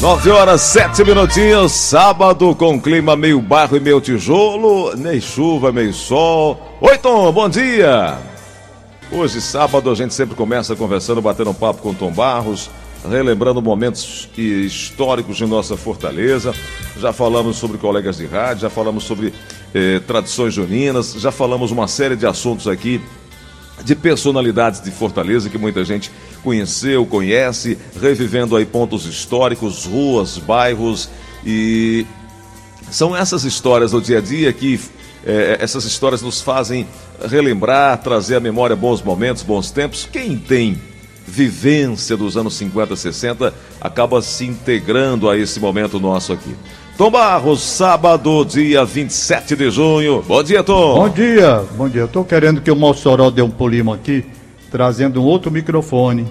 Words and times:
9 0.00 0.30
horas, 0.30 0.60
7 0.60 1.02
minutinhos, 1.02 1.72
sábado 1.72 2.54
com 2.54 2.80
clima 2.80 3.16
meio 3.16 3.40
barro 3.40 3.76
e 3.76 3.80
meio 3.80 4.00
tijolo, 4.00 4.94
nem 4.96 5.20
chuva, 5.20 5.72
meio 5.72 5.92
sol. 5.92 6.78
Oi, 6.80 6.96
Tom, 6.98 7.32
bom 7.32 7.48
dia! 7.48 8.16
Hoje, 9.10 9.40
sábado, 9.40 9.90
a 9.90 9.96
gente 9.96 10.14
sempre 10.14 10.36
começa 10.36 10.76
conversando, 10.76 11.20
batendo 11.20 11.50
um 11.50 11.54
papo 11.54 11.82
com 11.82 11.92
Tom 11.92 12.12
Barros, 12.12 12.70
relembrando 13.10 13.60
momentos 13.60 14.28
históricos 14.36 15.36
de 15.36 15.46
nossa 15.46 15.76
fortaleza. 15.76 16.54
Já 16.96 17.12
falamos 17.12 17.56
sobre 17.56 17.76
colegas 17.76 18.18
de 18.18 18.26
rádio, 18.26 18.62
já 18.62 18.70
falamos 18.70 19.02
sobre 19.02 19.34
eh, 19.74 20.00
tradições 20.06 20.54
juninas, 20.54 21.14
já 21.14 21.32
falamos 21.32 21.72
uma 21.72 21.88
série 21.88 22.14
de 22.14 22.24
assuntos 22.24 22.68
aqui 22.68 23.00
de 23.84 23.94
personalidades 23.94 24.80
de 24.80 24.90
Fortaleza 24.90 25.48
que 25.48 25.58
muita 25.58 25.84
gente 25.84 26.10
conheceu, 26.42 27.04
conhece, 27.06 27.78
revivendo 28.00 28.56
aí 28.56 28.64
pontos 28.64 29.06
históricos, 29.06 29.84
ruas, 29.84 30.38
bairros 30.38 31.08
e 31.44 32.06
são 32.90 33.16
essas 33.16 33.44
histórias 33.44 33.90
do 33.90 34.00
dia 34.00 34.18
a 34.18 34.20
dia 34.20 34.52
que 34.52 34.80
é, 35.26 35.58
essas 35.60 35.84
histórias 35.84 36.22
nos 36.22 36.40
fazem 36.40 36.86
relembrar, 37.28 37.98
trazer 37.98 38.36
à 38.36 38.40
memória 38.40 38.74
bons 38.74 39.02
momentos, 39.02 39.42
bons 39.42 39.70
tempos. 39.70 40.08
Quem 40.10 40.38
tem 40.38 40.80
vivência 41.26 42.16
dos 42.16 42.36
anos 42.36 42.54
50, 42.54 42.96
60 42.96 43.52
acaba 43.80 44.22
se 44.22 44.46
integrando 44.46 45.28
a 45.28 45.36
esse 45.36 45.60
momento 45.60 46.00
nosso 46.00 46.32
aqui. 46.32 46.54
Tom 46.96 47.10
Barros, 47.10 47.60
sábado, 47.60 48.44
dia 48.44 48.84
27 48.84 49.54
de 49.54 49.70
junho. 49.70 50.24
Bom 50.26 50.42
dia, 50.42 50.64
Tom. 50.64 50.94
Bom 50.94 51.08
dia, 51.08 51.62
bom 51.76 51.88
dia. 51.88 52.08
Tô 52.08 52.24
querendo 52.24 52.60
que 52.60 52.70
o 52.70 52.76
Mossoró 52.76 53.30
dê 53.30 53.42
um 53.42 53.50
polimo 53.50 53.92
aqui, 53.92 54.24
trazendo 54.70 55.22
um 55.22 55.24
outro 55.24 55.50
microfone, 55.50 56.26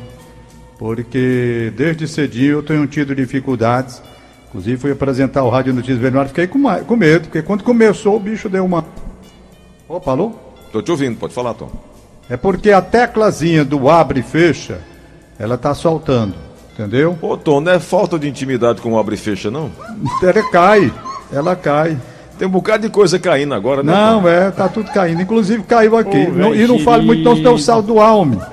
porque 0.77 1.71
desde 1.75 2.07
cedinho 2.07 2.53
eu 2.53 2.63
tenho 2.63 2.85
tido 2.87 3.15
dificuldades. 3.15 4.01
Inclusive 4.49 4.77
fui 4.77 4.91
apresentar 4.91 5.43
o 5.43 5.49
Rádio 5.49 5.73
Notícias 5.73 5.99
Vermelhas, 5.99 6.29
fiquei 6.29 6.47
com, 6.47 6.63
com 6.85 6.95
medo, 6.95 7.23
porque 7.23 7.41
quando 7.41 7.63
começou 7.63 8.15
o 8.15 8.19
bicho 8.19 8.47
deu 8.47 8.63
uma. 8.63 8.85
Opa, 9.87 10.11
alô? 10.11 10.33
Tô 10.71 10.81
te 10.81 10.91
ouvindo, 10.91 11.17
pode 11.17 11.33
falar, 11.33 11.53
Tom. 11.53 11.69
É 12.29 12.35
porque 12.35 12.71
a 12.71 12.81
teclazinha 12.81 13.63
do 13.63 13.89
abre 13.89 14.19
e 14.19 14.23
fecha, 14.23 14.79
ela 15.39 15.57
tá 15.57 15.73
soltando. 15.73 16.35
Entendeu? 16.73 17.17
Ô, 17.21 17.35
Tom, 17.35 17.59
não 17.59 17.71
é 17.71 17.79
falta 17.79 18.19
de 18.19 18.29
intimidade 18.29 18.81
com 18.81 18.93
o 18.93 18.99
abre 18.99 19.15
e 19.15 19.17
fecha, 19.17 19.49
não? 19.49 19.71
Ela 20.21 20.51
cai, 20.51 20.93
ela 21.33 21.55
cai. 21.55 21.97
Tem 22.37 22.47
um 22.47 22.51
bocado 22.51 22.83
de 22.83 22.89
coisa 22.89 23.17
caindo 23.17 23.53
agora, 23.53 23.81
né? 23.81 23.91
Não, 23.91 24.27
é, 24.27 24.51
tá 24.51 24.69
tudo 24.69 24.91
caindo. 24.91 25.21
Inclusive 25.21 25.63
caiu 25.63 25.97
aqui. 25.97 26.27
Não, 26.27 26.53
e 26.53 26.67
não 26.67 26.79
fale 26.79 27.05
muito, 27.05 27.23
não, 27.23 27.35
senão 27.35 27.53
o 27.55 27.59
sal 27.59 27.81
do 27.81 27.99
alme. 27.99 28.37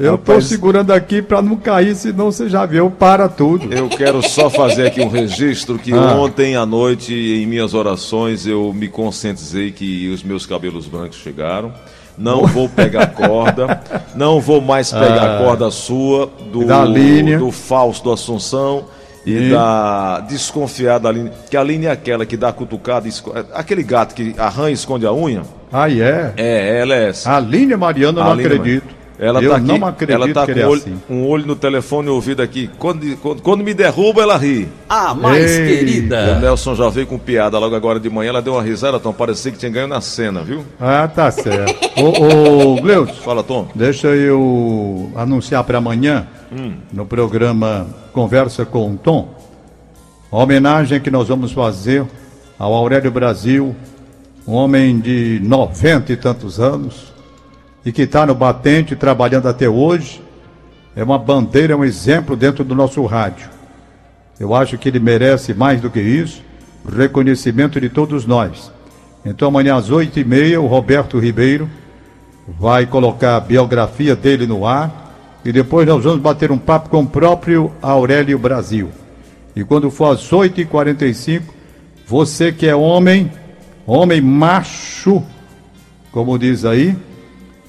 Eu 0.00 0.16
estou 0.16 0.40
segurando 0.40 0.90
aqui 0.92 1.22
para 1.22 1.40
não 1.40 1.54
cair, 1.54 1.94
senão 1.94 2.32
você 2.32 2.48
já 2.48 2.66
viu, 2.66 2.90
para 2.90 3.28
tudo. 3.28 3.72
Eu 3.72 3.88
quero 3.88 4.20
só 4.20 4.50
fazer 4.50 4.88
aqui 4.88 5.00
um 5.00 5.08
registro 5.08 5.78
que 5.78 5.92
ah. 5.94 6.16
ontem 6.16 6.56
à 6.56 6.66
noite, 6.66 7.14
em 7.14 7.46
minhas 7.46 7.72
orações, 7.72 8.44
eu 8.44 8.72
me 8.72 8.88
conscientizei 8.88 9.70
que 9.70 10.08
os 10.08 10.24
meus 10.24 10.44
cabelos 10.44 10.88
brancos 10.88 11.18
chegaram 11.18 11.72
não 12.16 12.46
vou 12.46 12.68
pegar 12.68 13.06
corda, 13.06 13.80
não 14.14 14.38
vou 14.38 14.60
mais 14.60 14.92
pegar 14.92 15.22
a 15.22 15.36
ah. 15.36 15.44
corda 15.44 15.70
sua 15.70 16.30
do, 16.52 16.66
da 16.66 16.84
linha. 16.84 17.38
do 17.38 17.50
Fausto 17.50 18.12
Assunção 18.12 18.84
e, 19.24 19.32
e, 19.32 19.50
da 19.50 20.20
desconfiada 20.20 21.08
Aline, 21.08 21.30
que 21.50 21.56
a 21.56 21.60
Aline 21.60 21.86
é 21.86 21.90
aquela 21.90 22.26
que 22.26 22.36
dá 22.36 22.52
cutucada, 22.52 23.08
aquele 23.54 23.82
gato 23.82 24.14
que 24.14 24.34
arranha 24.38 24.70
e 24.70 24.74
esconde 24.74 25.06
a 25.06 25.12
unha. 25.12 25.42
Ah, 25.72 25.90
é? 25.90 26.34
É, 26.36 26.80
ela 26.80 26.94
é 26.94 27.08
essa. 27.08 27.30
A 27.30 27.36
Aline 27.36 27.76
Mariana, 27.76 28.24
não 28.24 28.32
acredito. 28.32 29.01
Ela 29.18 29.42
eu 29.42 29.50
tá 29.50 29.56
aqui, 29.56 29.66
não 29.66 29.86
acredito 29.86 30.14
ela 30.16 30.34
tá 30.34 30.46
com 30.46 30.58
é 30.58 30.66
olho, 30.66 30.80
assim. 30.80 31.00
um 31.08 31.26
olho 31.26 31.46
no 31.46 31.54
telefone 31.54 32.08
e 32.08 32.10
ouvido 32.10 32.42
aqui. 32.42 32.68
Quando, 32.78 33.16
quando, 33.18 33.42
quando, 33.42 33.62
me 33.62 33.74
derruba, 33.74 34.22
ela 34.22 34.36
ri. 34.36 34.68
Ah, 34.88 35.14
mais 35.14 35.50
Ei, 35.50 35.68
querida. 35.68 36.36
O 36.36 36.40
Nelson 36.40 36.74
já 36.74 36.88
veio 36.88 37.06
com 37.06 37.18
piada 37.18 37.58
logo 37.58 37.74
agora 37.74 38.00
de 38.00 38.08
manhã. 38.10 38.30
Ela 38.30 38.42
deu 38.42 38.54
uma 38.54 38.62
risada, 38.62 38.98
Tom. 38.98 39.12
Parecia 39.12 39.52
que 39.52 39.58
tinha 39.58 39.70
ganho 39.70 39.86
na 39.86 40.00
cena, 40.00 40.42
viu? 40.42 40.64
Ah, 40.80 41.06
tá 41.06 41.30
certo. 41.30 41.74
ô, 42.02 42.72
ô 42.72 42.80
Gleus. 42.80 43.10
Fala, 43.18 43.42
Tom. 43.42 43.68
Deixa 43.74 44.08
eu 44.08 45.10
anunciar 45.14 45.62
para 45.64 45.78
amanhã, 45.78 46.26
hum. 46.50 46.74
no 46.92 47.06
programa 47.06 47.86
Conversa 48.12 48.64
com 48.64 48.92
o 48.92 48.96
Tom, 48.96 49.28
a 50.30 50.36
homenagem 50.36 51.00
que 51.00 51.10
nós 51.10 51.28
vamos 51.28 51.52
fazer 51.52 52.04
ao 52.58 52.74
Aurélio 52.74 53.10
Brasil, 53.10 53.74
um 54.46 54.54
homem 54.54 54.98
de 54.98 55.40
noventa 55.42 56.12
e 56.12 56.16
tantos 56.16 56.58
anos 56.58 57.11
e 57.84 57.92
que 57.92 58.02
está 58.02 58.24
no 58.26 58.34
batente 58.34 58.94
trabalhando 58.94 59.48
até 59.48 59.68
hoje. 59.68 60.22
É 60.94 61.02
uma 61.02 61.18
bandeira, 61.18 61.72
é 61.72 61.76
um 61.76 61.84
exemplo 61.84 62.36
dentro 62.36 62.64
do 62.64 62.74
nosso 62.74 63.04
rádio. 63.06 63.48
Eu 64.38 64.54
acho 64.54 64.76
que 64.76 64.88
ele 64.88 64.98
merece 64.98 65.54
mais 65.54 65.80
do 65.80 65.90
que 65.90 66.00
isso, 66.00 66.42
reconhecimento 66.96 67.80
de 67.80 67.88
todos 67.88 68.26
nós. 68.26 68.72
Então 69.24 69.48
amanhã 69.48 69.76
às 69.76 69.90
oito 69.90 70.18
e 70.18 70.24
meia 70.24 70.60
o 70.60 70.66
Roberto 70.66 71.18
Ribeiro 71.18 71.70
vai 72.58 72.86
colocar 72.86 73.36
a 73.36 73.40
biografia 73.40 74.16
dele 74.16 74.46
no 74.46 74.66
ar 74.66 75.40
e 75.44 75.52
depois 75.52 75.86
nós 75.86 76.02
vamos 76.02 76.20
bater 76.20 76.50
um 76.50 76.58
papo 76.58 76.88
com 76.88 77.02
o 77.02 77.06
próprio 77.06 77.72
Aurélio 77.80 78.38
Brasil. 78.38 78.90
E 79.54 79.62
quando 79.64 79.90
for 79.90 80.12
às 80.12 80.32
oito 80.32 80.60
e 80.60 80.64
quarenta 80.64 81.06
e 81.06 81.14
cinco, 81.14 81.54
você 82.06 82.52
que 82.52 82.66
é 82.66 82.74
homem, 82.74 83.30
homem 83.86 84.20
macho, 84.20 85.22
como 86.10 86.38
diz 86.38 86.64
aí, 86.64 86.96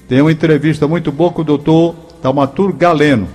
tem 0.08 0.20
uma 0.20 0.32
entrevista 0.32 0.86
muito 0.86 1.10
boa 1.10 1.30
com 1.30 1.40
o 1.40 1.44
doutor 1.44 1.94
Taumatur 2.20 2.74
Galeno, 2.74 3.28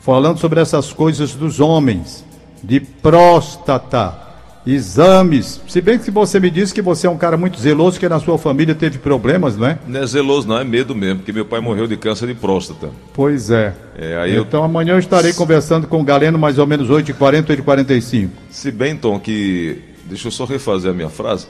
falando 0.00 0.38
sobre 0.38 0.60
essas 0.60 0.92
coisas 0.92 1.34
dos 1.34 1.60
homens, 1.60 2.24
de 2.62 2.80
próstata, 2.80 4.26
exames. 4.66 5.60
Se 5.68 5.80
bem 5.80 5.96
que 5.96 6.10
você 6.10 6.40
me 6.40 6.50
disse 6.50 6.74
que 6.74 6.82
você 6.82 7.06
é 7.06 7.10
um 7.10 7.16
cara 7.16 7.36
muito 7.36 7.60
zeloso, 7.60 8.00
que 8.00 8.08
na 8.08 8.18
sua 8.18 8.36
família 8.36 8.74
teve 8.74 8.98
problemas, 8.98 9.56
não 9.56 9.68
é? 9.68 9.78
Não 9.86 10.00
é 10.00 10.06
zeloso, 10.06 10.48
não, 10.48 10.58
é 10.58 10.64
medo 10.64 10.92
mesmo, 10.92 11.18
porque 11.18 11.32
meu 11.32 11.44
pai 11.44 11.60
morreu 11.60 11.86
de 11.86 11.96
câncer 11.96 12.26
de 12.26 12.34
próstata. 12.34 12.90
Pois 13.14 13.50
é. 13.50 13.72
é 13.96 14.28
então 14.30 14.60
eu... 14.60 14.64
amanhã 14.64 14.94
eu 14.94 14.98
estarei 14.98 15.32
conversando 15.32 15.86
com 15.86 16.00
o 16.00 16.04
Galeno 16.04 16.36
mais 16.36 16.58
ou 16.58 16.66
menos 16.66 16.88
8h40, 16.88 17.62
8h45. 17.62 18.28
Se 18.50 18.72
bem, 18.72 18.96
Tom, 18.96 19.20
que. 19.20 19.82
Deixa 20.04 20.28
eu 20.28 20.32
só 20.32 20.44
refazer 20.44 20.90
a 20.90 20.94
minha 20.94 21.08
frase. 21.08 21.46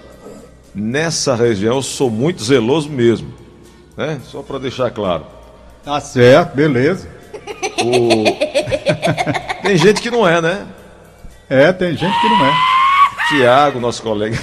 Nessa 0.75 1.35
região 1.35 1.77
eu 1.77 1.83
sou 1.83 2.11
muito 2.11 2.43
zeloso 2.43 2.91
mesmo 2.91 3.46
né? 3.97 4.21
Só 4.25 4.43
para 4.43 4.59
deixar 4.59 4.91
claro. 4.91 5.25
Tá 5.85 6.01
certo, 6.01 6.55
beleza. 6.55 7.09
O... 7.83 8.25
tem 9.63 9.77
gente 9.77 10.01
que 10.01 10.11
não 10.11 10.27
é, 10.27 10.41
né? 10.41 10.67
É, 11.49 11.73
tem 11.73 11.97
gente 11.97 12.21
que 12.21 12.29
não 12.29 12.47
é. 12.47 12.53
Tiago, 13.29 13.81
nosso 13.81 14.03
colega. 14.03 14.37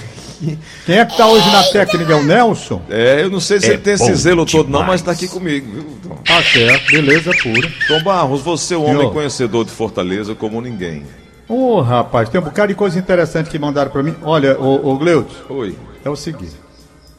Quem 0.86 0.98
é 0.98 1.06
que 1.06 1.16
tá 1.16 1.28
hoje 1.28 1.50
na 1.52 1.64
técnica? 1.64 2.14
É 2.14 2.16
o 2.16 2.24
Nelson? 2.24 2.82
É, 2.90 3.22
eu 3.22 3.30
não 3.30 3.40
sei 3.40 3.60
se 3.60 3.68
é 3.68 3.70
ele 3.70 3.78
tem 3.78 3.94
esse 3.94 4.14
zelo 4.16 4.46
todo 4.46 4.70
não, 4.70 4.84
mas 4.84 5.02
tá 5.02 5.12
aqui 5.12 5.28
comigo, 5.28 5.72
viu? 5.72 6.16
Tá 6.26 6.42
certo, 6.44 6.92
beleza 6.92 7.32
pura. 7.42 7.72
Tom 7.88 8.04
Barros, 8.04 8.42
você 8.42 8.74
é 8.74 8.78
um 8.78 8.86
homem 8.86 9.10
conhecedor 9.12 9.64
de 9.64 9.72
Fortaleza 9.72 10.36
como 10.36 10.62
ninguém. 10.62 11.06
Ô, 11.48 11.78
oh, 11.78 11.82
rapaz, 11.82 12.30
tem 12.30 12.40
um 12.40 12.44
bocado 12.44 12.70
de 12.70 12.76
coisa 12.76 12.98
interessante 12.98 13.50
que 13.50 13.60
mandaram 13.60 13.92
para 13.92 14.04
mim. 14.04 14.16
Olha, 14.22 14.60
ô, 14.60 14.92
ô 14.92 14.98
Gleudes. 14.98 15.36
Oi. 15.50 15.76
É 16.04 16.10
o 16.10 16.16
seguinte. 16.16 16.63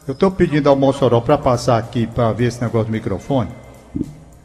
Eu 0.07 0.13
estou 0.13 0.29
pedindo 0.29 0.69
ao 0.69 0.75
Mossoró 0.75 1.19
para 1.19 1.35
passar 1.35 1.79
aqui 1.79 2.05
para 2.05 2.31
ver 2.31 2.45
esse 2.45 2.61
negócio 2.61 2.85
do 2.87 2.91
microfone, 2.91 3.49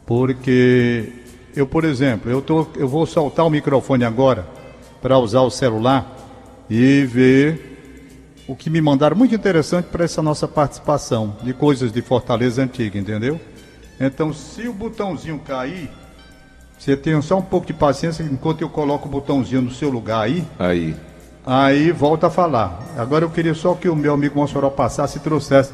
porque 0.07 1.13
eu, 1.55 1.67
por 1.67 1.83
exemplo, 1.83 2.31
eu, 2.31 2.41
tô, 2.41 2.65
eu 2.75 2.87
vou 2.87 3.05
soltar 3.05 3.45
o 3.45 3.49
microfone 3.49 4.03
agora 4.03 4.47
para 5.03 5.19
usar 5.19 5.41
o 5.41 5.51
celular 5.51 6.17
e 6.67 7.05
ver 7.05 7.71
o 8.47 8.55
que 8.55 8.71
me 8.71 8.81
mandaram 8.81 9.15
muito 9.15 9.35
interessante 9.35 9.85
para 9.85 10.03
essa 10.03 10.21
nossa 10.21 10.47
participação 10.47 11.35
de 11.43 11.53
coisas 11.53 11.91
de 11.91 12.01
Fortaleza 12.01 12.63
Antiga, 12.63 12.97
entendeu? 12.97 13.39
Então, 13.99 14.33
se 14.33 14.67
o 14.67 14.73
botãozinho 14.73 15.37
cair, 15.39 15.91
você 16.75 16.97
tem 16.97 17.21
só 17.21 17.37
um 17.37 17.41
pouco 17.43 17.67
de 17.67 17.73
paciência 17.73 18.23
enquanto 18.23 18.61
eu 18.61 18.69
coloco 18.69 19.07
o 19.07 19.11
botãozinho 19.11 19.61
no 19.61 19.71
seu 19.71 19.91
lugar 19.91 20.21
aí. 20.21 20.43
Aí. 20.57 20.95
Aí 21.45 21.91
volta 21.91 22.27
a 22.27 22.29
falar. 22.29 22.79
Agora 22.97 23.25
eu 23.25 23.29
queria 23.29 23.53
só 23.53 23.73
que 23.73 23.89
o 23.89 23.95
meu 23.95 24.13
amigo 24.13 24.39
Mossoró 24.39 24.69
passasse 24.69 25.17
e 25.17 25.21
trouxesse 25.21 25.73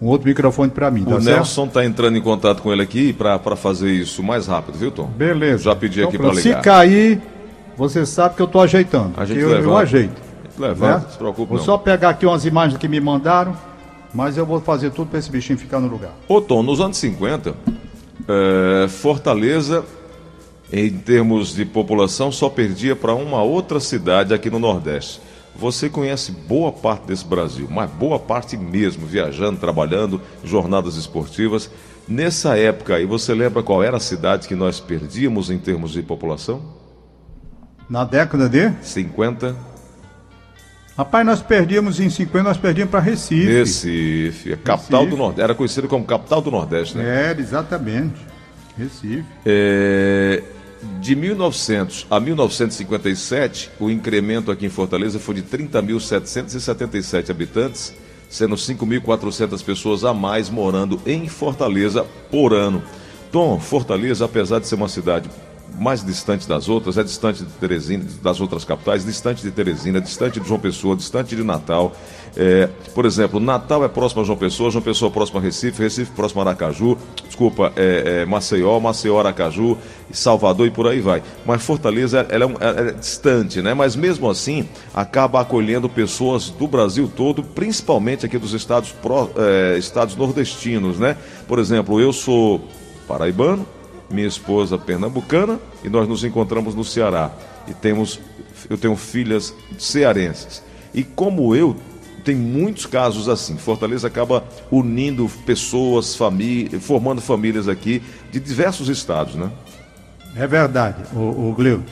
um 0.00 0.06
outro 0.08 0.28
microfone 0.28 0.70
para 0.70 0.90
mim. 0.90 1.04
Tá 1.04 1.16
o 1.16 1.22
certo? 1.22 1.36
Nelson 1.36 1.66
está 1.66 1.84
entrando 1.84 2.18
em 2.18 2.20
contato 2.20 2.62
com 2.62 2.72
ele 2.72 2.82
aqui 2.82 3.12
para 3.12 3.56
fazer 3.56 3.90
isso 3.90 4.22
mais 4.22 4.46
rápido, 4.46 4.78
viu, 4.78 4.90
Tom? 4.90 5.06
Beleza. 5.06 5.64
Já 5.64 5.76
pedi 5.76 6.00
então, 6.00 6.08
aqui 6.08 6.18
para 6.18 6.30
ligar. 6.30 6.42
Se 6.42 6.54
cair, 6.62 7.22
você 7.76 8.04
sabe 8.04 8.34
que 8.34 8.42
eu 8.42 8.46
estou 8.46 8.60
ajeitando. 8.60 9.12
A 9.16 9.24
gente 9.24 9.40
eu, 9.40 9.48
levanta. 9.48 9.68
eu 9.68 9.76
ajeito. 9.76 10.26
Levanta, 10.58 10.98
né? 10.98 11.04
se 11.10 11.18
preocupe 11.18 11.48
Vou 11.48 11.58
não. 11.58 11.64
só 11.64 11.76
pegar 11.76 12.10
aqui 12.10 12.24
umas 12.24 12.44
imagens 12.44 12.78
que 12.78 12.88
me 12.88 12.98
mandaram, 12.98 13.54
mas 14.14 14.36
eu 14.36 14.46
vou 14.46 14.60
fazer 14.60 14.90
tudo 14.90 15.08
para 15.08 15.18
esse 15.18 15.30
bichinho 15.30 15.58
ficar 15.58 15.78
no 15.80 15.86
lugar. 15.86 16.12
Ô 16.26 16.40
Tom, 16.40 16.62
nos 16.62 16.80
anos 16.80 16.96
50, 16.96 17.54
é, 18.26 18.88
Fortaleza 18.88 19.84
em 20.72 20.90
termos 20.90 21.54
de 21.54 21.64
população, 21.64 22.32
só 22.32 22.48
perdia 22.48 22.96
para 22.96 23.14
uma 23.14 23.42
outra 23.42 23.78
cidade 23.80 24.34
aqui 24.34 24.50
no 24.50 24.58
Nordeste. 24.58 25.20
Você 25.54 25.88
conhece 25.88 26.32
boa 26.32 26.70
parte 26.70 27.06
desse 27.06 27.24
Brasil, 27.24 27.66
mas 27.70 27.90
boa 27.90 28.18
parte 28.18 28.56
mesmo, 28.56 29.06
viajando, 29.06 29.58
trabalhando, 29.58 30.20
jornadas 30.44 30.96
esportivas. 30.96 31.70
Nessa 32.06 32.58
época 32.58 32.96
aí, 32.96 33.06
você 33.06 33.34
lembra 33.34 33.62
qual 33.62 33.82
era 33.82 33.96
a 33.96 34.00
cidade 34.00 34.46
que 34.46 34.54
nós 34.54 34.78
perdíamos 34.80 35.50
em 35.50 35.58
termos 35.58 35.92
de 35.92 36.02
população? 36.02 36.60
Na 37.88 38.04
década 38.04 38.48
de? 38.48 38.70
50. 38.82 39.56
Rapaz, 40.96 41.26
nós 41.26 41.42
perdíamos 41.42 42.00
em 42.00 42.10
50, 42.10 42.42
nós 42.42 42.56
perdíamos 42.56 42.90
para 42.90 43.00
Recife. 43.00 43.46
Recife, 43.46 44.52
a 44.52 44.56
capital 44.56 45.00
Recife. 45.00 45.10
do 45.10 45.16
Nordeste. 45.16 45.42
Era 45.42 45.54
conhecido 45.54 45.88
como 45.88 46.04
capital 46.04 46.40
do 46.40 46.50
Nordeste, 46.50 46.98
né? 46.98 47.28
Era, 47.30 47.40
exatamente. 47.40 48.16
Recife. 48.76 49.24
É, 49.44 50.42
de 51.00 51.16
1900 51.16 52.06
a 52.10 52.20
1957, 52.20 53.70
o 53.80 53.90
incremento 53.90 54.50
aqui 54.50 54.66
em 54.66 54.70
Fortaleza 54.70 55.18
foi 55.18 55.36
de 55.36 55.42
30.777 55.42 57.30
habitantes, 57.30 57.94
sendo 58.28 58.56
5.400 58.56 59.64
pessoas 59.64 60.04
a 60.04 60.12
mais 60.12 60.50
morando 60.50 61.00
em 61.06 61.28
Fortaleza 61.28 62.04
por 62.30 62.52
ano. 62.52 62.82
Tom, 63.32 63.58
Fortaleza, 63.58 64.24
apesar 64.24 64.58
de 64.58 64.66
ser 64.66 64.74
uma 64.74 64.88
cidade 64.88 65.28
mais 65.78 66.04
distante 66.04 66.48
das 66.48 66.68
outras, 66.68 66.96
é 66.98 67.02
distante 67.02 67.44
de 67.44 67.50
Teresina, 67.52 68.04
das 68.22 68.40
outras 68.40 68.64
capitais, 68.64 69.04
distante 69.04 69.42
de 69.42 69.50
Teresina, 69.50 70.00
distante 70.00 70.40
de 70.40 70.48
João 70.48 70.60
Pessoa, 70.60 70.96
distante 70.96 71.36
de 71.36 71.44
Natal. 71.44 71.92
É, 72.36 72.68
por 72.94 73.06
exemplo, 73.06 73.40
Natal 73.40 73.84
é 73.84 73.88
próximo 73.88 74.22
a 74.22 74.24
João 74.24 74.36
Pessoa, 74.36 74.70
João 74.70 74.82
Pessoa 74.82 75.10
é 75.10 75.12
próximo 75.12 75.38
a 75.38 75.42
Recife, 75.42 75.82
Recife 75.82 76.10
próximo 76.12 76.42
a 76.42 76.44
Aracaju, 76.44 76.98
desculpa, 77.26 77.72
é, 77.76 78.22
é 78.22 78.26
Maceió, 78.26 78.78
Maceió, 78.78 79.18
Aracaju, 79.18 79.78
Salvador 80.12 80.66
e 80.66 80.70
por 80.70 80.86
aí 80.86 81.00
vai. 81.00 81.22
Mas 81.44 81.62
Fortaleza 81.62 82.26
ela 82.28 82.44
é, 82.44 82.46
um, 82.46 82.54
é, 82.60 82.92
distante, 82.92 83.62
né? 83.62 83.72
Mas 83.74 83.96
mesmo 83.96 84.28
assim 84.28 84.68
acaba 84.94 85.40
acolhendo 85.40 85.88
pessoas 85.88 86.50
do 86.50 86.66
Brasil 86.66 87.10
todo, 87.14 87.42
principalmente 87.42 88.26
aqui 88.26 88.38
dos 88.38 88.52
estados, 88.52 88.94
estados 89.78 90.14
nordestinos, 90.14 90.98
né? 90.98 91.16
Por 91.48 91.58
exemplo, 91.58 92.00
eu 92.00 92.12
sou 92.12 92.60
paraibano, 93.06 93.66
minha 94.10 94.26
esposa 94.26 94.78
pernambucana 94.78 95.58
e 95.82 95.88
nós 95.88 96.08
nos 96.08 96.24
encontramos 96.24 96.74
no 96.74 96.84
Ceará 96.84 97.30
e 97.66 97.74
temos 97.74 98.20
eu 98.68 98.78
tenho 98.78 98.96
filhas 98.96 99.54
cearenses. 99.78 100.62
E 100.94 101.04
como 101.04 101.54
eu 101.54 101.76
tem 102.26 102.34
muitos 102.34 102.86
casos 102.86 103.28
assim. 103.28 103.56
Fortaleza 103.56 104.08
acaba 104.08 104.42
unindo 104.68 105.30
pessoas, 105.46 106.16
famílias, 106.16 106.84
formando 106.84 107.20
famílias 107.20 107.68
aqui 107.68 108.02
de 108.32 108.40
diversos 108.40 108.88
estados, 108.88 109.36
né? 109.36 109.48
É 110.34 110.44
verdade, 110.44 111.04
o, 111.14 111.50
o 111.50 111.54
Gleus. 111.54 111.84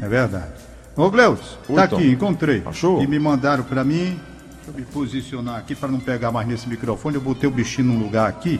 É 0.00 0.08
verdade. 0.08 0.54
Ô 0.96 1.10
Gleus, 1.10 1.58
Oi, 1.68 1.74
tá 1.74 1.84
aqui, 1.84 2.10
encontrei. 2.10 2.62
Achou? 2.64 3.02
E 3.02 3.06
me 3.06 3.18
mandaram 3.18 3.62
para 3.62 3.84
mim. 3.84 4.18
Deixa 4.56 4.70
eu 4.70 4.74
me 4.74 4.82
posicionar 4.82 5.58
aqui 5.58 5.74
para 5.74 5.90
não 5.90 6.00
pegar 6.00 6.32
mais 6.32 6.48
nesse 6.48 6.66
microfone. 6.66 7.16
Eu 7.16 7.20
botei 7.20 7.46
o 7.46 7.52
bichinho 7.52 7.88
num 7.88 7.98
lugar 7.98 8.30
aqui 8.30 8.58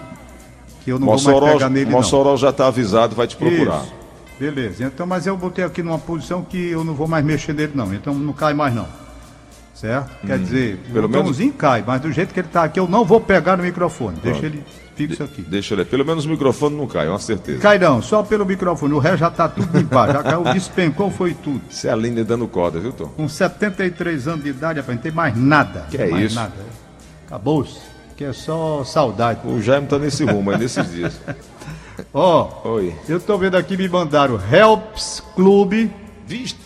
que 0.84 0.90
eu 0.90 0.98
não 0.98 1.06
vou 1.06 1.14
Mossoró, 1.14 1.40
mais 1.40 1.52
pegar 1.54 1.68
nele 1.70 1.90
Mossoró 1.90 2.36
já 2.36 2.50
está 2.50 2.66
avisado, 2.66 3.14
vai 3.14 3.26
te 3.26 3.36
não. 3.40 3.48
procurar. 3.48 3.82
Isso. 3.82 3.92
Beleza. 4.38 4.84
Então, 4.84 5.06
mas 5.06 5.26
eu 5.26 5.36
botei 5.36 5.64
aqui 5.64 5.82
numa 5.82 5.98
posição 5.98 6.42
que 6.42 6.56
eu 6.70 6.82
não 6.82 6.94
vou 6.94 7.06
mais 7.06 7.24
mexer 7.24 7.52
nele 7.52 7.72
não. 7.74 7.92
Então 7.94 8.14
não 8.14 8.32
cai 8.32 8.54
mais 8.54 8.74
não. 8.74 8.86
Certo? 9.74 10.10
Quer 10.26 10.38
dizer, 10.38 10.74
Hum. 10.88 10.92
pelo 10.92 11.06
o 11.06 11.10
menos- 11.10 11.26
Tomzinho 11.28 11.52
cai, 11.54 11.82
mas 11.86 12.00
do 12.02 12.12
jeito 12.12 12.34
que 12.34 12.40
ele 12.40 12.48
tá 12.48 12.64
aqui 12.64 12.78
eu 12.78 12.86
não 12.86 13.02
vou 13.04 13.18
pegar 13.20 13.56
no 13.56 13.62
microfone. 13.62 14.18
Deixa 14.22 14.40
Pronto. 14.40 14.54
ele 14.54 14.64
fixo 14.94 15.22
aqui. 15.22 15.40
Deixa 15.42 15.74
ele, 15.74 15.84
pelo 15.86 16.04
menos 16.04 16.26
o 16.26 16.28
microfone 16.28 16.76
não 16.76 16.86
cai, 16.86 17.06
é 17.06 17.08
uma 17.10 17.18
certeza. 17.18 17.60
Cai 17.60 17.78
não, 17.78 18.02
só 18.02 18.22
pelo 18.22 18.44
microfone. 18.44 18.92
O 18.92 18.98
resto 18.98 19.18
já 19.18 19.30
tá 19.30 19.48
tudo 19.48 19.78
limpado. 19.78 20.12
Já 20.12 20.22
caiu, 20.22 20.42
despencou, 20.52 21.10
foi 21.10 21.32
tudo. 21.32 21.62
Isso 21.70 21.86
é 21.86 21.90
a 21.90 21.96
Linda 21.96 22.22
dando 22.24 22.46
corda, 22.46 22.78
viu, 22.78 22.92
Tom? 22.92 23.06
Com 23.06 23.26
73 23.28 24.28
anos 24.28 24.44
de 24.44 24.50
idade, 24.50 24.80
rapaz, 24.80 24.96
não 24.96 25.02
tem 25.02 25.12
mais 25.12 25.34
nada. 25.36 25.86
Que 25.90 25.96
é 25.96 26.10
mais 26.10 26.24
isso? 26.26 26.34
Nada. 26.34 26.52
Acabou-se. 27.26 27.78
Que 28.20 28.26
é 28.26 28.34
só 28.34 28.84
saudade. 28.84 29.40
O 29.46 29.62
Jaime 29.62 29.86
tá 29.86 29.98
nesse 29.98 30.26
rumo, 30.26 30.52
é 30.52 30.58
nesses 30.58 30.92
dias. 30.92 31.18
Ó, 32.12 32.50
Oi. 32.64 32.94
eu 33.08 33.18
tô 33.18 33.38
vendo 33.38 33.56
aqui, 33.56 33.78
me 33.78 33.88
mandaram 33.88 34.38
Helps 34.52 35.22
Clube 35.34 35.90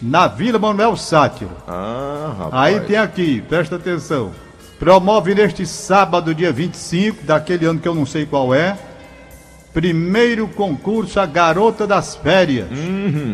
na 0.03 0.27
Vila 0.27 0.59
Manuel 0.59 0.97
Sátiro. 0.97 1.53
Ah, 1.69 2.35
rapaz. 2.37 2.53
Aí 2.55 2.81
tem 2.81 2.97
aqui, 2.97 3.41
presta 3.43 3.77
atenção. 3.77 4.33
Promove 4.81 5.33
neste 5.33 5.65
sábado, 5.65 6.35
dia 6.35 6.53
25, 6.53 7.23
daquele 7.23 7.67
ano 7.67 7.79
que 7.79 7.87
eu 7.87 7.95
não 7.95 8.05
sei 8.05 8.27
qual 8.27 8.53
é, 8.53 8.77
primeiro 9.73 10.49
concurso 10.49 11.21
A 11.21 11.27
Garota 11.27 11.87
das 11.87 12.17
Férias. 12.17 12.67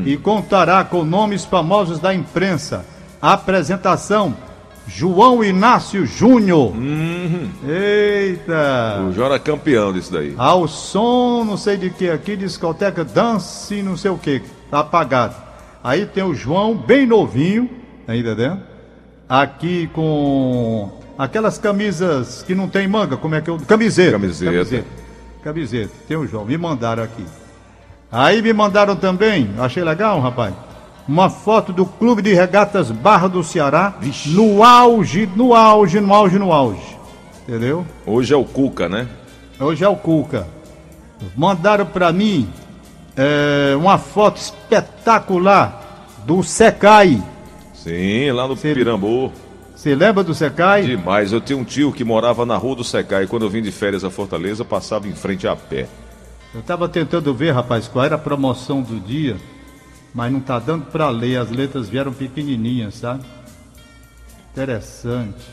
E 0.04 0.18
contará 0.18 0.84
com 0.84 1.04
nomes 1.04 1.46
famosos 1.46 1.98
da 1.98 2.12
imprensa. 2.12 2.84
Apresentação: 3.22 4.36
João 4.92 5.44
Inácio 5.44 6.04
Júnior. 6.04 6.72
Eita! 7.64 9.04
O 9.08 9.12
João 9.12 9.26
era 9.26 9.38
campeão 9.38 9.92
disso 9.92 10.12
daí. 10.12 10.34
Ao 10.36 10.66
som, 10.66 11.44
não 11.44 11.56
sei 11.56 11.76
de 11.76 11.90
que 11.90 12.10
aqui, 12.10 12.36
discoteca, 12.36 13.04
dance, 13.04 13.82
não 13.82 13.96
sei 13.96 14.10
o 14.10 14.18
que, 14.18 14.42
tá 14.68 14.80
apagado. 14.80 15.36
Aí 15.82 16.06
tem 16.06 16.24
o 16.24 16.34
João, 16.34 16.74
bem 16.76 17.06
novinho, 17.06 17.70
tá 18.04 18.16
entendendo? 18.16 18.60
Aqui 19.28 19.88
com 19.94 20.90
aquelas 21.16 21.56
camisas 21.56 22.42
que 22.42 22.54
não 22.54 22.68
tem 22.68 22.88
manga, 22.88 23.16
como 23.16 23.36
é 23.36 23.40
que 23.40 23.48
eu. 23.48 23.58
Camiseta. 23.60 24.12
Camiseta. 24.12 24.52
Camiseta. 24.52 24.86
Camiseta. 25.44 25.92
Tem 26.08 26.16
o 26.16 26.26
João, 26.26 26.44
me 26.44 26.58
mandaram 26.58 27.04
aqui. 27.04 27.24
Aí 28.10 28.42
me 28.42 28.52
mandaram 28.52 28.96
também, 28.96 29.50
achei 29.56 29.84
legal, 29.84 30.20
rapaz, 30.20 30.52
uma 31.10 31.28
foto 31.28 31.72
do 31.72 31.84
Clube 31.84 32.22
de 32.22 32.32
Regatas 32.32 32.92
Barra 32.92 33.26
do 33.26 33.42
Ceará, 33.42 33.94
no 34.26 34.62
auge, 34.62 35.28
no 35.34 35.54
auge, 35.54 36.00
no 36.00 36.14
auge, 36.14 36.38
no 36.38 36.52
auge. 36.52 36.96
Entendeu? 37.42 37.84
Hoje 38.06 38.32
é 38.32 38.36
o 38.36 38.44
Cuca, 38.44 38.88
né? 38.88 39.08
Hoje 39.58 39.82
é 39.82 39.88
o 39.88 39.96
Cuca. 39.96 40.46
Mandaram 41.36 41.84
pra 41.84 42.12
mim 42.12 42.48
é, 43.16 43.74
uma 43.76 43.98
foto 43.98 44.36
espetacular 44.36 46.06
do 46.24 46.44
Secai. 46.44 47.20
Sim, 47.74 48.30
lá 48.30 48.46
no 48.46 48.56
Sim. 48.56 48.72
Pirambu. 48.72 49.32
Você 49.74 49.96
lembra 49.96 50.22
do 50.22 50.32
Secai? 50.32 50.82
Demais. 50.82 51.32
Eu 51.32 51.40
tinha 51.40 51.58
um 51.58 51.64
tio 51.64 51.92
que 51.92 52.04
morava 52.04 52.46
na 52.46 52.56
rua 52.56 52.76
do 52.76 52.84
Secai. 52.84 53.26
Quando 53.26 53.46
eu 53.46 53.50
vim 53.50 53.62
de 53.62 53.72
férias 53.72 54.04
a 54.04 54.10
Fortaleza, 54.10 54.64
passava 54.64 55.08
em 55.08 55.14
frente 55.14 55.48
a 55.48 55.56
pé. 55.56 55.88
Eu 56.54 56.62
tava 56.62 56.88
tentando 56.88 57.34
ver, 57.34 57.50
rapaz, 57.50 57.88
qual 57.88 58.04
era 58.04 58.14
a 58.14 58.18
promoção 58.18 58.80
do 58.80 59.00
dia, 59.00 59.36
mas 60.14 60.32
não 60.32 60.40
tá 60.40 60.58
dando 60.58 60.86
pra 60.86 61.08
ler. 61.10 61.36
As 61.38 61.50
letras 61.50 61.88
vieram 61.88 62.12
pequenininhas, 62.12 62.94
sabe? 62.96 63.24
Interessante. 64.52 65.46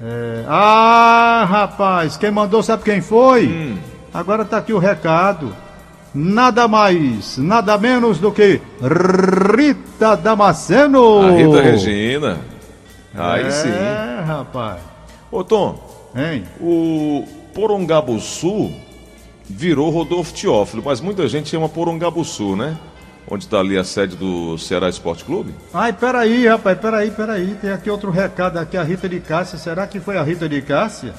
É, 0.00 0.44
Ah, 0.48 1.44
rapaz, 1.48 2.16
quem 2.16 2.30
mandou 2.30 2.62
sabe 2.62 2.84
quem 2.84 3.00
foi? 3.00 3.76
Agora 4.14 4.44
tá 4.44 4.58
aqui 4.58 4.72
o 4.72 4.78
recado. 4.78 5.54
Nada 6.14 6.66
mais, 6.66 7.36
nada 7.36 7.76
menos 7.76 8.18
do 8.18 8.32
que 8.32 8.60
Rita 9.56 10.16
Damasceno. 10.16 11.20
A 11.22 11.30
Rita 11.32 11.60
Regina. 11.62 12.38
Aí 13.14 13.44
é, 13.46 13.50
sim. 13.50 13.68
É, 13.68 14.22
rapaz. 14.26 14.80
Ô, 15.30 15.44
Tom, 15.44 15.78
Hein? 16.16 16.44
o 16.60 17.24
Porongabuçu 17.54 18.72
virou 19.48 19.90
Rodolfo 19.90 20.32
Teófilo, 20.32 20.82
mas 20.84 21.00
muita 21.00 21.28
gente 21.28 21.48
chama 21.50 21.68
Porongabuçu, 21.68 22.56
né? 22.56 22.76
Onde 23.30 23.44
está 23.44 23.58
ali 23.58 23.76
a 23.76 23.84
sede 23.84 24.16
do 24.16 24.56
Ceará 24.58 24.88
Esporte 24.88 25.22
Clube. 25.24 25.54
Ai, 25.74 25.92
peraí, 25.92 26.46
rapaz, 26.46 26.78
peraí, 26.78 27.10
peraí. 27.10 27.54
Tem 27.60 27.70
aqui 27.70 27.90
outro 27.90 28.10
recado 28.10 28.58
aqui, 28.58 28.76
a 28.76 28.82
Rita 28.82 29.08
de 29.08 29.20
Cássia. 29.20 29.58
Será 29.58 29.86
que 29.86 30.00
foi 30.00 30.16
a 30.16 30.22
Rita 30.22 30.48
de 30.48 30.62
Cássia? 30.62 31.12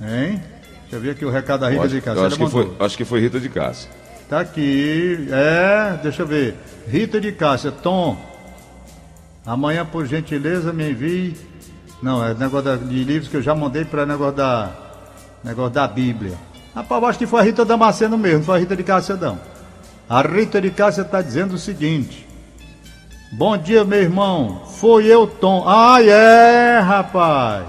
Hein? 0.00 0.42
Deixa 0.82 0.96
eu 0.96 1.00
ver 1.00 1.10
aqui 1.10 1.24
o 1.24 1.30
recado 1.30 1.60
da 1.60 1.70
Rita 1.70 1.84
acho, 1.84 1.94
de 1.94 2.00
Cássia. 2.02 2.26
acho 2.26 2.36
que 2.36 2.48
foi, 2.48 2.72
acho 2.80 2.96
que 2.98 3.04
foi 3.04 3.20
Rita 3.20 3.40
de 3.40 3.48
Cássia. 3.48 3.90
Tá 4.28 4.40
aqui. 4.40 5.26
É, 5.30 5.98
deixa 6.02 6.22
eu 6.22 6.26
ver. 6.26 6.54
Rita 6.86 7.20
de 7.20 7.32
Cássia, 7.32 7.70
Tom. 7.72 8.16
Amanhã, 9.46 9.84
por 9.86 10.06
gentileza, 10.06 10.72
me 10.72 10.90
envie. 10.90 11.36
Não, 12.02 12.22
é 12.24 12.34
negócio 12.34 12.64
da- 12.64 12.76
de 12.76 13.04
livros 13.04 13.28
que 13.30 13.36
eu 13.36 13.42
já 13.42 13.54
mandei 13.54 13.84
para 13.84 14.04
negócio 14.04 14.34
da. 14.36 14.70
Negócio 15.42 15.72
da 15.72 15.86
Bíblia. 15.86 16.34
Rapaz, 16.74 17.02
eu 17.02 17.08
acho 17.08 17.18
que 17.18 17.26
foi 17.26 17.40
a 17.40 17.42
Rita 17.42 17.64
Damasceno 17.64 18.16
mesmo, 18.18 18.38
não 18.38 18.44
foi 18.44 18.56
a 18.56 18.58
Rita 18.60 18.74
de 18.76 18.82
Cássia, 18.82 19.14
não. 19.14 19.38
A 20.08 20.22
Rita 20.22 20.60
de 20.60 20.70
Cássia 20.70 21.02
está 21.02 21.22
dizendo 21.22 21.54
o 21.54 21.58
seguinte. 21.58 22.26
Bom 23.32 23.56
dia, 23.56 23.84
meu 23.84 24.00
irmão. 24.00 24.62
Foi 24.78 25.06
eu, 25.06 25.26
Tom. 25.26 25.64
Ah, 25.66 26.02
é, 26.02 26.78
rapaz. 26.78 27.64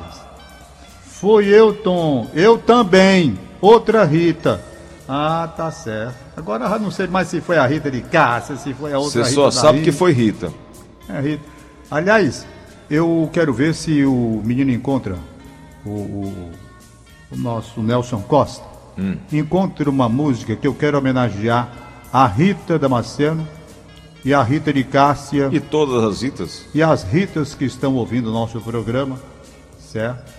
Foi 1.04 1.46
eu, 1.48 1.74
Tom. 1.74 2.28
Eu 2.34 2.58
também. 2.58 3.40
Outra 3.62 4.04
Rita. 4.04 4.62
Ah, 5.08 5.52
tá 5.56 5.72
certo. 5.72 6.16
Agora 6.36 6.66
eu 6.66 6.80
não 6.80 6.92
sei 6.92 7.08
mais 7.08 7.28
se 7.30 7.40
foi 7.40 7.58
a 7.58 7.66
Rita 7.66 7.90
de 7.90 8.02
Cássia, 8.02 8.58
se 8.58 8.74
foi 8.74 8.92
a 8.94 9.00
outra 9.00 9.24
Você 9.24 9.30
Rita. 9.30 9.34
só 9.34 9.46
da 9.46 9.52
sabe 9.52 9.80
que 9.80 9.86
Rita. 9.86 9.98
foi 9.98 10.12
Rita. 10.12 10.54
É, 11.10 11.22
Rita. 11.22 11.44
Aliás, 11.90 12.46
eu 12.90 13.30
quero 13.32 13.54
ver 13.54 13.74
se 13.74 14.04
o 14.06 14.42
menino 14.44 14.72
encontra 14.72 15.16
o, 15.86 15.90
o- 15.90 16.52
o 17.32 17.36
nosso 17.38 17.82
Nelson 17.82 18.22
Costa. 18.22 18.66
Encontra 19.32 19.90
uma 19.90 20.08
música 20.08 20.56
que 20.56 20.66
eu 20.68 20.74
quero 20.74 20.98
homenagear 20.98 21.68
a 22.12 22.26
Rita 22.28 22.78
Damasceno 22.80 23.48
e 24.24 24.34
a 24.34 24.42
Rita 24.42 24.72
de 24.74 24.84
Cássia 24.84 25.50
E 25.52 25.60
todas 25.60 26.04
as 26.04 26.22
Ritas. 26.22 26.66
e 26.74 26.82
as 26.82 27.04
Ritas 27.04 27.54
que 27.54 27.66
estão 27.66 27.96
ouvindo 27.96 28.30
o 28.30 28.34
nosso 28.34 28.60
programa, 28.62 29.18
certo? 29.80 30.34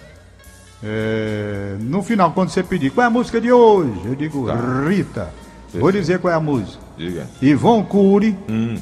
É, 0.82 1.76
no 1.80 2.02
final, 2.02 2.32
quando 2.32 2.50
você 2.50 2.62
pedir 2.62 2.90
qual 2.90 3.04
é 3.04 3.06
a 3.06 3.10
música 3.10 3.40
de 3.40 3.50
hoje, 3.50 4.00
eu 4.04 4.14
digo 4.14 4.46
Tá. 4.46 4.56
Rita. 4.88 5.32
Vou 5.74 5.90
dizer 5.92 6.18
qual 6.18 6.32
é 6.32 6.36
a 6.36 6.40
música. 6.40 6.82
Diga. 6.96 7.26
Ivon 7.42 7.82
Cury, 7.84 8.36
Hum. 8.48 8.76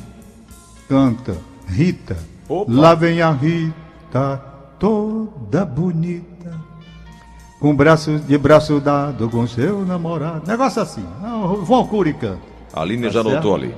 canta 0.88 1.36
Rita. 1.66 2.16
Opa. 2.48 2.70
Lá 2.70 2.94
vem 2.94 3.20
a 3.22 3.30
Rita, 3.30 4.36
toda 4.78 5.64
bonita, 5.64 6.52
com 7.58 7.74
braço 7.74 8.18
de 8.18 8.36
braço 8.36 8.80
dado 8.80 9.28
com 9.30 9.46
seu 9.46 9.84
namorado. 9.84 10.46
Negócio 10.46 10.82
assim. 10.82 11.04
Ivon 11.62 11.86
Cury 11.86 12.12
canta. 12.14 12.53
A 12.74 12.82
Aline 12.82 13.04
tá 13.04 13.12
já 13.12 13.20
anotou 13.20 13.54
ali. 13.54 13.72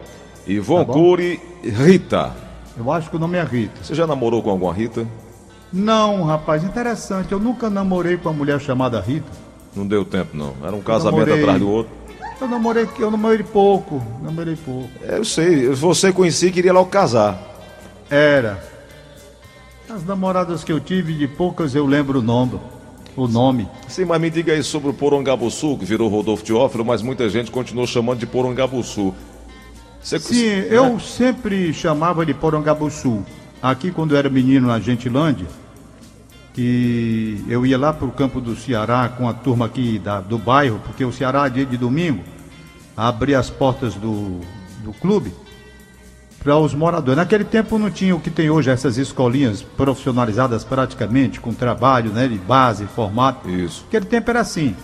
Ivon 0.47 0.85
tá 0.85 0.93
Cury, 0.93 1.38
Rita. 1.62 2.33
Eu 2.79 2.91
acho 2.91 3.11
que 3.11 3.17
o 3.17 3.19
nome 3.19 3.37
é 3.37 3.45
Rita. 3.45 3.85
Você 3.85 3.95
já 3.95 4.07
namorou 4.07 4.43
com 4.43 4.50
alguma 4.50 4.73
Rita? 4.73 5.07
Não, 5.71 6.25
rapaz, 6.25 6.65
interessante. 6.65 7.31
Eu 7.31 7.38
nunca 7.38 7.69
namorei 7.69 8.17
com 8.17 8.31
uma 8.31 8.35
mulher 8.35 8.59
chamada 8.59 8.99
Rita. 9.00 9.31
Não 9.75 9.87
deu 9.87 10.05
tempo, 10.05 10.35
não. 10.35 10.55
Era 10.62 10.75
um 10.75 10.81
casamento 10.81 11.26
namorei... 11.26 11.43
atrás 11.43 11.59
do 11.61 11.69
outro. 11.69 11.93
Eu 12.41 12.49
namorei, 12.49 12.88
eu 12.99 13.11
namorei 13.11 13.43
pouco, 13.43 14.03
namorei 14.23 14.57
pouco. 14.57 14.88
É, 15.03 15.19
eu 15.19 15.25
sei, 15.25 15.69
você 15.69 16.12
conhecia 16.12 16.49
e 16.49 16.53
queria 16.53 16.73
logo 16.73 16.88
casar. 16.88 17.38
Era. 18.11 18.62
As 19.88 20.05
namoradas 20.05 20.65
que 20.65 20.73
eu 20.73 20.81
tive, 20.81 21.15
de 21.15 21.29
poucas 21.29 21.75
eu 21.75 21.87
lembro 21.87 22.21
o 22.21 22.23
nome. 22.23 22.61
O 23.16 23.26
nome. 23.26 23.66
Sim, 23.88 24.04
mas 24.04 24.20
me 24.20 24.28
diga 24.28 24.52
aí 24.52 24.62
sobre 24.62 24.90
o 24.90 24.94
Porongabuçu, 24.94 25.76
que 25.78 25.85
virou 25.87 26.08
Rodolfo 26.08 26.44
Teófilo, 26.44 26.85
mas 26.85 27.00
muita 27.00 27.28
gente 27.30 27.50
continuou 27.50 27.87
chamando 27.87 28.18
de 28.18 28.26
Porongabuçu. 28.26 29.14
Você... 30.02 30.18
Sim, 30.18 30.46
né? 30.46 30.68
eu 30.70 31.00
sempre 31.00 31.73
chamava 31.73 32.26
de 32.26 32.35
Porongabuçu. 32.35 33.25
Aqui, 33.62 33.90
quando 33.90 34.12
eu 34.12 34.18
era 34.18 34.28
menino 34.28 34.68
na 34.68 34.78
Gentilândia, 34.78 35.46
que 36.52 37.42
eu 37.49 37.64
ia 37.64 37.78
lá 37.78 37.92
para 37.92 38.06
o 38.06 38.12
campo 38.12 38.40
do 38.40 38.54
Ceará 38.54 39.08
com 39.08 39.28
a 39.28 39.32
turma 39.32 39.64
aqui 39.64 39.99
da, 39.99 40.20
do 40.20 40.38
bairro, 40.38 40.78
porque 40.85 41.04
o 41.04 41.12
Ceará, 41.12 41.49
dia 41.49 41.64
de 41.64 41.76
domingo, 41.76 42.23
abria 42.94 43.38
as 43.38 43.49
portas 43.49 43.94
do, 43.94 44.40
do 44.85 44.92
clube 45.00 45.32
para 46.47 46.57
os 46.59 46.73
moradores. 46.73 47.17
Naquele 47.17 47.43
tempo 47.43 47.76
não 47.76 47.91
tinha 47.91 48.15
o 48.15 48.21
que 48.21 48.31
tem 48.31 48.49
hoje, 48.49 48.71
essas 48.71 48.97
escolinhas 48.99 49.62
profissionalizadas 49.62 50.62
praticamente, 50.62 51.41
com 51.41 51.53
trabalho 51.53 52.12
né, 52.12 52.29
de 52.29 52.38
base, 52.38 52.87
formato. 52.87 53.50
Isso. 53.50 53.83
Naquele 53.87 54.05
tempo 54.07 54.31
era 54.31 54.41
assim: 54.43 54.76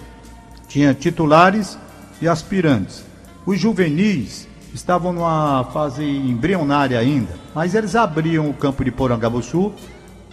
tinha 0.67 0.93
titulares 0.93 1.79
e 2.21 2.27
aspirantes. 2.27 3.05
Os 3.47 3.61
juvenis 3.61 4.49
estavam 4.75 5.13
numa 5.13 5.63
fase 5.73 6.05
embrionária 6.05 6.99
ainda, 6.99 7.33
mas 7.55 7.77
eles 7.77 7.95
abriam 7.95 8.51
o 8.51 8.55
campo 8.55 8.85
de 8.85 8.91
Porangabuçu 8.91 9.73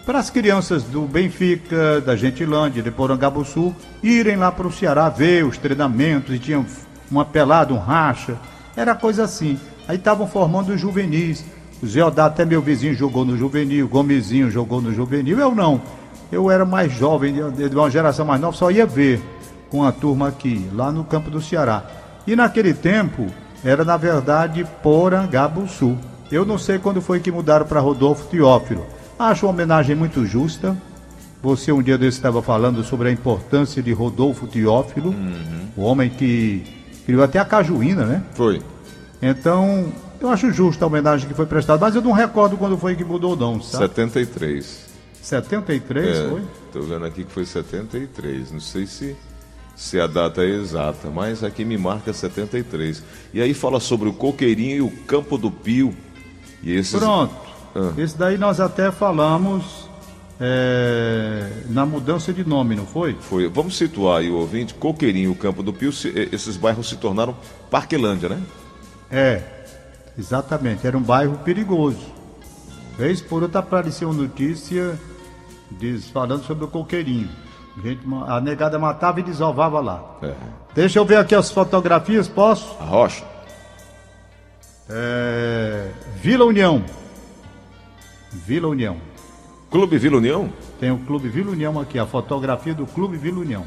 para 0.07 0.17
as 0.17 0.31
crianças 0.31 0.81
do 0.83 1.01
Benfica, 1.01 2.01
da 2.01 2.15
Gentilândia, 2.15 2.81
de 2.81 2.89
Porangabuçu, 2.89 3.75
irem 4.01 4.35
lá 4.35 4.51
para 4.51 4.65
o 4.65 4.71
Ceará 4.71 5.09
ver 5.09 5.45
os 5.45 5.59
treinamentos 5.59 6.33
e 6.33 6.39
tinham 6.39 6.65
uma 7.11 7.23
pelada, 7.23 7.71
um 7.71 7.77
racha, 7.77 8.35
era 8.75 8.95
coisa 8.95 9.25
assim. 9.25 9.59
Aí 9.89 9.95
estavam 9.95 10.27
formando 10.27 10.69
os 10.71 10.79
juvenis. 10.79 11.43
O 11.81 11.87
Zé 11.87 12.05
Odá, 12.05 12.27
até 12.27 12.45
meu 12.45 12.61
vizinho, 12.61 12.93
jogou 12.93 13.25
no 13.25 13.35
juvenil, 13.35 13.87
o 13.87 13.89
Gomezinho 13.89 14.51
jogou 14.51 14.79
no 14.79 14.93
juvenil, 14.93 15.39
eu 15.39 15.55
não. 15.55 15.81
Eu 16.31 16.51
era 16.51 16.63
mais 16.63 16.93
jovem, 16.93 17.33
de 17.33 17.75
uma 17.75 17.89
geração 17.89 18.23
mais 18.23 18.39
nova, 18.39 18.55
só 18.55 18.69
ia 18.69 18.85
ver 18.85 19.19
com 19.67 19.83
a 19.83 19.91
turma 19.91 20.27
aqui, 20.27 20.69
lá 20.73 20.91
no 20.91 21.03
campo 21.03 21.31
do 21.31 21.41
Ceará. 21.41 21.83
E 22.27 22.35
naquele 22.35 22.71
tempo, 22.71 23.25
era 23.63 23.83
na 23.83 23.97
verdade 23.97 24.63
Porangabuçu. 24.83 25.97
Eu 26.31 26.45
não 26.45 26.59
sei 26.59 26.77
quando 26.77 27.01
foi 27.01 27.19
que 27.19 27.31
mudaram 27.31 27.65
para 27.65 27.79
Rodolfo 27.79 28.27
Teófilo. 28.27 28.85
Acho 29.17 29.47
uma 29.47 29.53
homenagem 29.53 29.95
muito 29.95 30.23
justa. 30.23 30.77
Você 31.41 31.71
um 31.71 31.81
dia 31.81 31.97
desse 31.97 32.17
estava 32.17 32.43
falando 32.43 32.83
sobre 32.83 33.09
a 33.09 33.11
importância 33.11 33.81
de 33.81 33.91
Rodolfo 33.91 34.45
Teófilo, 34.45 35.09
uhum. 35.09 35.67
o 35.75 35.81
homem 35.81 36.11
que 36.11 36.63
criou 37.07 37.23
até 37.23 37.39
a 37.39 37.45
cajuína, 37.45 38.05
né? 38.05 38.21
Foi. 38.35 38.61
Então, 39.21 39.91
eu 40.19 40.29
acho 40.29 40.51
justa 40.51 40.85
a 40.85 40.87
homenagem 40.87 41.27
que 41.27 41.33
foi 41.33 41.45
prestada, 41.45 41.79
mas 41.79 41.95
eu 41.95 42.01
não 42.01 42.11
recordo 42.11 42.57
quando 42.57 42.77
foi 42.77 42.95
que 42.95 43.03
mudou 43.03 43.35
não, 43.35 43.61
sabe? 43.61 43.87
73. 43.87 44.89
73 45.21 46.07
é, 46.07 46.29
foi? 46.29 46.41
Estou 46.67 46.83
vendo 46.83 47.05
aqui 47.05 47.23
que 47.23 47.31
foi 47.31 47.45
73. 47.45 48.51
Não 48.51 48.59
sei 48.59 48.85
se, 48.85 49.15
se 49.75 49.99
a 49.99 50.07
data 50.07 50.41
é 50.41 50.49
exata, 50.49 51.09
mas 51.09 51.43
aqui 51.43 51.65
me 51.65 51.77
marca 51.77 52.13
73. 52.13 53.03
E 53.33 53.41
aí 53.41 53.53
fala 53.53 53.79
sobre 53.79 54.07
o 54.07 54.13
Coqueirinho 54.13 54.77
e 54.77 54.81
o 54.81 54.89
Campo 55.05 55.37
do 55.37 55.51
Pio. 55.51 55.93
E 56.63 56.73
esses... 56.73 56.97
Pronto. 56.97 57.33
Ah. 57.75 57.93
Esse 57.97 58.17
daí 58.17 58.37
nós 58.37 58.59
até 58.59 58.91
falamos 58.91 59.89
é, 60.39 61.49
na 61.69 61.85
mudança 61.85 62.31
de 62.31 62.47
nome, 62.47 62.75
não 62.75 62.85
foi? 62.85 63.15
Foi. 63.19 63.47
Vamos 63.49 63.77
situar 63.77 64.19
aí 64.19 64.29
o 64.29 64.37
ouvinte, 64.37 64.73
Coqueirinho, 64.73 65.31
o 65.31 65.35
Campo 65.35 65.61
do 65.61 65.73
Pio, 65.73 65.89
esses 65.89 66.55
bairros 66.55 66.87
se 66.87 66.95
tornaram 66.95 67.35
Parquelândia, 67.69 68.29
né? 68.29 68.41
É, 69.11 69.41
exatamente. 70.17 70.85
Era 70.85 70.97
um 70.97 71.01
bairro 71.01 71.37
perigoso. 71.39 72.05
Vez 72.97 73.21
por 73.21 73.43
outra 73.43 73.59
apareceu 73.59 74.11
notícia 74.11 74.99
diz, 75.71 76.09
falando 76.09 76.43
sobre 76.43 76.65
o 76.65 76.67
Coqueirinho. 76.67 77.29
A, 78.27 78.37
a 78.37 78.41
negada 78.41 78.77
matava 78.79 79.19
e 79.19 79.23
desovava 79.23 79.79
lá. 79.79 80.17
É. 80.21 80.33
Deixa 80.73 80.99
eu 80.99 81.05
ver 81.05 81.17
aqui 81.17 81.35
as 81.35 81.51
fotografias, 81.51 82.27
posso? 82.27 82.75
A 82.79 82.85
rocha. 82.85 83.23
É, 84.89 85.91
Vila 86.15 86.45
União. 86.45 86.83
Vila 88.31 88.67
União. 88.67 88.97
Clube 89.69 89.97
Vila 89.97 90.17
União? 90.17 90.51
Tem 90.79 90.91
o 90.91 90.97
Clube 90.97 91.29
Vila 91.29 91.51
União 91.51 91.79
aqui, 91.79 91.99
a 91.99 92.05
fotografia 92.05 92.73
do 92.73 92.85
Clube 92.85 93.17
Vila 93.17 93.39
União. 93.39 93.65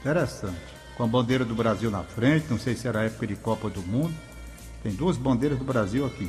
Interessante. 0.00 0.56
Com 0.96 1.04
a 1.04 1.06
bandeira 1.06 1.44
do 1.44 1.54
Brasil 1.54 1.90
na 1.90 2.02
frente, 2.02 2.46
não 2.50 2.58
sei 2.58 2.74
se 2.74 2.86
era 2.86 3.04
época 3.04 3.26
de 3.26 3.36
Copa 3.36 3.70
do 3.70 3.80
Mundo. 3.82 4.14
Tem 4.82 4.92
duas 4.92 5.16
bandeiras 5.16 5.58
do 5.58 5.64
Brasil 5.64 6.06
aqui. 6.06 6.28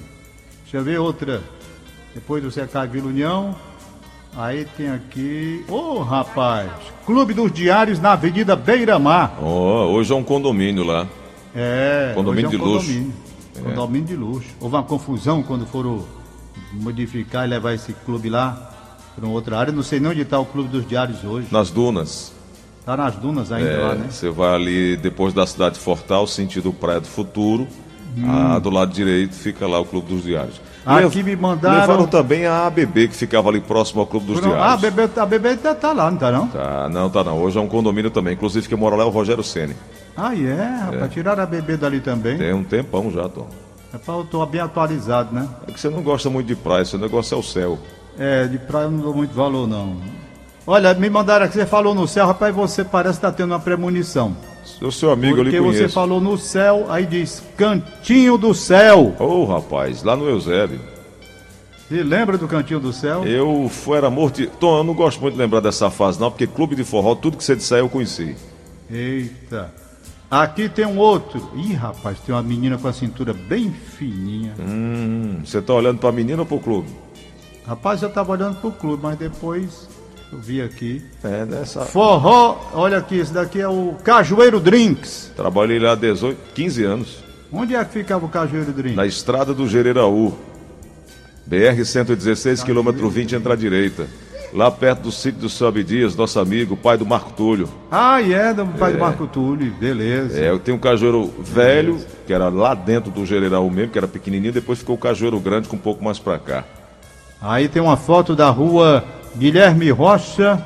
Deixa 0.63 0.77
eu 0.77 0.83
ver 0.83 0.99
outra. 0.99 1.41
Depois 2.13 2.43
do 2.43 2.49
CK 2.49 2.87
Vila 2.91 3.07
União. 3.07 3.55
Aí 4.35 4.65
tem 4.77 4.89
aqui. 4.89 5.65
Ô 5.67 5.75
oh, 5.75 6.03
rapaz! 6.03 6.71
Clube 7.05 7.33
dos 7.33 7.51
Diários 7.51 7.99
na 7.99 8.13
Avenida 8.13 8.55
Beira 8.55 8.99
Mar. 8.99 9.37
Oh, 9.41 9.91
hoje 9.93 10.11
é 10.11 10.15
um 10.15 10.23
condomínio 10.23 10.83
lá. 10.83 11.07
É. 11.55 12.11
Condomínio 12.13 12.45
é 12.45 12.47
um 12.47 12.51
de 12.51 12.57
condomínio. 12.57 13.05
luxo. 13.05 13.13
É. 13.57 13.61
Condomínio 13.61 14.07
de 14.07 14.15
luxo. 14.15 14.49
Houve 14.59 14.75
uma 14.75 14.83
confusão 14.83 15.41
quando 15.41 15.65
foram 15.65 16.05
modificar 16.73 17.45
e 17.45 17.49
levar 17.49 17.73
esse 17.73 17.93
clube 17.93 18.29
lá 18.29 18.71
para 19.15 19.25
uma 19.25 19.33
outra 19.33 19.57
área. 19.57 19.73
Não 19.73 19.83
sei 19.83 19.99
nem 19.99 20.11
onde 20.11 20.21
está 20.21 20.39
o 20.39 20.45
Clube 20.45 20.69
dos 20.69 20.87
Diários 20.87 21.23
hoje. 21.23 21.47
Nas 21.51 21.71
dunas. 21.71 22.31
Está 22.79 22.95
nas 22.95 23.15
dunas 23.15 23.51
ainda 23.51 23.69
é, 23.69 23.77
lá, 23.77 23.95
né? 23.95 24.07
Você 24.09 24.29
vai 24.29 24.55
ali 24.55 24.97
depois 24.97 25.33
da 25.33 25.45
cidade 25.45 25.75
de 25.75 25.81
Fortal, 25.81 26.25
sentido 26.25 26.71
Praia 26.71 26.99
do 26.99 27.07
Futuro. 27.07 27.67
Hum. 28.17 28.25
Ah, 28.27 28.59
do 28.59 28.69
lado 28.69 28.91
direito 28.91 29.35
fica 29.35 29.67
lá 29.67 29.79
o 29.79 29.85
Clube 29.85 30.13
dos 30.13 30.23
Diários. 30.23 30.59
Aqui 30.85 31.21
me 31.21 31.35
mandaram. 31.35 31.81
Levaram 31.81 32.07
também 32.07 32.45
a 32.45 32.65
ABB, 32.65 33.09
que 33.09 33.15
ficava 33.15 33.49
ali 33.49 33.61
próximo 33.61 34.01
ao 34.01 34.07
Clube 34.07 34.27
dos 34.27 34.41
Diários. 34.41 34.59
Ah, 34.59 34.69
a 34.69 34.73
ABB, 34.73 35.09
a 35.15 35.21
ABB 35.23 35.57
tá, 35.57 35.75
tá, 35.75 35.91
lá, 35.91 36.09
não 36.09 36.17
tá 36.17 36.31
não? 36.31 36.47
Tá, 36.47 36.89
não, 36.89 37.09
tá 37.09 37.23
não. 37.23 37.41
Hoje 37.41 37.57
é 37.57 37.61
um 37.61 37.67
condomínio 37.67 38.09
também. 38.09 38.33
Inclusive 38.33 38.67
quem 38.67 38.77
mora 38.77 38.95
lá 38.95 39.03
é 39.03 39.05
o 39.05 39.09
Rogério 39.09 39.43
Ceni. 39.43 39.75
Ah, 40.17 40.33
é? 40.35 41.03
é. 41.03 41.07
Tiraram 41.07 41.41
a 41.41 41.43
ABB 41.43 41.77
dali 41.77 41.99
também? 41.99 42.37
Tem 42.37 42.53
um 42.53 42.63
tempão 42.63 43.11
já, 43.11 43.29
Tom. 43.29 43.47
Eu 44.07 44.21
estou 44.21 44.45
bem 44.45 44.61
atualizado, 44.61 45.33
né? 45.33 45.47
É 45.67 45.71
que 45.71 45.79
você 45.79 45.89
não 45.89 46.01
gosta 46.01 46.29
muito 46.29 46.47
de 46.47 46.55
praia, 46.55 46.85
seu 46.85 46.99
negócio 46.99 47.35
é 47.35 47.37
o 47.37 47.43
céu. 47.43 47.79
É, 48.17 48.45
de 48.45 48.57
praia 48.57 48.85
eu 48.85 48.91
não 48.91 48.99
dou 48.99 49.13
muito 49.13 49.33
valor, 49.33 49.67
não. 49.67 49.97
Olha, 50.67 50.93
me 50.93 51.09
mandaram 51.09 51.45
aqui, 51.45 51.55
você 51.55 51.65
falou 51.65 51.95
no 51.95 52.07
céu, 52.07 52.27
rapaz, 52.27 52.53
você 52.53 52.83
parece 52.83 53.17
estar 53.17 53.31
tá 53.31 53.37
tendo 53.37 53.51
uma 53.51 53.59
premonição. 53.59 54.35
O 54.81 54.91
seu 54.91 55.11
amigo 55.11 55.35
Porque 55.35 55.55
ali 55.55 55.65
conheço. 55.65 55.83
você 55.83 55.89
falou 55.89 56.21
no 56.21 56.37
céu, 56.37 56.85
aí 56.89 57.05
diz 57.05 57.43
Cantinho 57.57 58.37
do 58.37 58.53
Céu. 58.53 59.15
Ô, 59.19 59.23
oh, 59.23 59.45
rapaz, 59.45 60.03
lá 60.03 60.15
no 60.15 60.29
Eusébio. 60.29 60.79
Você 61.89 62.03
lembra 62.03 62.37
do 62.37 62.47
Cantinho 62.47 62.79
do 62.79 62.93
Céu? 62.93 63.25
Eu 63.25 63.69
era 63.95 64.09
morto. 64.09 64.45
Tom, 64.59 64.77
eu 64.77 64.83
não 64.83 64.93
gosto 64.93 65.19
muito 65.19 65.33
de 65.33 65.39
lembrar 65.39 65.59
dessa 65.59 65.89
fase, 65.89 66.19
não, 66.19 66.29
porque 66.29 66.45
clube 66.45 66.75
de 66.75 66.83
forró, 66.83 67.15
tudo 67.15 67.35
que 67.35 67.43
você 67.43 67.55
disser 67.55 67.79
eu 67.79 67.89
conheci. 67.89 68.35
Eita. 68.89 69.73
Aqui 70.29 70.69
tem 70.69 70.85
um 70.85 70.99
outro. 70.99 71.49
Ih, 71.55 71.73
rapaz, 71.73 72.19
tem 72.19 72.35
uma 72.35 72.43
menina 72.43 72.77
com 72.77 72.87
a 72.87 72.93
cintura 72.93 73.33
bem 73.33 73.71
fininha. 73.71 74.53
Hum, 74.59 75.39
você 75.43 75.59
tá 75.59 75.73
olhando 75.73 75.97
pra 75.97 76.11
menina 76.11 76.43
ou 76.43 76.45
pro 76.45 76.59
clube? 76.59 76.87
Rapaz, 77.65 78.03
eu 78.03 78.09
tava 78.11 78.31
olhando 78.31 78.61
pro 78.61 78.71
clube, 78.71 79.01
mas 79.01 79.17
depois 79.17 79.87
eu 80.31 80.39
vi 80.39 80.61
aqui. 80.61 81.01
É, 81.23 81.45
nessa. 81.45 81.81
Forró, 81.85 82.57
olha 82.73 82.97
aqui, 82.97 83.17
esse 83.17 83.33
daqui 83.33 83.59
é 83.59 83.67
o 83.67 83.95
Cajueiro 84.03 84.59
Drinks. 84.59 85.31
Trabalhei 85.35 85.79
lá 85.79 85.93
há 85.93 85.95
18, 85.95 86.37
15 86.53 86.83
anos. 86.83 87.23
Onde 87.51 87.75
é 87.75 87.83
que 87.83 87.93
ficava 87.93 88.25
o 88.25 88.29
Cajueiro 88.29 88.71
Drinks? 88.71 88.95
Na 88.95 89.05
estrada 89.05 89.53
do 89.53 89.67
Gereraú. 89.67 90.37
BR 91.45 91.83
116, 91.83 92.63
quilômetro 92.63 93.09
20, 93.09 93.35
entra 93.35 93.53
à 93.53 93.55
direita 93.55 94.07
lá 94.53 94.69
perto 94.71 95.03
do 95.03 95.11
sítio 95.11 95.41
do 95.41 95.49
Sobe 95.49 95.83
Dias, 95.83 96.15
nosso 96.15 96.39
amigo, 96.39 96.75
pai 96.75 96.97
do 96.97 97.05
Marco 97.05 97.31
Túlio. 97.33 97.69
Ah, 97.91 98.21
é, 98.21 98.25
yeah, 98.25 98.53
do 98.53 98.65
pai 98.77 98.91
é. 98.91 98.93
do 98.93 98.99
Marco 98.99 99.27
Túlio, 99.27 99.71
beleza. 99.79 100.39
É, 100.39 100.49
eu 100.49 100.59
tenho 100.59 100.77
um 100.77 100.79
cajueiro 100.79 101.33
velho, 101.39 101.93
beleza. 101.93 102.07
que 102.25 102.33
era 102.33 102.49
lá 102.49 102.73
dentro 102.73 103.11
do 103.11 103.25
General 103.25 103.67
mesmo, 103.69 103.91
que 103.91 103.97
era 103.97 104.07
pequenininho, 104.07 104.53
depois 104.53 104.79
ficou 104.79 104.95
o 104.95 104.99
cajueiro 104.99 105.39
grande 105.39 105.67
com 105.67 105.75
um 105.75 105.79
pouco 105.79 106.03
mais 106.03 106.19
para 106.19 106.39
cá. 106.39 106.63
Aí 107.41 107.67
tem 107.69 107.81
uma 107.81 107.95
foto 107.95 108.35
da 108.35 108.49
rua 108.49 109.03
Guilherme 109.37 109.89
Rocha, 109.91 110.63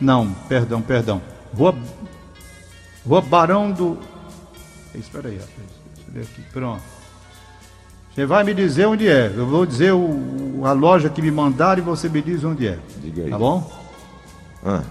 não, 0.00 0.30
perdão, 0.48 0.80
perdão, 0.80 1.20
rua, 1.56 1.74
rua 3.06 3.20
Barão 3.20 3.70
do... 3.72 3.98
Espera 4.94 5.28
aí, 5.28 5.34
rapaz, 5.36 5.50
deixa 5.94 6.08
eu 6.08 6.14
ver 6.14 6.20
aqui, 6.22 6.42
pronto. 6.52 6.82
Você 8.14 8.24
vai 8.24 8.42
me 8.44 8.54
dizer 8.54 8.86
onde 8.86 9.06
é. 9.06 9.30
Eu 9.34 9.46
vou 9.46 9.66
dizer 9.66 9.92
o, 9.92 10.62
a 10.64 10.72
loja 10.72 11.10
que 11.10 11.20
me 11.20 11.30
mandaram 11.30 11.82
e 11.82 11.84
você 11.84 12.08
me 12.08 12.22
diz 12.22 12.42
onde 12.44 12.66
é. 12.66 12.78
Diga 13.02 13.24
aí. 13.24 13.30
Tá 13.30 13.36
bom? 13.38 13.70
Ah, 14.64 14.82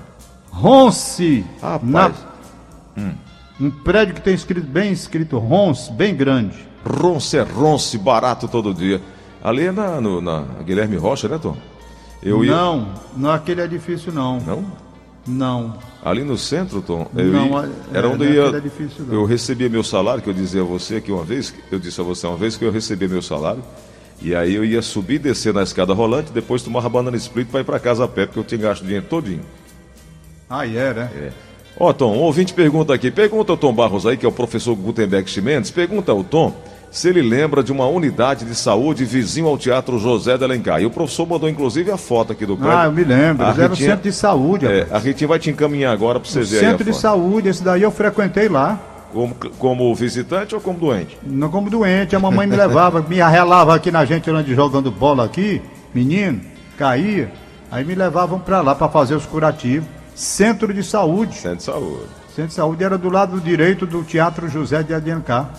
Ronce. 0.52 1.44
Rapaz. 1.60 1.84
Na- 1.88 2.12
Um 3.60 3.72
prédio 3.72 4.14
que 4.14 4.22
tem 4.22 4.36
escrito 4.36 4.68
bem 4.68 4.92
escrito 4.92 5.40
Ronce, 5.40 5.92
bem 5.92 6.16
grande. 6.16 6.68
ronce 6.86 7.38
é 7.38 7.42
ronce, 7.42 7.98
barato 7.98 8.48
todo 8.48 8.74
dia. 8.76 9.02
Ali 9.44 9.66
é 9.66 9.72
na, 9.72 10.00
no- 10.00 10.22
na 10.22 10.42
Guilherme 10.64 10.96
Rocha, 10.98 11.28
né, 11.28 11.40
Tom? 11.42 11.58
Eu 12.24 12.44
ia. 12.44 12.52
Não, 12.52 12.88
não 13.16 13.32
é 13.32 13.36
aquele 13.36 13.62
edifício 13.62 14.12
não. 14.12 14.40
Não? 14.40 14.66
Não. 15.28 15.78
Ali 16.04 16.24
no 16.24 16.38
centro, 16.38 16.82
Tom, 16.82 17.08
eu 17.16 17.26
Não, 17.32 17.48
ia- 17.48 17.66
é- 17.94 17.98
era 17.98 18.08
é, 18.08 18.10
onde 18.12 18.26
não 18.26 18.32
é 18.32 18.38
eu 18.38 18.52
ia. 18.52 18.58
edifício, 18.58 19.04
não. 19.06 19.14
eu 19.16 19.26
recebia 19.26 19.68
meu 19.70 19.84
salário, 19.84 20.22
que 20.22 20.30
eu 20.30 20.34
dizia 20.34 20.62
a 20.62 20.64
você 20.66 20.98
aqui 20.98 21.12
uma 21.12 21.24
vez, 21.24 21.54
eu 21.72 21.80
disse 21.80 22.00
a 22.00 22.04
você 22.04 22.28
uma 22.28 22.38
vez 22.38 22.56
que 22.56 22.64
eu 22.64 22.72
recebia 22.72 23.08
meu 23.08 23.22
salário. 23.22 23.64
E 24.22 24.34
aí 24.36 24.54
eu 24.56 24.64
ia 24.64 24.82
subir 24.82 25.16
e 25.16 25.20
descer 25.20 25.54
na 25.54 25.64
escada 25.64 25.94
rolante, 25.94 26.32
depois 26.32 26.62
tomava 26.62 26.88
banana 26.88 27.18
split 27.18 27.48
para 27.50 27.62
ir 27.62 27.64
para 27.64 27.80
casa 27.80 28.06
a 28.06 28.08
pé, 28.08 28.26
porque 28.26 28.40
eu 28.40 28.44
tinha 28.44 28.62
gasto 28.62 28.84
dinheiro 28.84 29.06
todinho. 29.10 29.42
Ah, 30.50 30.66
é, 30.66 30.94
né? 30.94 31.10
É. 31.16 31.32
Ó, 31.78 31.92
Tom, 31.92 32.16
um 32.16 32.20
ouvinte 32.20 32.54
pergunta 32.54 32.94
aqui, 32.94 33.12
pergunta 33.12 33.52
ao 33.52 33.58
Tom 33.58 33.74
Barros 33.74 34.06
aí, 34.06 34.16
que 34.16 34.26
é 34.26 34.30
o 34.30 34.32
professor 34.32 34.74
Gutenberg 34.76 35.30
Chimenez, 35.30 35.70
pergunta 35.72 36.12
ao 36.12 36.24
Tom 36.24 36.54
se 36.92 37.10
ele 37.10 37.22
lembra 37.22 37.62
de 37.62 37.72
uma 37.72 37.86
unidade 37.88 38.46
de 38.46 38.56
saúde 38.56 39.04
vizinho 39.04 39.48
ao 39.48 39.58
Teatro 39.58 40.00
José 40.00 40.38
de 40.38 40.44
Alencar. 40.44 40.82
E 40.82 40.86
o 40.86 40.90
professor 40.92 41.28
mandou 41.28 41.50
inclusive 41.50 41.92
a 41.92 41.98
foto 41.98 42.32
aqui 42.32 42.46
do 42.46 42.56
prédio. 42.56 42.78
Ah, 42.78 42.86
eu 42.86 42.92
me 42.92 43.04
lembro. 43.04 43.46
A 43.46 43.50
eram 43.50 43.70
Ritinha- 43.70 43.90
centro 43.92 44.04
de 44.10 44.16
saúde. 44.16 44.66
É, 44.66 44.88
a 44.92 44.98
Ritinha 44.98 45.28
vai 45.28 45.40
te 45.40 45.50
encaminhar 45.50 45.92
agora 45.92 46.20
para 46.20 46.30
você 46.30 46.42
ver 46.42 46.60
aí 46.60 46.66
a 46.66 46.70
centro 46.70 46.86
de 46.86 46.92
foto. 46.92 47.02
saúde, 47.02 47.50
esse 47.50 47.64
daí 47.64 47.82
eu 47.82 47.92
frequentei 47.92 48.48
lá. 48.48 48.80
Como, 49.12 49.34
como 49.60 49.96
visitante 49.96 50.54
ou 50.56 50.60
como 50.62 50.78
doente? 50.80 51.18
Não 51.24 51.50
como 51.50 51.70
doente, 51.70 52.16
a 52.16 52.20
mamãe 52.20 52.46
me 52.48 52.56
levava, 52.56 53.02
me 53.02 53.22
arrelava 53.22 53.74
aqui 53.74 53.90
na 53.90 54.04
gente 54.04 54.30
jogando 54.54 54.92
bola 54.92 55.24
aqui, 55.24 55.62
menino, 55.94 56.42
caía. 56.78 57.32
Aí 57.72 57.84
me 57.86 57.96
levavam 57.96 58.40
pra 58.40 58.62
lá 58.62 58.76
pra 58.76 58.90
fazer 58.90 59.16
os 59.16 59.26
curativos. 59.26 59.88
Centro 60.14 60.74
de 60.74 60.84
saúde. 60.84 61.36
Centro 61.36 61.58
de 61.58 61.64
saúde. 61.64 62.04
Centro 62.36 62.50
de 62.50 62.54
saúde 62.56 62.84
era 62.84 62.98
do 62.98 63.10
lado 63.10 63.40
direito 63.40 63.86
do 63.86 64.04
Teatro 64.04 64.50
José 64.50 64.84
de 64.84 64.94
Alencar. 64.94 65.50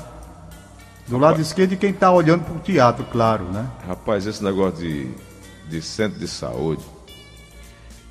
Do 1.08 1.18
lado 1.18 1.40
esquerdo 1.40 1.70
de 1.70 1.76
quem 1.76 1.92
tá 1.92 2.10
olhando 2.10 2.44
pro 2.44 2.58
teatro, 2.58 3.04
claro, 3.04 3.44
né? 3.44 3.70
Rapaz, 3.86 4.26
esse 4.26 4.42
negócio 4.42 4.80
de, 4.80 5.08
de 5.68 5.80
centro 5.80 6.18
de 6.18 6.26
saúde, 6.26 6.82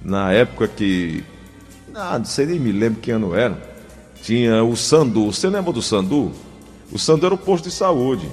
na 0.01 0.31
época 0.31 0.67
que. 0.67 1.23
Ah, 1.93 2.17
não 2.17 2.25
sei 2.25 2.45
nem 2.45 2.59
me 2.59 2.71
lembro 2.71 3.01
que 3.01 3.11
ano 3.11 3.35
era. 3.35 3.57
Tinha 4.21 4.63
o 4.63 4.75
Sandu. 4.75 5.31
Você 5.31 5.49
lembra 5.49 5.71
do 5.71 5.81
Sandu? 5.81 6.31
O 6.91 6.97
Sandu 6.97 7.25
era 7.25 7.35
o 7.35 7.37
posto 7.37 7.65
de 7.65 7.71
saúde. 7.71 8.29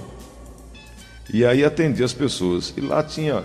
E 1.32 1.44
aí 1.44 1.64
atendia 1.64 2.04
as 2.04 2.12
pessoas. 2.12 2.72
E 2.76 2.80
lá 2.80 3.02
tinha 3.02 3.42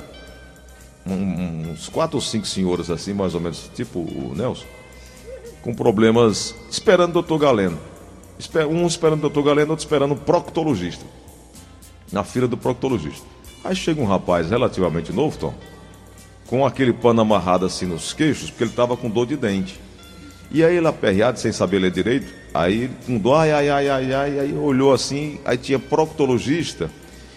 uns 1.05 1.89
quatro 1.89 2.17
ou 2.17 2.21
cinco 2.21 2.45
senhoras 2.45 2.89
assim, 2.89 3.13
mais 3.13 3.33
ou 3.33 3.41
menos, 3.41 3.69
tipo 3.73 3.99
o 3.99 4.33
Nelson, 4.35 4.65
com 5.61 5.73
problemas, 5.73 6.53
esperando 6.69 7.11
o 7.11 7.13
doutor 7.13 7.39
Galeno. 7.39 7.79
Um 8.69 8.85
esperando 8.85 9.19
o 9.19 9.21
doutor 9.21 9.43
Galeno, 9.43 9.71
outro 9.71 9.85
esperando 9.85 10.13
um 10.13 10.17
proctologista 10.17 11.05
na 12.11 12.23
fila 12.23 12.47
do 12.47 12.57
proctologista. 12.57 13.25
Aí 13.63 13.75
chega 13.75 14.01
um 14.01 14.05
rapaz 14.05 14.49
relativamente 14.49 15.11
novo, 15.11 15.37
Tom, 15.37 15.53
com 16.45 16.65
aquele 16.65 16.93
pano 16.93 17.21
amarrado 17.21 17.65
assim 17.65 17.85
nos 17.85 18.13
queixos, 18.13 18.49
porque 18.49 18.63
ele 18.63 18.71
estava 18.71 18.95
com 18.95 19.09
dor 19.09 19.25
de 19.25 19.35
dente. 19.35 19.79
E 20.49 20.63
aí 20.63 20.77
ele 20.77 20.87
aperreado, 20.87 21.39
sem 21.39 21.51
saber 21.51 21.79
ler 21.79 21.91
direito, 21.91 22.33
aí 22.53 22.89
com 23.05 23.17
dor, 23.17 23.35
ai, 23.35 23.51
ai, 23.51 23.69
ai, 23.69 23.89
ai, 23.89 24.13
ai, 24.13 24.39
aí 24.39 24.53
olhou 24.53 24.93
assim, 24.93 25.39
aí 25.43 25.57
tinha 25.57 25.77
proctologista, 25.77 26.89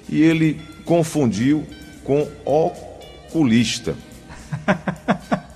e 0.09 0.23
ele 0.23 0.61
confundiu 0.85 1.67
com 2.05 2.29
oculista. 2.45 3.97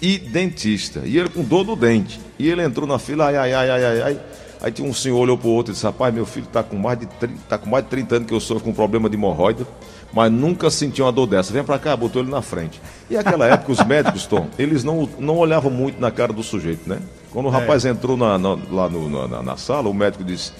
e 0.00 0.18
dentista. 0.18 1.02
E 1.04 1.18
ele 1.18 1.28
com 1.28 1.42
dor 1.42 1.64
do 1.64 1.74
dente. 1.76 2.20
E 2.38 2.48
ele 2.48 2.62
entrou 2.62 2.86
na 2.86 2.98
fila, 2.98 3.26
ai, 3.26 3.36
ai, 3.36 3.52
ai, 3.54 3.70
ai, 3.70 3.84
ai, 3.84 4.02
ai. 4.02 4.20
Aí 4.62 4.72
tinha 4.72 4.88
um 4.88 4.92
senhor 4.94 5.18
olhou 5.18 5.36
pro 5.36 5.48
outro 5.50 5.72
e 5.72 5.74
disse, 5.74 5.84
rapaz, 5.84 6.12
meu 6.14 6.24
filho 6.24 6.46
tá 6.46 6.62
com 6.62 6.76
mais 6.76 6.98
de 6.98 7.06
30, 7.06 7.34
tá 7.48 7.58
com 7.58 7.68
mais 7.68 7.84
de 7.84 7.90
30 7.90 8.16
anos 8.16 8.28
que 8.28 8.34
eu 8.34 8.40
sofro 8.40 8.64
com 8.64 8.72
problema 8.72 9.08
de 9.08 9.14
hemorroida, 9.14 9.66
mas 10.14 10.32
nunca 10.32 10.70
senti 10.70 11.02
uma 11.02 11.12
dor 11.12 11.26
dessa. 11.26 11.52
Vem 11.52 11.62
pra 11.62 11.78
cá, 11.78 11.94
botou 11.96 12.22
ele 12.22 12.30
na 12.30 12.40
frente. 12.40 12.80
E 13.10 13.14
naquela 13.14 13.46
época 13.52 13.72
os 13.72 13.84
médicos, 13.84 14.26
Tom, 14.26 14.46
eles 14.58 14.82
não, 14.82 15.08
não 15.18 15.36
olhavam 15.36 15.70
muito 15.70 16.00
na 16.00 16.10
cara 16.10 16.32
do 16.32 16.42
sujeito, 16.42 16.88
né? 16.88 16.98
Quando 17.30 17.46
o 17.46 17.50
rapaz 17.50 17.84
entrou 17.84 18.16
na- 18.16 18.38
na- 18.38 18.56
lá 18.70 18.88
no- 18.88 19.28
na- 19.28 19.42
na- 19.42 19.56
sala, 19.58 19.90
o 19.90 19.94
médico 19.94 20.24
disse, 20.24 20.52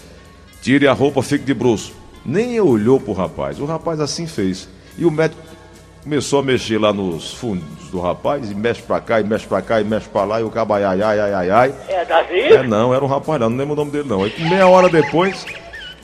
tire 0.60 0.86
a 0.86 0.92
roupa, 0.92 1.22
fique 1.22 1.44
de 1.44 1.54
bruço. 1.54 1.92
Nem 2.24 2.60
olhou 2.60 3.00
pro 3.00 3.12
rapaz. 3.14 3.58
O 3.60 3.64
rapaz 3.64 3.98
assim 3.98 4.26
fez. 4.26 4.68
E 4.98 5.06
o 5.06 5.10
médico 5.10 5.40
começou 6.06 6.38
a 6.38 6.42
mexer 6.44 6.78
lá 6.78 6.92
nos 6.92 7.34
fundos 7.34 7.64
do 7.90 8.00
rapaz, 8.00 8.48
e 8.48 8.54
mexe 8.54 8.80
pra 8.80 9.00
cá, 9.00 9.20
e 9.20 9.24
mexe 9.24 9.44
pra 9.44 9.60
cá, 9.60 9.80
e 9.80 9.84
mexe 9.84 10.08
pra 10.08 10.22
lá, 10.22 10.40
e 10.40 10.44
o 10.44 10.50
cabo 10.50 10.74
ai, 10.74 10.84
ai, 10.84 11.02
ai, 11.02 11.18
ai, 11.34 11.50
ai. 11.50 11.74
É 11.88 12.04
Davi? 12.04 12.40
É, 12.42 12.62
não, 12.62 12.94
era 12.94 13.04
um 13.04 13.08
rapaz 13.08 13.40
não, 13.40 13.50
não 13.50 13.56
lembro 13.58 13.72
o 13.72 13.76
nome 13.76 13.90
dele 13.90 14.08
não. 14.08 14.22
Aí 14.22 14.32
meia 14.48 14.68
hora 14.68 14.88
depois, 14.88 15.44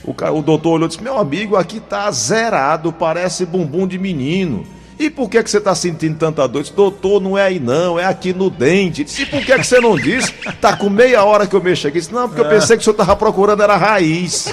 o, 0.05 0.12
ca- 0.12 0.33
o 0.33 0.43
doutor 0.43 0.71
olhou 0.73 0.87
e 0.87 0.88
disse, 0.88 1.01
meu 1.01 1.17
amigo, 1.17 1.55
aqui 1.55 1.79
tá 1.79 2.11
zerado, 2.11 2.93
parece 2.93 3.47
bumbum 3.47 3.87
de 3.87 3.97
menino. 3.97 4.65
E 4.99 5.09
por 5.09 5.31
que, 5.31 5.41
que 5.41 5.49
você 5.49 5.61
tá 5.61 5.73
sentindo 5.73 6.19
tanta 6.19 6.49
dor? 6.49 6.59
Eu 6.59 6.62
disse, 6.62 6.75
doutor, 6.75 7.21
não 7.21 7.38
é 7.38 7.43
aí 7.43 7.61
não, 7.61 7.97
é 7.97 8.05
aqui 8.05 8.33
no 8.33 8.51
dente. 8.51 9.03
Eu 9.03 9.05
Disse, 9.05 9.23
e 9.23 9.27
por 9.27 9.41
que, 9.45 9.57
que 9.57 9.65
você 9.65 9.79
não 9.81 9.95
disse? 9.95 10.33
Tá 10.61 10.77
com 10.77 10.91
meia 10.91 11.23
hora 11.25 11.47
que 11.47 11.55
eu 11.55 11.62
mexo 11.62 11.87
aqui. 11.87 11.99
Eu 11.99 12.01
Disse, 12.01 12.12
não, 12.12 12.27
porque 12.29 12.41
eu 12.41 12.49
pensei 12.49 12.77
que 12.77 12.81
o 12.81 12.85
senhor 12.85 12.97
tava 12.97 13.15
procurando 13.15 13.62
era 13.62 13.77
raiz. 13.77 14.53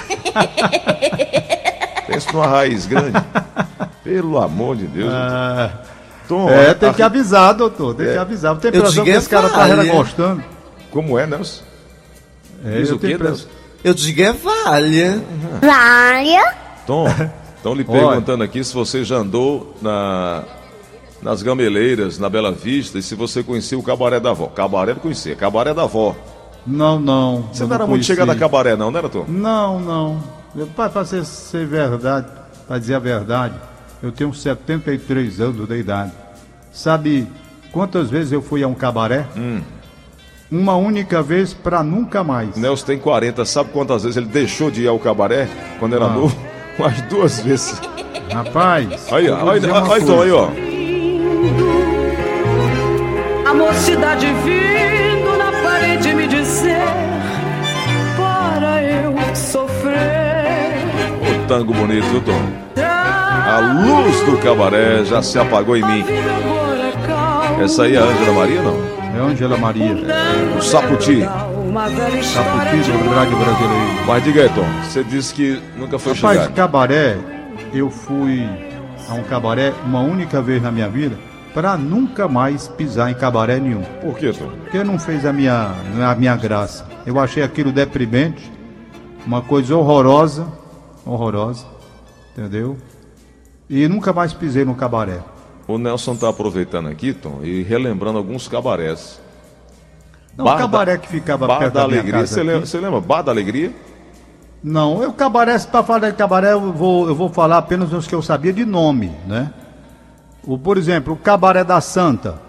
Pensa 2.06 2.32
numa 2.32 2.46
raiz 2.46 2.86
grande. 2.86 3.12
Pelo 4.04 4.38
amor 4.38 4.76
de 4.76 4.86
Deus. 4.86 5.12
Tom, 6.28 6.48
É, 6.48 6.70
a- 6.70 6.74
tem 6.74 6.92
que 6.92 7.02
a- 7.02 7.06
avisar, 7.06 7.54
doutor, 7.54 7.94
tem 7.94 8.06
É. 8.08 8.12
que 8.12 8.18
avisar. 8.18 8.52
A 8.52 8.54
Eu 8.54 8.56
impressão 8.68 9.04
que 9.04 9.10
digo, 9.10 9.18
esse 9.18 9.28
cara 9.28 9.48
tá 9.48 9.56
vale. 9.58 9.72
ela 9.72 9.84
gostando. 9.84 10.42
Como 10.90 11.18
é, 11.18 11.26
Nelson? 11.26 11.62
É, 12.64 12.78
Diz 12.78 12.88
eu 12.90 12.96
o 12.96 12.98
quê, 12.98 13.16
Nelson? 13.18 13.46
Eu 13.82 13.94
digo 13.94 14.22
é 14.22 14.32
valha. 14.32 15.22
Vária. 15.60 16.54
Tom, 16.86 17.06
estão 17.56 17.74
lhe 17.74 17.84
perguntando 17.84 18.42
aqui 18.44 18.62
se 18.62 18.72
você 18.74 19.02
já 19.04 19.16
andou 19.16 19.74
na, 19.82 20.44
nas 21.22 21.42
gameleiras, 21.42 22.18
na 22.18 22.28
Bela 22.28 22.52
Vista, 22.52 22.98
e 22.98 23.02
se 23.02 23.14
você 23.14 23.42
conhecia 23.42 23.78
o 23.78 23.82
Cabaré 23.82 24.20
da 24.20 24.30
Avó. 24.30 24.46
Cabaré 24.46 24.92
não 24.94 25.00
conhecia, 25.00 25.34
Cabaré 25.34 25.74
da 25.74 25.82
Avó. 25.82 26.14
Não, 26.66 27.00
não. 27.00 27.48
Você 27.52 27.64
não 27.64 27.74
era 27.74 27.86
muito 27.86 28.04
chegado 28.04 28.30
a 28.30 28.36
Cabaré 28.36 28.76
não, 28.76 28.90
não 28.90 28.98
era, 28.98 29.08
Tom? 29.08 29.24
Não, 29.26 29.80
não. 29.80 30.22
Meu 30.54 30.66
pai, 30.66 30.88
para 30.90 31.04
ser, 31.04 31.24
ser 31.24 31.66
verdade, 31.66 32.26
para 32.68 32.78
dizer 32.78 32.94
a 32.94 32.98
verdade, 32.98 33.54
eu 34.02 34.10
tenho 34.12 34.32
73 34.32 35.40
anos 35.40 35.68
de 35.68 35.76
idade. 35.78 36.12
Sabe 36.72 37.26
quantas 37.72 38.08
vezes 38.10 38.32
eu 38.32 38.40
fui 38.42 38.62
a 38.62 38.68
um 38.68 38.74
cabaré? 38.74 39.26
Hum. 39.36 39.60
Uma 40.50 40.74
única 40.76 41.22
vez 41.22 41.54
para 41.54 41.82
nunca 41.82 42.24
mais. 42.24 42.56
Nelson 42.56 42.86
tem 42.86 42.98
40, 42.98 43.44
sabe 43.44 43.70
quantas 43.70 44.02
vezes 44.02 44.16
ele 44.16 44.26
deixou 44.26 44.68
de 44.70 44.82
ir 44.82 44.88
ao 44.88 44.98
Cabaré 44.98 45.48
quando 45.78 45.94
era 45.94 46.06
Ah. 46.06 46.08
novo? 46.08 46.36
Umas 46.76 47.00
duas 47.02 47.40
vezes. 47.40 47.80
Rapaz. 48.32 49.12
Aí, 49.12 49.28
ó, 49.30 49.48
aí, 49.50 49.58
aí, 49.58 49.60
Tom, 49.60 49.86
coisa. 49.86 50.22
aí, 50.22 50.30
ó. 50.32 50.48
A 53.48 53.54
mocidade 53.54 54.26
vindo 54.44 55.36
na 55.38 55.52
parede 55.62 56.14
me 56.14 56.26
dizer 56.26 56.80
para 58.16 58.82
eu 58.82 59.14
sofrer. 59.36 60.80
O 61.20 61.46
tango 61.46 61.72
bonito, 61.74 62.20
Tom? 62.24 62.80
A 63.30 63.60
luz 63.60 64.20
do 64.24 64.36
Cabaré 64.38 65.04
já 65.04 65.22
se 65.22 65.38
apagou 65.38 65.76
em 65.76 65.84
mim. 65.84 66.04
Essa 67.62 67.84
aí 67.84 67.94
é 67.94 67.98
a 67.98 68.04
Ângela 68.04 68.32
Maria, 68.32 68.62
não? 68.62 68.76
É 69.16 69.30
Angela 69.30 69.56
Maria. 69.56 69.94
O 70.58 70.62
Saputi. 70.62 71.20
Saputi 71.22 72.90
do 72.90 73.14
rádio 73.14 73.36
brasileiro. 73.36 74.06
Mas 74.06 74.24
diga 74.24 74.42
aí, 74.42 74.48
Tom, 74.48 74.66
você 74.82 75.04
disse 75.04 75.32
que 75.34 75.62
nunca 75.76 75.98
foi 75.98 76.14
Rapaz, 76.14 76.38
chegado. 76.38 76.54
cabaré, 76.54 77.18
eu 77.72 77.88
fui 77.90 78.48
a 79.08 79.14
um 79.14 79.22
cabaré 79.22 79.72
uma 79.86 80.00
única 80.00 80.42
vez 80.42 80.60
na 80.62 80.72
minha 80.72 80.88
vida 80.88 81.16
para 81.54 81.76
nunca 81.76 82.26
mais 82.28 82.66
pisar 82.68 83.10
em 83.10 83.14
cabaré 83.14 83.58
nenhum. 83.58 83.82
Por 84.00 84.16
quê, 84.16 84.32
Tom? 84.32 84.48
Porque 84.62 84.82
não 84.82 84.98
fez 84.98 85.24
a 85.24 85.32
minha, 85.32 85.70
a 86.02 86.14
minha 86.14 86.36
graça. 86.36 86.86
Eu 87.06 87.18
achei 87.18 87.42
aquilo 87.42 87.72
deprimente, 87.72 88.50
uma 89.26 89.42
coisa 89.42 89.76
horrorosa, 89.76 90.46
horrorosa, 91.04 91.66
entendeu? 92.36 92.76
E 93.70 93.86
nunca 93.86 94.12
mais 94.12 94.32
pisei 94.32 94.64
no 94.64 94.74
cabaré. 94.74 95.20
O 95.68 95.78
Nelson 95.78 96.16
tá 96.16 96.28
aproveitando 96.28 96.88
aqui, 96.88 97.12
Tom, 97.12 97.38
e 97.44 97.62
relembrando 97.62 98.18
alguns 98.18 98.48
cabarés. 98.48 99.20
Não, 100.36 100.44
Bar 100.44 100.56
o 100.56 100.58
cabaré 100.58 100.98
que 100.98 101.06
ficava 101.06 101.46
Bar 101.46 101.60
perto 101.60 101.74
da 101.74 101.80
da 101.80 101.86
Alegria, 101.86 102.26
você 102.26 102.42
lembra, 102.42 102.66
você 102.66 102.80
lembra? 102.80 103.00
Bar 103.00 103.22
da 103.22 103.30
Alegria? 103.30 103.72
Não, 104.60 105.00
eu 105.00 105.12
cabaré, 105.12 105.56
para 105.60 105.84
falar 105.84 106.10
de 106.10 106.16
cabaré, 106.16 106.50
eu 106.50 106.72
vou, 106.72 107.06
eu 107.06 107.14
vou 107.14 107.28
falar 107.28 107.58
apenas 107.58 107.92
os 107.92 108.08
que 108.08 108.14
eu 108.14 108.20
sabia 108.20 108.52
de 108.52 108.64
nome, 108.64 109.12
né? 109.24 109.52
O, 110.44 110.58
por 110.58 110.76
exemplo, 110.76 111.14
o 111.14 111.16
Cabaré 111.16 111.62
da 111.62 111.80
Santa. 111.80 112.40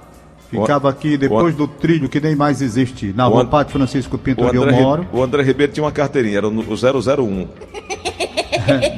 Ficava 0.49 0.89
aqui 0.89 1.17
depois 1.17 1.55
do 1.55 1.67
trilho, 1.67 2.09
que 2.09 2.19
nem 2.19 2.35
mais 2.35 2.61
existe. 2.61 3.13
Na 3.15 3.27
O 3.27 3.33
rua 3.33 3.45
Padre 3.45 3.71
Francisco 3.71 4.17
Pinto, 4.17 4.43
onde 4.43 4.57
eu 4.57 4.69
moro. 4.71 5.07
o 5.13 5.21
André 5.21 5.43
Ribeiro 5.43 5.71
tinha 5.71 5.83
uma 5.83 5.91
carteirinha, 5.91 6.39
era 6.39 6.47
o 6.47 6.51
001. 6.51 7.47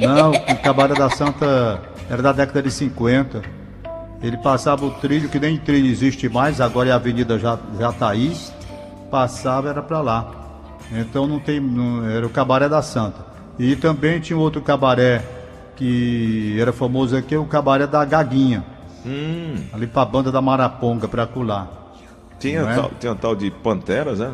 Não, 0.00 0.30
o 0.30 0.62
Cabaré 0.62 0.94
da 0.94 1.10
Santa 1.10 1.93
era 2.08 2.22
da 2.22 2.32
década 2.32 2.62
de 2.62 2.70
50. 2.70 3.42
Ele 4.22 4.36
passava 4.38 4.86
o 4.86 4.90
trilho, 4.90 5.28
que 5.28 5.38
nem 5.38 5.56
trilho 5.58 5.86
existe 5.90 6.28
mais, 6.28 6.60
agora 6.60 6.92
a 6.92 6.96
avenida 6.96 7.38
já, 7.38 7.58
já 7.78 7.92
tá 7.92 8.08
aí. 8.10 8.34
Passava, 9.10 9.68
era 9.68 9.82
para 9.82 10.00
lá. 10.00 10.30
Então 10.92 11.26
não 11.26 11.38
tem. 11.38 11.60
Não, 11.60 12.08
era 12.08 12.26
o 12.26 12.30
Cabaré 12.30 12.68
da 12.68 12.80
Santa. 12.82 13.24
E 13.58 13.76
também 13.76 14.18
tinha 14.20 14.38
outro 14.38 14.60
cabaré 14.60 15.22
que 15.76 16.56
era 16.60 16.72
famoso 16.72 17.16
aqui, 17.16 17.36
o 17.36 17.44
Cabaré 17.44 17.86
da 17.86 18.04
Gaguinha. 18.04 18.64
Hum, 19.06 19.54
Ali 19.72 19.86
pra 19.86 20.04
banda 20.04 20.32
da 20.32 20.40
Maraponga, 20.40 21.06
pra 21.06 21.26
colar. 21.26 21.68
tinha, 22.38 22.60
é? 22.62 22.74
tal, 22.74 22.90
tinha 22.98 23.14
tal 23.14 23.34
de 23.36 23.50
Panteras, 23.50 24.18
né? 24.18 24.30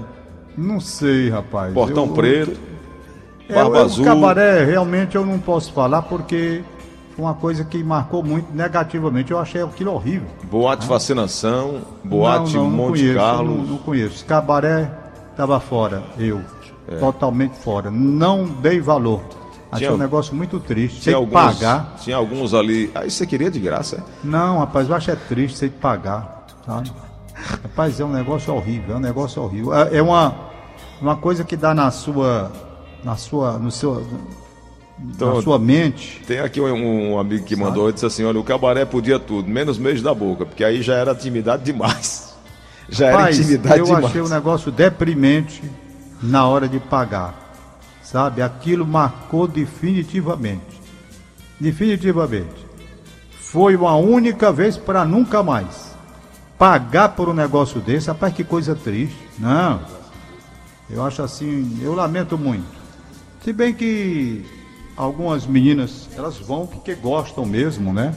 Não 0.57 0.81
sei, 0.81 1.29
rapaz. 1.31 1.73
Portão 1.75 2.07
Eu- 2.07 2.13
Preto, 2.13 2.59
É, 3.49 3.55
Barba 3.55 3.79
o 3.79 3.85
Azul. 3.85 4.05
cabaré 4.05 4.65
realmente 4.65 5.17
eu 5.17 5.27
não 5.27 5.39
posso 5.39 5.73
falar 5.73 6.03
porque 6.03 6.63
uma 7.21 7.35
coisa 7.35 7.65
que 7.65 7.83
marcou 7.83 8.23
muito 8.23 8.53
negativamente. 8.55 9.31
Eu 9.31 9.39
achei 9.39 9.63
aquilo 9.63 9.93
horrível. 9.93 10.29
Boate 10.51 10.87
Fascinação, 10.87 11.83
Boate 12.05 12.55
não, 12.57 12.65
não, 12.65 12.71
não 12.71 12.77
Monte 12.77 12.99
conheço, 13.01 13.15
Carlo. 13.19 13.57
Não, 13.57 13.65
não 13.65 13.79
conheço. 13.79 14.25
Cabaré 14.27 14.91
estava 15.31 15.61
fora, 15.61 16.03
eu. 16.19 16.41
É. 16.89 16.97
Totalmente 16.97 17.55
fora. 17.57 17.91
Não 17.91 18.45
dei 18.47 18.81
valor. 18.81 19.21
Achei 19.71 19.87
Tinha- 19.87 19.95
um 19.95 19.99
negócio 20.01 20.35
muito 20.35 20.59
triste. 20.59 21.01
Tinha 21.01 21.13
Sem 21.13 21.15
alguns, 21.15 21.33
pagar. 21.59 21.95
tinha 22.01 22.17
alguns 22.17 22.53
ali. 22.55 22.91
Aí 22.95 23.09
você 23.11 23.25
queria 23.25 23.51
de 23.51 23.61
graça, 23.61 23.97
é? 23.97 24.01
Não, 24.25 24.59
rapaz, 24.59 24.89
eu 24.89 24.95
acho 24.97 25.11
é 25.13 25.17
triste 25.17 25.59
sem 25.59 25.69
pagar. 25.69 26.47
Sabe? 26.67 26.91
Rapaz, 27.63 27.99
é 28.01 28.05
um 28.05 28.11
negócio 28.13 28.53
horrível, 28.55 28.95
é 28.97 28.99
um 28.99 29.01
negócio 29.01 29.41
horrível. 29.43 29.73
É 29.75 29.97
é 29.99 30.03
uma, 30.03 30.35
uma 31.01 31.17
coisa 31.17 31.45
que 31.45 31.57
dá 31.57 31.73
na 31.73 31.91
sua. 31.91 32.51
Na 33.05 33.17
sua. 33.17 33.53
No 33.59 33.71
seu, 33.71 34.05
Então, 35.09 35.37
na 35.37 35.43
sua 35.43 35.59
mente. 35.59 36.23
Tem 36.27 36.41
aqui 36.41 36.61
um, 36.61 37.13
um 37.13 37.19
amigo 37.19 37.45
que 37.45 37.57
mandou 37.57 37.89
e 37.89 37.93
disse 37.93 38.07
assim: 38.07 38.25
olha, 38.25 38.39
o 38.39 38.45
cabaré 38.45 38.85
podia 38.85 39.19
tudo, 39.19 39.49
menos 39.49 39.79
beijo 39.79 40.03
da 40.03 40.15
boca, 40.15 40.45
porque 40.45 40.63
aí 40.63 40.83
já 40.83 40.95
era 40.95 41.13
intimidade 41.13 41.65
demais. 41.65 42.29
Já 42.93 43.07
era 43.07 43.17
Rapaz, 43.19 43.39
intimidade 43.39 43.79
eu 43.79 43.85
demais. 43.85 44.05
achei 44.07 44.21
um 44.21 44.29
negócio 44.29 44.73
deprimente 44.73 45.63
na 46.21 46.49
hora 46.49 46.69
de 46.69 46.81
pagar. 46.81 47.55
Sabe? 48.03 48.43
Aquilo 48.43 48.85
marcou 48.85 49.47
definitivamente. 49.47 50.81
Definitivamente. 51.61 52.67
Foi 53.31 53.77
uma 53.77 53.95
única 53.95 54.51
vez 54.51 54.77
para 54.77 55.05
nunca 55.05 55.41
mais. 55.41 55.95
Pagar 56.59 57.11
por 57.11 57.29
um 57.29 57.33
negócio 57.33 57.81
desse, 57.81 58.09
rapaz, 58.09 58.35
que 58.35 58.43
coisa 58.43 58.75
triste. 58.75 59.17
Não. 59.39 59.81
Eu 60.91 61.05
acho 61.05 61.23
assim, 61.23 61.79
eu 61.81 61.95
lamento 61.95 62.37
muito. 62.37 62.67
Se 63.45 63.53
bem 63.53 63.73
que 63.73 64.45
algumas 65.05 65.47
meninas, 65.47 66.09
elas 66.17 66.37
vão 66.37 66.67
porque 66.67 66.95
gostam 66.95 67.47
mesmo, 67.47 67.93
né? 67.93 68.15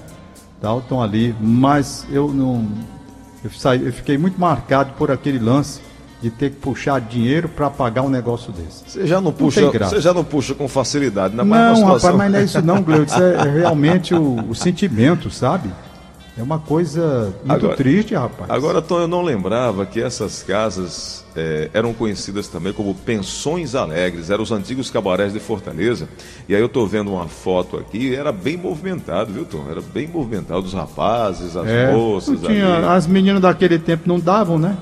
Tal, 0.62 0.80
estão 0.80 1.02
ali, 1.02 1.36
mas 1.42 2.06
eu 2.12 2.28
não. 2.30 2.68
Eu, 3.44 3.50
saí, 3.52 3.86
eu 3.86 3.92
fiquei 3.92 4.18
muito 4.18 4.40
marcado 4.40 4.94
por 4.98 5.12
aquele 5.12 5.40
lance 5.40 5.82
de 6.22 6.30
ter 6.30 6.52
que 6.52 6.56
puxar 6.58 7.02
dinheiro 7.02 7.50
para 7.50 7.70
pagar 7.70 8.02
um 8.02 8.10
negócio 8.10 8.52
desse. 8.54 8.84
Você 8.88 9.06
já 9.06 9.20
não 9.20 9.32
puxa, 9.34 9.70
você 9.70 10.00
já 10.00 10.14
não 10.14 10.24
puxa 10.24 10.54
com 10.54 10.68
facilidade, 10.70 11.32
ainda 11.32 11.44
mais 11.44 11.62
numa 11.62 11.70
Não, 11.70 11.76
situação. 11.76 12.12
rapaz, 12.12 12.18
mas 12.18 12.32
não 12.32 12.40
é 12.40 12.44
isso 12.44 12.62
não, 12.62 12.82
Gleudes. 12.82 13.14
Isso 13.14 13.24
é 13.24 13.52
realmente 13.60 14.14
o, 14.14 14.50
o 14.50 14.56
sentimento, 14.56 15.30
sabe? 15.30 15.70
É 16.36 16.42
uma 16.42 16.58
coisa 16.58 17.32
muito 17.46 17.52
Agora- 17.66 17.76
triste, 17.76 18.16
rapaz. 18.16 18.50
Agora, 18.50 18.82
Tom, 18.82 19.02
eu 19.02 19.08
não 19.08 19.22
lembrava 19.22 19.86
que 19.86 20.02
essas 20.02 20.42
casas 20.42 21.24
eh, 21.36 21.70
eram 21.74 21.94
conhecidas 21.94 22.48
também 22.48 22.74
como 22.74 22.96
pensões 22.96 23.76
alegres, 23.76 24.32
eram 24.32 24.42
os 24.42 24.52
antigos 24.52 24.90
cabarés 24.90 25.32
de 25.32 25.40
Fortaleza. 25.40 26.10
E 26.50 26.56
aí 26.56 26.62
eu 26.62 26.68
tô 26.68 26.88
vendo 26.88 27.12
uma 27.14 27.28
foto 27.28 27.78
aqui, 27.78 28.16
era 28.16 28.32
bem 28.32 28.58
movimentado, 28.58 29.32
viu, 29.32 29.46
Tom? 29.46 29.66
Era 29.70 29.80
bem 29.82 30.08
movimentado, 30.08 30.62
os 30.66 30.74
rapazes, 30.74 31.56
as 31.56 31.68
É, 31.68 31.92
moças 31.92 32.40
tinha- 32.42 32.78
ali. 32.78 32.86
as 32.88 33.06
meninas 33.06 33.40
daquele 33.42 33.78
tempo 33.78 34.04
não 34.08 34.20
davam, 34.20 34.58
né? 34.58 34.76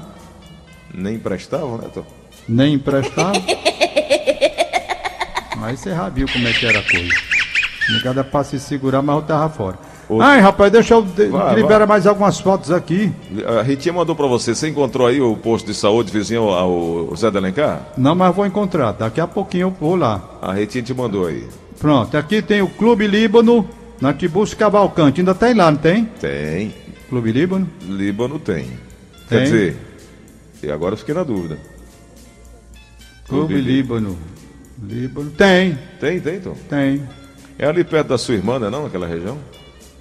Nem 0.93 1.19
prestavam, 1.19 1.77
né, 1.77 1.89
Tom? 1.93 2.05
Nem 2.47 2.75
emprestavam. 2.75 3.43
mas 5.57 5.79
você 5.81 5.89
já 5.89 6.07
viu 6.07 6.27
como 6.31 6.47
é 6.47 6.53
que 6.53 6.65
era 6.65 6.79
a 6.79 6.83
coisa. 6.83 7.13
Negada 7.89 8.23
pra 8.23 8.41
se 8.43 8.57
segurar, 8.57 9.01
mas 9.01 9.15
eu 9.17 9.21
tava 9.23 9.49
fora. 9.49 9.77
Outro- 10.11 10.25
Ai, 10.27 10.41
rapaz, 10.41 10.71
deixa 10.71 10.93
eu 10.93 11.01
Vai, 11.03 11.55
liberar 11.55 11.79
vai. 11.79 11.87
mais 11.87 12.05
algumas 12.05 12.37
fotos 12.39 12.69
aqui. 12.71 13.11
A 13.57 13.61
Ritinha 13.61 13.93
mandou 13.93 14.13
pra 14.15 14.27
você, 14.27 14.53
você 14.53 14.67
encontrou 14.67 15.07
aí 15.07 15.21
o 15.21 15.37
posto 15.37 15.67
de 15.67 15.73
saúde 15.73 16.11
vizinho 16.11 16.49
ao 16.49 17.15
Zé 17.15 17.31
de 17.31 17.37
Alencar? 17.37 17.87
Não, 17.97 18.13
mas 18.13 18.35
vou 18.35 18.45
encontrar. 18.45 18.91
Daqui 18.91 19.21
a 19.21 19.27
pouquinho 19.27 19.67
eu 19.67 19.71
vou 19.79 19.95
lá. 19.95 20.37
A 20.41 20.51
Ritinha 20.51 20.83
te 20.83 20.93
mandou 20.93 21.27
aí. 21.27 21.47
Pronto, 21.79 22.15
aqui 22.17 22.41
tem 22.41 22.61
o 22.61 22.67
Clube 22.67 23.07
Líbano, 23.07 23.65
na 24.01 24.13
Tiburcio 24.13 24.57
Cavalcante. 24.57 25.21
Ainda 25.21 25.33
tem 25.33 25.53
lá, 25.53 25.71
não 25.71 25.77
tem? 25.77 26.03
Tem. 26.19 26.73
Clube 27.09 27.31
Líbano? 27.31 27.69
Líbano 27.87 28.37
tem. 28.37 28.65
Quer 29.29 29.35
Tem? 29.35 29.43
dizer, 29.45 29.77
e 30.61 30.69
agora 30.69 30.93
eu 30.93 30.97
fiquei 30.97 31.15
na 31.15 31.23
dúvida. 31.23 31.57
Clube, 33.27 33.53
Clube 33.53 33.61
Líbano. 33.61 34.17
Líbano. 34.83 35.31
Tem, 35.31 35.77
Tem, 36.01 36.19
tem, 36.19 36.39
Tom. 36.41 36.55
tem. 36.69 37.01
É 37.57 37.65
ali 37.67 37.83
perto 37.83 38.07
da 38.07 38.17
sua 38.17 38.35
irmã, 38.35 38.59
não 38.59 38.67
é 38.67 38.69
não, 38.69 38.83
naquela 38.83 39.07
região? 39.07 39.37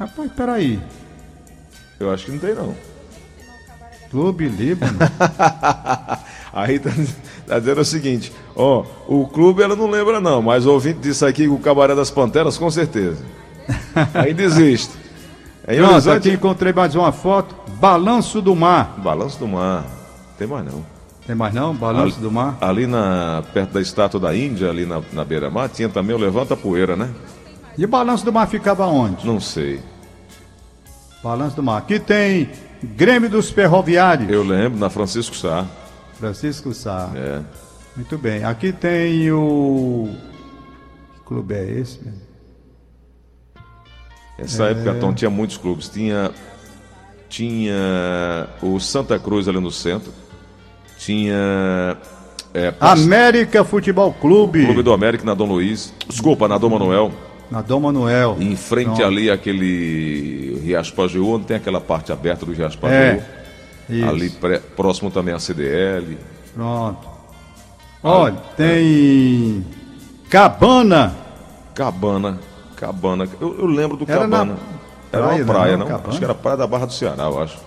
Rapaz, 0.01 0.33
peraí. 0.35 0.81
Eu 2.01 2.11
acho 2.11 2.25
que 2.25 2.33
não 2.33 2.39
tem, 2.39 2.55
não. 2.55 2.75
Clube 4.11 4.49
Líbano? 4.49 4.99
A 6.53 6.65
Rita 6.67 6.91
tá 7.47 7.59
dizendo 7.59 7.81
o 7.81 7.85
seguinte, 7.85 8.33
ó, 8.57 8.85
o 9.07 9.29
clube 9.29 9.63
ela 9.63 9.77
não 9.77 9.89
lembra 9.89 10.21
não, 10.21 10.43
mas 10.43 10.67
o 10.67 10.73
ouvinte 10.73 10.99
disse 11.01 11.25
aqui 11.25 11.47
o 11.47 11.59
Cabaré 11.59 11.95
das 11.95 12.11
Panteras, 12.11 12.59
com 12.59 12.69
certeza. 12.71 13.23
Ainda 14.15 14.43
existe. 14.43 14.93
Em 15.69 15.77
Pronto, 15.77 15.93
Horizonte, 15.93 16.17
aqui 16.17 16.31
encontrei 16.33 16.73
mais 16.73 16.95
uma 16.97 17.13
foto. 17.13 17.55
Balanço 17.75 18.41
do 18.43 18.57
Mar. 18.57 18.95
Balanço 18.99 19.39
do 19.39 19.47
Mar. 19.47 19.85
Tem 20.37 20.49
mais 20.49 20.65
não. 20.65 20.85
Tem 21.27 21.37
mais 21.37 21.55
não? 21.55 21.73
Balanço 21.75 22.15
Ali- 22.17 22.23
do 22.23 22.33
Mar? 22.33 22.59
Ali 22.61 22.87
na, 22.89 23.45
perto 23.53 23.75
da 23.75 23.81
estátua 23.81 24.19
da 24.19 24.35
Índia, 24.35 24.71
ali 24.71 24.85
na, 24.87 25.01
na 25.13 25.25
beira-mar, 25.25 25.69
tinha 25.69 25.89
também 25.89 26.17
o 26.17 26.19
Levanta 26.19 26.57
Poeira, 26.57 26.97
né? 26.97 27.11
E 27.81 27.87
Balanço 27.87 28.27
do 28.27 28.31
Mar 28.33 28.47
ficava 28.47 28.85
onde? 28.87 29.27
Não 29.27 29.41
sei. 29.41 29.81
Balanço 31.25 31.57
do 31.57 31.63
Mar. 31.63 31.79
Aqui 31.79 31.99
tem 31.99 32.51
Grêmio 32.83 33.31
dos 33.31 33.49
Ferroviários. 33.51 34.31
Eu 34.31 34.43
lembro, 34.43 34.79
na 34.79 34.91
Francisco 34.91 35.35
Sá. 35.35 35.65
Francisco 36.19 36.75
Sá. 36.75 37.11
É. 37.15 37.41
Muito 37.97 38.19
bem. 38.19 38.45
Aqui 38.45 38.71
tem 38.71 39.33
o. 39.33 40.11
Que 41.15 41.21
clube 41.25 41.55
é 41.55 41.65
esse? 41.81 42.01
meu? 42.05 42.13
Essa 44.39 44.65
É. 44.67 44.71
época, 44.73 44.95
Tom, 45.01 45.15
tinha 45.15 45.31
muitos 45.31 45.57
clubes. 45.57 45.89
Tinha, 45.89 46.31
tinha 47.31 48.47
o 48.61 48.79
Santa 48.79 49.19
Cruz 49.19 49.49
ali 49.49 49.59
no 49.59 49.71
centro. 49.71 50.13
Tinha 50.99 51.97
é, 52.53 52.75
América 52.79 53.65
Futebol 53.65 54.13
Clube. 54.13 54.67
Clube 54.67 54.83
do 54.83 54.93
América 54.93 55.25
na 55.25 55.33
Dom 55.33 55.47
Luiz. 55.47 55.95
Desculpa, 56.07 56.47
na 56.47 56.59
Dom 56.59 56.69
Manuel. 56.69 57.11
Na 57.51 57.61
Dom 57.63 57.81
Manuel. 57.81 58.37
Em 58.39 58.55
frente 58.57 58.87
Pronto. 58.87 59.05
ali 59.05 59.31
aquele 59.31 60.61
Riacho 60.63 60.93
Pajeú, 60.95 61.35
onde 61.35 61.47
tem 61.47 61.57
aquela 61.57 61.81
parte 61.81 62.13
aberta 62.13 62.47
do 62.47 62.53
Riacho 62.53 62.79
Pajeú. 62.79 62.97
É. 62.97 64.03
Ali 64.09 64.31
pré- 64.31 64.61
próximo 64.77 65.11
também 65.11 65.35
a 65.35 65.39
CDL. 65.41 66.17
Pronto. 66.55 67.09
Olha, 68.03 68.37
tem. 68.57 69.65
Cabana. 70.29 71.15
Cabana. 71.75 72.39
Cabana. 72.77 73.29
Eu, 73.41 73.59
eu 73.59 73.67
lembro 73.67 73.97
do 73.97 74.05
Era 74.11 74.27
na 74.27 74.39
Cabana. 74.39 74.59
Era 75.13 75.23
praia, 75.27 75.43
uma 75.45 75.53
praia, 75.53 75.77
não? 75.77 75.89
não? 75.89 76.01
Acho 76.07 76.19
que 76.19 76.25
era 76.25 76.35
Praia 76.35 76.57
da 76.57 76.67
Barra 76.69 76.87
do 76.87 76.93
Ceará, 76.93 77.25
eu 77.25 77.43
acho. 77.43 77.59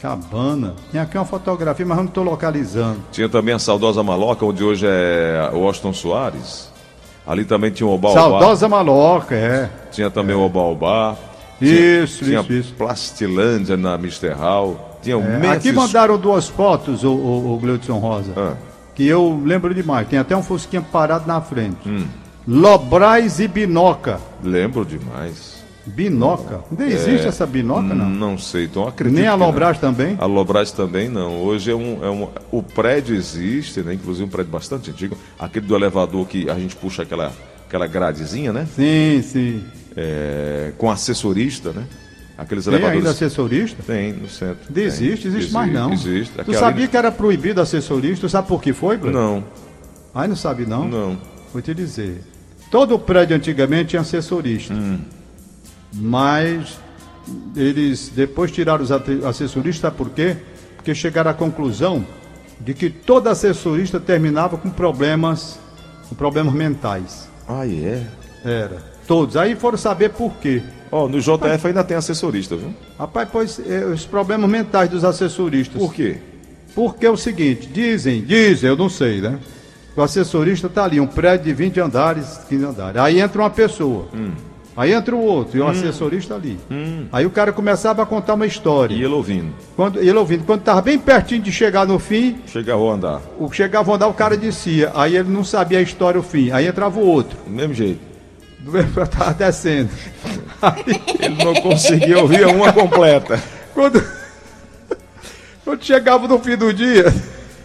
Cabana. 0.00 0.74
Tem 0.92 1.00
aqui 1.00 1.18
uma 1.18 1.24
fotografia, 1.24 1.84
mas 1.84 1.96
eu 1.98 2.02
não 2.04 2.08
estou 2.08 2.22
localizando. 2.24 3.00
Tinha 3.10 3.28
também 3.28 3.52
a 3.54 3.58
saudosa 3.58 4.00
Maloca, 4.02 4.44
onde 4.46 4.62
hoje 4.62 4.86
é 4.88 5.50
o 5.52 5.58
Washington 5.58 5.92
Soares. 5.92 6.70
Ali 7.26 7.44
também 7.44 7.70
tinha 7.70 7.86
o 7.86 7.94
Obaobá. 7.94 8.20
Saudosa 8.20 8.68
Maloca, 8.68 9.34
é. 9.34 9.70
Tinha 9.90 10.10
também 10.10 10.36
o 10.36 10.40
Obaobá. 10.42 11.16
Isso, 11.60 12.24
tinha, 12.24 12.40
isso, 12.40 12.46
tinha 12.48 12.60
isso. 12.60 12.74
Plastilândia 12.74 13.76
na 13.76 13.96
Mister 13.96 14.36
Hall. 14.36 14.98
Tinha 15.02 15.16
É, 15.16 15.18
Memphis. 15.38 15.50
Aqui 15.58 15.72
mandaram 15.72 16.18
duas 16.18 16.48
fotos, 16.48 17.02
o, 17.04 17.10
o, 17.12 17.54
o 17.54 17.58
Gleudson 17.58 17.98
Rosa. 17.98 18.32
Ah, 18.36 18.54
Que 18.94 19.06
eu 19.06 19.40
lembro 19.44 19.72
demais. 19.74 20.06
Tem 20.08 20.18
até 20.18 20.36
um 20.36 20.42
Fusquinha 20.42 20.82
parado 20.82 21.26
na 21.26 21.40
frente. 21.40 21.88
Hum. 21.88 22.06
Lobrais 22.46 23.40
e 23.40 23.48
Binoca. 23.48 24.18
lembro 24.42 24.84
demais. 24.84 25.53
Binoca? 25.86 26.60
Ainda 26.70 26.86
existe 26.86 27.26
essa 27.26 27.44
Binoca, 27.46 27.94
não? 27.94 28.08
Não 28.08 28.38
sei, 28.38 28.64
então 28.64 28.88
acredito 28.88 29.18
Nem 29.18 29.28
a. 29.28 29.34
Lobras 29.34 29.78
também? 29.78 30.16
A 30.18 30.24
Lobras 30.26 30.72
também 30.72 31.08
não. 31.08 31.42
Hoje 31.42 31.70
é 31.70 31.74
um, 31.74 32.04
é 32.04 32.10
um. 32.10 32.28
O 32.50 32.62
prédio 32.62 33.14
existe, 33.14 33.80
né? 33.80 33.94
Inclusive 33.94 34.24
um 34.24 34.28
prédio 34.30 34.50
bastante 34.50 34.90
antigo. 34.90 35.16
Aquele 35.38 35.66
do 35.66 35.74
elevador 35.76 36.26
que 36.26 36.48
a 36.48 36.54
gente 36.54 36.74
puxa 36.76 37.02
aquela, 37.02 37.32
aquela 37.66 37.86
gradezinha, 37.86 38.52
né? 38.52 38.66
Sim, 38.74 39.20
sim. 39.22 39.64
É, 39.96 40.72
com 40.78 40.90
assessorista, 40.90 41.70
né? 41.72 41.84
Aqueles 42.36 42.64
Tem 42.64 42.72
elevadores. 42.74 42.98
ainda 43.00 43.10
assessorista? 43.10 43.82
Tem 43.86 44.12
no 44.12 44.28
centro. 44.28 44.72
Tem. 44.72 44.84
existe, 44.84 45.28
existe 45.28 45.52
mais 45.52 45.72
não. 45.72 45.92
Existe. 45.92 46.32
Tu 46.34 46.40
Aquela 46.40 46.58
sabia 46.58 46.82
ali- 46.84 46.88
que 46.90 46.96
era 46.96 47.12
proibido 47.12 47.60
assessorista? 47.60 48.26
Tu 48.26 48.30
sabe 48.30 48.48
por 48.48 48.60
que 48.60 48.72
foi, 48.72 48.96
Gleudson? 48.96 49.20
Não, 49.20 49.44
Ai, 50.14 50.26
não 50.28 50.34
sabe 50.34 50.66
não? 50.66 50.88
não. 50.88 51.18
Vou 51.52 51.62
te 51.62 51.72
dizer. 51.74 52.22
todo 52.72 52.98
prédio 52.98 53.36
antigamente 53.36 53.90
tinha 53.90 54.02
assessorista. 54.02 54.74
Mas 55.94 56.78
eles 57.56 58.10
depois 58.14 58.50
tiraram 58.50 58.82
os 58.82 58.90
assessoristas, 58.90 59.92
por 59.94 60.10
quê? 60.10 60.36
Porque 60.76 60.94
chegaram 60.94 61.30
à 61.30 61.34
conclusão 61.34 62.04
de 62.60 62.74
que 62.74 62.90
todo 62.90 63.28
assessorista 63.28 63.98
terminava 63.98 64.56
com 64.56 64.70
problemas, 64.70 65.58
com 66.08 66.14
problemas 66.14 66.52
mentais. 66.54 67.28
Ah, 67.48 67.66
é? 67.66 68.06
Era. 68.44 68.82
Todos. 69.06 69.36
Aí 69.36 69.54
foram 69.54 69.78
saber 69.78 70.10
por 70.10 70.32
quê. 70.34 70.62
Ó, 70.90 71.08
no 71.08 71.20
JF 71.20 71.66
ainda 71.66 71.82
tem 71.82 71.96
assessorista, 71.96 72.56
viu? 72.56 72.72
Rapaz, 72.98 73.28
pois 73.30 73.60
eh, 73.66 73.84
os 73.84 74.06
problemas 74.06 74.48
mentais 74.48 74.88
dos 74.88 75.04
assessoristas. 75.04 75.80
Por 75.80 75.92
quê? 75.92 76.18
Porque 76.74 77.06
é 77.06 77.10
o 77.10 77.16
seguinte, 77.16 77.66
dizem, 77.66 78.22
dizem, 78.22 78.68
eu 78.68 78.76
não 78.76 78.88
sei, 78.88 79.20
né? 79.20 79.38
O 79.96 80.02
assessorista 80.02 80.68
tá 80.68 80.84
ali, 80.84 81.00
um 81.00 81.06
prédio 81.06 81.46
de 81.46 81.52
20 81.52 81.80
andares, 81.80 82.40
15 82.48 82.64
andares. 82.64 83.00
Aí 83.00 83.20
entra 83.20 83.42
uma 83.42 83.50
pessoa. 83.50 84.08
Aí 84.76 84.92
entra 84.92 85.14
o 85.14 85.20
outro, 85.20 85.56
e 85.56 85.60
o 85.60 85.68
assessorista 85.68 86.34
ali. 86.34 86.58
Aí 87.12 87.24
o 87.24 87.30
cara 87.30 87.52
começava 87.52 88.02
a 88.02 88.06
contar 88.06 88.34
uma 88.34 88.44
história. 88.46 88.92
E 88.94 88.98
ele 89.04 89.14
ouvindo. 89.14 89.52
Quando, 89.76 90.00
ele 90.00 90.18
ouvindo, 90.18 90.44
quando 90.44 90.60
estava 90.60 90.82
bem 90.82 90.98
pertinho 90.98 91.42
de 91.42 91.52
chegar 91.52 91.86
no 91.86 91.98
fim, 91.98 92.38
Chega 92.46 92.74
a 92.74 92.76
andar. 92.76 93.20
o 93.38 93.50
chegava 93.52 93.92
a 93.92 93.94
andar, 93.94 94.08
o 94.08 94.14
cara 94.14 94.36
descia. 94.36 94.90
Aí 94.94 95.16
ele 95.16 95.30
não 95.30 95.44
sabia 95.44 95.78
a 95.78 95.82
história, 95.82 96.18
o 96.18 96.24
fim. 96.24 96.50
Aí 96.50 96.66
entrava 96.66 96.98
o 96.98 97.06
outro. 97.06 97.38
Do 97.46 97.50
mesmo 97.50 97.72
jeito. 97.72 98.00
Do 98.58 98.72
mesmo 98.72 98.90
que 98.92 99.06
tava 99.16 99.32
descendo. 99.34 99.90
Aí, 100.60 100.84
Ele 101.20 101.44
não 101.44 101.54
conseguia 101.54 102.18
ouvir 102.18 102.44
uma 102.46 102.72
completa. 102.72 103.40
quando, 103.74 104.02
quando 105.64 105.84
chegava 105.84 106.26
no 106.26 106.38
fim 106.40 106.56
do 106.56 106.72
dia, 106.72 107.14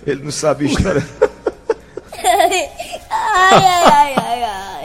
Ele 0.06 0.24
não 0.24 0.32
sabia 0.32 0.68
a 0.68 0.72
história. 0.72 1.08
ai, 2.22 2.70
ai, 3.10 3.64
ai, 3.92 4.14
ai, 4.18 4.44
ai. 4.44 4.79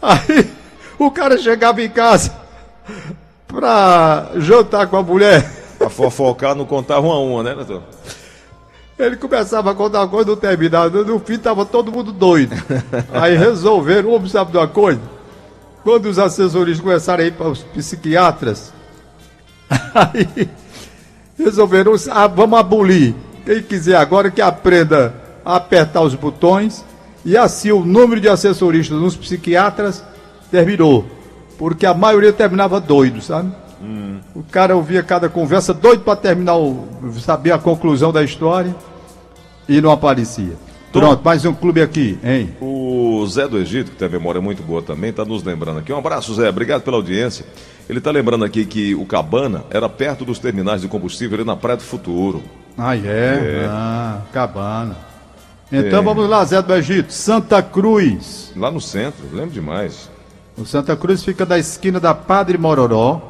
Aí 0.00 0.50
o 0.98 1.10
cara 1.10 1.38
chegava 1.38 1.82
em 1.82 1.88
casa 1.88 2.32
pra 3.46 4.30
jantar 4.36 4.86
com 4.86 4.96
a 4.96 5.02
mulher. 5.02 5.50
Pra 5.78 5.88
fofocar, 5.88 6.54
não 6.54 6.66
contava 6.66 7.06
uma 7.06 7.14
a 7.14 7.18
uma, 7.20 7.42
né, 7.42 7.54
doutor? 7.54 7.82
Ele 8.98 9.16
começava 9.16 9.70
a 9.70 9.74
contar 9.74 10.06
coisa, 10.08 10.28
não 10.28 10.36
terminava. 10.36 11.02
No 11.04 11.18
fim 11.18 11.38
tava 11.38 11.64
todo 11.64 11.90
mundo 11.90 12.12
doido. 12.12 12.54
Aí 13.12 13.34
resolveram, 13.34 14.10
homem 14.10 14.28
sabe 14.28 14.52
de 14.52 14.58
uma 14.58 14.68
coisa? 14.68 15.00
Quando 15.82 16.06
os 16.06 16.18
assessoristas 16.18 16.84
começaram 16.84 17.24
a 17.24 17.26
ir 17.26 17.32
para 17.32 17.48
os 17.48 17.62
psiquiatras, 17.62 18.74
aí 19.94 20.48
resolveram, 21.38 21.94
ah, 22.10 22.26
vamos 22.26 22.58
abolir. 22.58 23.14
Quem 23.46 23.62
quiser 23.62 23.96
agora 23.96 24.30
que 24.30 24.42
aprenda 24.42 25.14
a 25.42 25.56
apertar 25.56 26.02
os 26.02 26.14
botões. 26.14 26.84
E 27.24 27.36
assim 27.36 27.70
o 27.70 27.84
número 27.84 28.20
de 28.20 28.28
assessoristas 28.28 28.98
nos 28.98 29.16
psiquiatras 29.16 30.04
terminou. 30.50 31.04
Porque 31.58 31.84
a 31.84 31.92
maioria 31.92 32.32
terminava 32.32 32.80
doido, 32.80 33.20
sabe? 33.20 33.52
O 34.34 34.42
cara 34.42 34.76
ouvia 34.76 35.02
cada 35.02 35.28
conversa 35.28 35.74
doido 35.74 36.02
para 36.02 36.16
terminar, 36.16 36.56
o, 36.56 36.86
saber 37.18 37.52
a 37.52 37.58
conclusão 37.58 38.12
da 38.12 38.22
história 38.22 38.74
e 39.68 39.80
não 39.80 39.90
aparecia. 39.90 40.52
Pronto, 40.92 41.22
mais 41.24 41.44
um 41.44 41.54
clube 41.54 41.80
aqui, 41.80 42.18
hein? 42.22 42.54
O 42.60 43.24
Zé 43.26 43.46
do 43.46 43.58
Egito, 43.58 43.92
que 43.92 43.96
tem 43.96 44.08
a 44.08 44.10
memória 44.10 44.40
muito 44.40 44.62
boa 44.62 44.82
também, 44.82 45.10
está 45.10 45.24
nos 45.24 45.42
lembrando 45.42 45.78
aqui. 45.78 45.92
Um 45.92 45.98
abraço, 45.98 46.34
Zé. 46.34 46.48
Obrigado 46.48 46.82
pela 46.82 46.96
audiência. 46.96 47.46
Ele 47.88 47.98
está 47.98 48.10
lembrando 48.10 48.44
aqui 48.44 48.64
que 48.64 48.94
o 48.94 49.06
Cabana 49.06 49.64
era 49.70 49.88
perto 49.88 50.24
dos 50.24 50.38
terminais 50.38 50.80
de 50.80 50.88
combustível 50.88 51.38
ali 51.38 51.46
na 51.46 51.56
Praia 51.56 51.76
do 51.76 51.82
Futuro. 51.82 52.42
Ah, 52.76 52.96
é? 52.96 53.66
Ah, 53.68 54.20
cabana. 54.32 54.96
Então 55.72 56.00
É. 56.00 56.02
vamos 56.02 56.28
lá, 56.28 56.44
Zé 56.44 56.60
do 56.60 56.74
Egito. 56.74 57.12
Santa 57.12 57.62
Cruz. 57.62 58.52
Lá 58.56 58.70
no 58.70 58.80
centro, 58.80 59.24
lembro 59.32 59.50
demais. 59.50 60.10
O 60.58 60.64
Santa 60.66 60.96
Cruz 60.96 61.22
fica 61.24 61.46
da 61.46 61.58
esquina 61.58 62.00
da 62.00 62.12
Padre 62.14 62.58
Mororó 62.58 63.20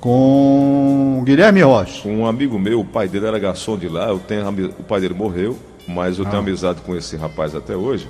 com 0.00 1.22
Guilherme 1.24 1.62
Rocha. 1.62 2.06
Um 2.08 2.26
amigo 2.26 2.58
meu, 2.58 2.80
o 2.80 2.84
pai 2.84 3.08
dele 3.08 3.26
era 3.26 3.38
garçom 3.38 3.78
de 3.78 3.88
lá, 3.88 4.08
eu 4.08 4.18
tenho, 4.18 4.48
o 4.78 4.82
pai 4.82 5.00
dele 5.00 5.14
morreu, 5.14 5.56
mas 5.86 6.18
eu 6.18 6.24
tenho 6.24 6.38
amizade 6.38 6.80
com 6.82 6.94
esse 6.96 7.16
rapaz 7.16 7.54
até 7.54 7.76
hoje. 7.76 8.08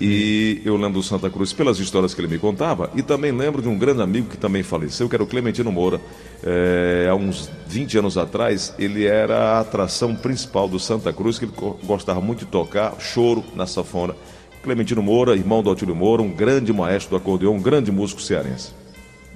E 0.00 0.60
eu 0.64 0.76
lembro 0.76 0.94
do 0.94 1.02
Santa 1.02 1.30
Cruz 1.30 1.52
pelas 1.52 1.78
histórias 1.78 2.12
que 2.12 2.20
ele 2.20 2.28
me 2.28 2.38
contava, 2.38 2.90
e 2.94 3.02
também 3.02 3.30
lembro 3.30 3.62
de 3.62 3.68
um 3.68 3.78
grande 3.78 4.02
amigo 4.02 4.28
que 4.28 4.36
também 4.36 4.62
faleceu, 4.62 5.08
que 5.08 5.14
era 5.14 5.22
o 5.22 5.26
Clementino 5.26 5.70
Moura. 5.70 6.00
É, 6.42 7.06
há 7.08 7.14
uns 7.14 7.48
20 7.68 7.98
anos 7.98 8.18
atrás, 8.18 8.74
ele 8.78 9.06
era 9.06 9.38
a 9.38 9.60
atração 9.60 10.14
principal 10.16 10.68
do 10.68 10.78
Santa 10.80 11.12
Cruz, 11.12 11.38
que 11.38 11.44
ele 11.44 11.52
gostava 11.84 12.20
muito 12.20 12.40
de 12.40 12.46
tocar 12.46 12.94
choro 12.98 13.44
na 13.54 13.66
sanfona. 13.66 14.14
Clementino 14.62 15.02
Moura, 15.02 15.34
irmão 15.34 15.62
do 15.62 15.70
Otílio 15.70 15.94
Moura, 15.94 16.22
um 16.22 16.30
grande 16.30 16.72
maestro 16.72 17.10
do 17.10 17.16
acordeão, 17.16 17.54
um 17.54 17.62
grande 17.62 17.90
músico 17.92 18.20
cearense. 18.20 18.72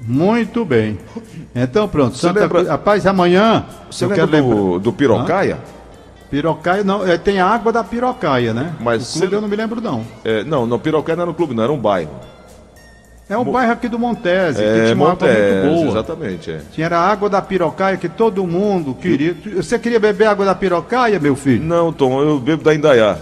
Muito 0.03 0.65
bem. 0.65 0.99
Então 1.55 1.89
pronto, 1.89 2.17
Santa 2.17 2.49
Cruz. 2.49 2.69
Rapaz, 2.69 3.07
amanhã. 3.07 3.65
Você 3.91 4.07
lembra 4.07 4.43
do, 4.43 4.79
do 4.79 4.93
Pirocaia? 4.93 5.59
Pirocaia, 6.31 6.83
não, 6.83 7.07
é, 7.07 7.17
tem 7.17 7.39
a 7.41 7.47
água 7.47 7.73
da 7.73 7.85
Pirocaia, 7.85 8.53
né? 8.53 8.75
Mas 8.81 9.11
o 9.11 9.19
clube 9.19 9.29
cê- 9.31 9.37
eu 9.37 9.41
não 9.41 9.49
me 9.49 9.57
lembro, 9.57 9.81
não. 9.81 10.05
É, 10.25 10.43
não, 10.45 10.67
não, 10.67 10.79
Pirocaia 10.79 11.15
não 11.17 11.23
era 11.23 11.31
um 11.31 11.35
clube, 11.35 11.55
não, 11.55 11.63
era 11.63 11.73
um 11.73 11.79
bairro. 11.79 12.11
É 13.29 13.37
um 13.37 13.45
bairro 13.45 13.73
aqui 13.73 13.89
do 13.89 13.99
Montese, 13.99 14.59
que 14.59 14.65
É, 14.69 14.83
tinha 14.85 14.95
uma 14.95 15.13
água 15.13 15.29
muito 15.29 15.75
boa. 15.75 15.89
exatamente, 15.91 16.51
é. 16.51 16.61
Tinha 16.73 16.89
a 16.89 16.99
água 17.01 17.29
da 17.29 17.43
Pirocaia 17.43 17.97
que 17.97 18.09
todo 18.09 18.47
mundo 18.47 18.95
queria. 18.95 19.37
Você 19.57 19.79
queria 19.79 19.99
beber 19.99 20.27
água 20.29 20.45
da 20.47 20.55
Pirocaia, 20.55 21.19
meu 21.19 21.35
filho? 21.35 21.65
Não, 21.65 21.93
Tom, 21.93 22.21
eu 22.23 22.39
bebo 22.39 22.63
da 22.63 22.73
Indaiá. 22.75 23.17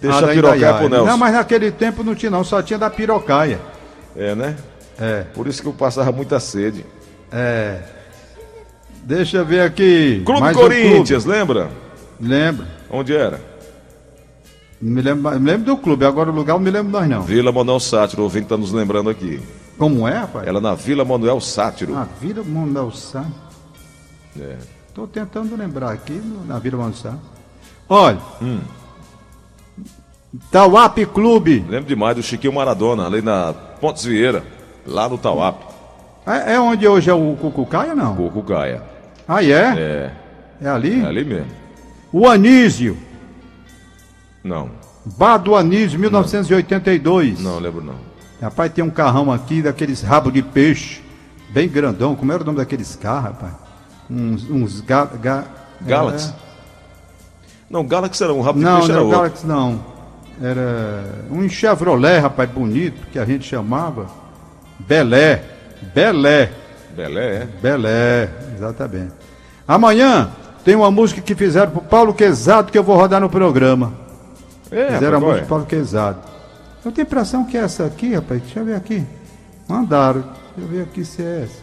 Deixa 0.00 0.18
Ah, 0.24 0.30
a 0.30 0.32
pirocaia 0.32 0.74
pro 0.74 0.88
Nelson. 0.88 1.06
Não, 1.06 1.18
mas 1.18 1.34
naquele 1.34 1.72
tempo 1.72 2.04
não 2.04 2.14
tinha, 2.14 2.30
não, 2.30 2.44
só 2.44 2.62
tinha 2.62 2.78
da 2.78 2.88
Pirocaia. 2.88 3.58
É, 4.16 4.32
né? 4.36 4.54
É, 5.00 5.24
Por 5.34 5.48
isso 5.48 5.60
que 5.62 5.66
eu 5.68 5.72
passava 5.72 6.12
muita 6.12 6.38
sede. 6.38 6.84
é. 7.32 7.78
Deixa 9.02 9.38
eu 9.38 9.44
ver 9.44 9.62
aqui. 9.62 10.22
Clube 10.24 10.40
mais 10.42 10.56
um 10.56 10.60
Corinthians, 10.60 11.24
lembra? 11.24 11.68
Lembro. 12.20 12.66
Onde 12.90 13.14
era? 13.14 13.40
Me 14.80 15.02
lembro, 15.02 15.40
me 15.40 15.50
lembro 15.50 15.66
do 15.66 15.76
clube, 15.76 16.04
agora 16.04 16.30
o 16.30 16.34
lugar 16.34 16.52
eu 16.54 16.58
não 16.58 16.64
me 16.64 16.70
lembro 16.70 16.92
mais 16.92 17.08
não. 17.08 17.22
Vila 17.22 17.50
Manuel 17.50 17.80
Sátiro, 17.80 18.22
o 18.22 18.24
ouvinte 18.24 18.46
tá 18.48 18.56
nos 18.56 18.72
lembrando 18.72 19.10
aqui. 19.10 19.40
Como 19.76 20.06
é, 20.06 20.18
rapaz? 20.18 20.46
Ela 20.46 20.60
na 20.60 20.74
Vila 20.74 21.04
Manuel 21.04 21.40
Sátiro. 21.40 21.96
A 21.96 22.04
Vila 22.20 22.42
Mondalçá. 22.44 23.24
É. 24.40 24.56
Tô 24.94 25.06
tentando 25.06 25.56
lembrar 25.56 25.90
aqui 25.92 26.20
na 26.46 26.58
Vila 26.58 26.76
Mondalçá. 26.78 27.14
Olha. 27.88 28.18
Hum. 28.40 28.60
Tauap 30.50 30.98
Clube. 31.06 31.64
Lembro 31.68 31.88
demais 31.88 32.14
do 32.16 32.22
Chiquinho 32.22 32.52
Maradona, 32.52 33.06
ali 33.06 33.22
na 33.22 33.52
Pontes 33.80 34.04
Vieira, 34.04 34.44
lá 34.86 35.08
no 35.08 35.16
Tauap, 35.18 35.62
É, 36.26 36.54
é 36.54 36.60
onde 36.60 36.86
hoje 36.86 37.08
é 37.10 37.14
o 37.14 37.34
Cucucaia, 37.40 37.94
não? 37.94 38.14
Coco 38.14 38.42
Gaia. 38.42 38.82
Ah, 39.26 39.42
é? 39.42 39.50
É, 39.50 40.12
É 40.60 40.68
ali? 40.68 41.00
é 41.02 41.06
ali 41.06 41.24
mesmo. 41.24 41.50
O 42.12 42.26
Anísio. 42.28 42.96
Não, 44.42 44.70
Bar 45.16 45.38
do 45.38 45.54
Anísio, 45.56 45.98
1982. 45.98 47.40
não 47.40 47.58
lembro 47.58 47.82
não. 47.82 47.94
Rapaz, 48.40 48.72
tem 48.72 48.84
um 48.84 48.90
carrão 48.90 49.32
aqui 49.32 49.62
daqueles 49.62 50.00
rabos 50.02 50.32
de 50.32 50.42
peixe. 50.42 51.02
Bem 51.50 51.68
grandão. 51.68 52.14
Como 52.14 52.30
era 52.32 52.42
o 52.42 52.46
nome 52.46 52.58
daqueles 52.58 52.94
carros, 52.94 53.24
rapaz? 53.24 53.52
Uns, 54.08 54.48
uns 54.48 54.80
ga, 54.80 55.04
ga- 55.06 55.44
Galaxy? 55.80 56.32
Não, 57.68 57.84
Galaxy 57.84 58.22
era 58.22 58.32
um 58.32 58.40
rabo 58.40 58.58
de 58.58 58.64
Não, 58.64 58.76
peixe, 58.78 58.90
era 58.92 59.00
não, 59.00 59.06
outro. 59.06 59.18
Galaxy 59.20 59.46
não. 59.46 59.84
Era 60.40 61.24
um 61.30 61.48
Chevrolet, 61.48 62.18
rapaz, 62.20 62.48
bonito, 62.50 63.06
que 63.10 63.18
a 63.18 63.24
gente 63.24 63.44
chamava 63.46 64.06
Belé. 64.78 65.42
Belé. 65.94 66.52
Belé, 66.94 67.34
é? 67.42 67.48
Belé, 67.60 68.30
exatamente. 68.56 69.12
Amanhã 69.66 70.30
tem 70.68 70.76
uma 70.76 70.90
música 70.90 71.22
que 71.22 71.34
fizeram 71.34 71.70
pro 71.70 71.80
Paulo 71.80 72.12
Quezado 72.12 72.70
que 72.70 72.76
eu 72.76 72.84
vou 72.84 72.94
rodar 72.94 73.22
no 73.22 73.30
programa. 73.30 73.94
É, 74.70 74.92
Fizeram 74.92 75.16
a 75.16 75.20
música 75.20 75.46
qual 75.46 75.46
pro 75.46 75.48
Paulo 75.48 75.64
Quezado. 75.64 76.18
Eu 76.84 76.92
tenho 76.92 77.06
a 77.06 77.08
impressão 77.08 77.44
que 77.46 77.56
é 77.56 77.60
essa 77.60 77.86
aqui, 77.86 78.14
rapaz. 78.14 78.42
Deixa 78.42 78.58
eu 78.58 78.66
ver 78.66 78.74
aqui. 78.74 79.06
Mandaram. 79.66 80.20
Deixa 80.20 80.58
eu 80.58 80.68
ver 80.68 80.82
aqui 80.82 81.06
se 81.06 81.22
é 81.22 81.44
essa. 81.44 81.62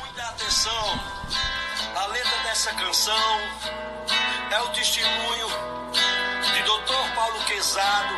Muita 0.00 0.22
atenção, 0.30 0.72
a 1.94 2.06
letra 2.06 2.32
dessa 2.48 2.70
canção 2.72 3.12
é 4.50 4.60
o 4.62 4.68
testemunho 4.68 5.48
de 6.54 6.62
Dr. 6.62 7.14
Paulo 7.14 7.38
Quezado, 7.46 8.14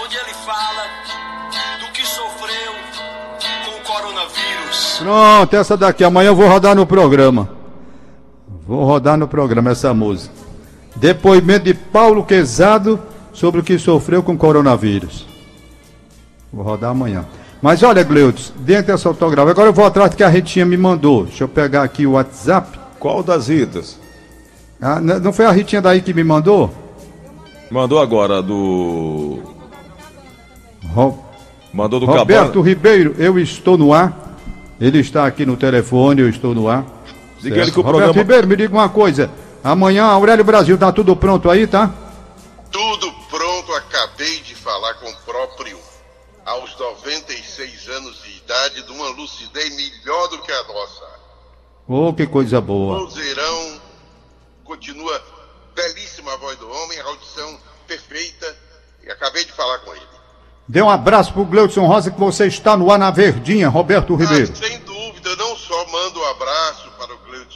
onde 0.00 0.16
ele 0.16 0.34
fala 0.46 0.84
do 1.80 1.92
que 1.92 2.06
sofreu 2.06 2.72
com 3.64 3.80
o 3.80 3.80
coronavírus. 3.82 4.98
Pronto, 5.00 5.56
essa 5.56 5.76
daqui. 5.76 6.04
Amanhã 6.04 6.28
eu 6.28 6.36
vou 6.36 6.46
rodar 6.46 6.76
no 6.76 6.86
programa. 6.86 7.57
Vou 8.68 8.84
rodar 8.84 9.16
no 9.16 9.26
programa 9.26 9.70
essa 9.70 9.92
música. 9.94 10.32
Depoimento 10.94 11.64
de 11.64 11.72
Paulo 11.74 12.22
Quezado 12.22 13.00
sobre 13.32 13.60
o 13.60 13.64
que 13.64 13.78
sofreu 13.78 14.22
com 14.22 14.36
coronavírus. 14.36 15.26
Vou 16.52 16.62
rodar 16.64 16.90
amanhã. 16.90 17.24
Mas 17.62 17.82
olha, 17.82 18.04
Gleudes, 18.04 18.52
dentro 18.58 18.92
dessa 18.92 19.08
autografia, 19.08 19.50
agora 19.50 19.68
eu 19.68 19.72
vou 19.72 19.86
atrás 19.86 20.10
do 20.10 20.16
que 20.16 20.22
a 20.22 20.28
Ritinha 20.28 20.66
me 20.66 20.76
mandou. 20.76 21.24
Deixa 21.24 21.44
eu 21.44 21.48
pegar 21.48 21.82
aqui 21.82 22.06
o 22.06 22.12
WhatsApp. 22.12 22.78
Qual 23.00 23.22
das 23.22 23.48
Ritas? 23.48 23.98
Ah, 24.80 25.00
não 25.00 25.32
foi 25.32 25.46
a 25.46 25.50
Ritinha 25.50 25.80
daí 25.82 26.00
que 26.02 26.12
me 26.12 26.22
mandou? 26.22 26.70
Mandou 27.70 27.98
agora 27.98 28.42
do. 28.42 29.38
Ro- 30.92 31.18
Mandou 31.72 32.00
do 32.00 32.06
Roberto 32.06 32.46
Cabana. 32.54 32.64
Ribeiro, 32.66 33.14
eu 33.18 33.38
estou 33.38 33.76
no 33.76 33.92
ar. 33.92 34.36
Ele 34.80 34.98
está 35.00 35.26
aqui 35.26 35.44
no 35.44 35.56
telefone, 35.56 36.20
eu 36.22 36.28
estou 36.28 36.54
no 36.54 36.68
ar. 36.68 36.84
Ele 37.44 37.70
que 37.70 37.78
o 37.78 37.82
Roberto 37.82 37.82
programa- 37.82 38.12
Ribeiro, 38.12 38.46
me 38.46 38.56
diga 38.56 38.74
uma 38.74 38.88
coisa. 38.88 39.30
Amanhã, 39.62 40.04
Aurélio 40.04 40.44
Brasil, 40.44 40.76
tá 40.78 40.90
tudo 40.92 41.14
pronto 41.16 41.50
aí, 41.50 41.66
tá? 41.66 41.90
Tudo 42.70 43.12
pronto, 43.30 43.72
acabei 43.74 44.40
de 44.40 44.54
falar 44.54 44.94
com 44.94 45.08
o 45.10 45.16
próprio. 45.24 45.78
Aos 46.44 46.74
96 46.78 47.88
anos 47.90 48.22
de 48.22 48.38
idade, 48.38 48.82
de 48.82 48.90
uma 48.90 49.08
lucidez 49.10 49.74
melhor 49.76 50.28
do 50.28 50.38
que 50.38 50.50
a 50.50 50.62
nossa. 50.64 51.04
Ô, 51.86 52.12
que 52.14 52.26
coisa 52.26 52.58
boa. 52.60 53.00
Vozeirão, 53.00 53.80
continua 54.64 55.22
belíssima 55.74 56.32
a 56.32 56.36
voz 56.38 56.56
do 56.58 56.66
homem, 56.70 56.98
a 57.00 57.04
audição 57.04 57.58
perfeita. 57.86 58.56
E 59.06 59.10
acabei 59.10 59.44
de 59.44 59.52
falar 59.52 59.78
com 59.80 59.92
ele. 59.94 60.06
Dê 60.66 60.80
um 60.82 60.88
abraço 60.90 61.32
pro 61.32 61.44
Gleudson 61.44 61.86
Rosa, 61.86 62.10
que 62.10 62.18
você 62.18 62.46
está 62.46 62.76
no 62.76 62.90
ar 62.90 62.98
na 62.98 63.10
Verdinha, 63.10 63.68
Roberto 63.68 64.14
Ribeiro. 64.14 64.50
Ah, 64.52 64.56
sem 64.66 64.78
dúvida, 64.80 65.28
eu 65.30 65.36
não 65.36 65.56
só 65.56 65.86
mando 65.86 66.20
um 66.20 66.24
abraço 66.26 66.87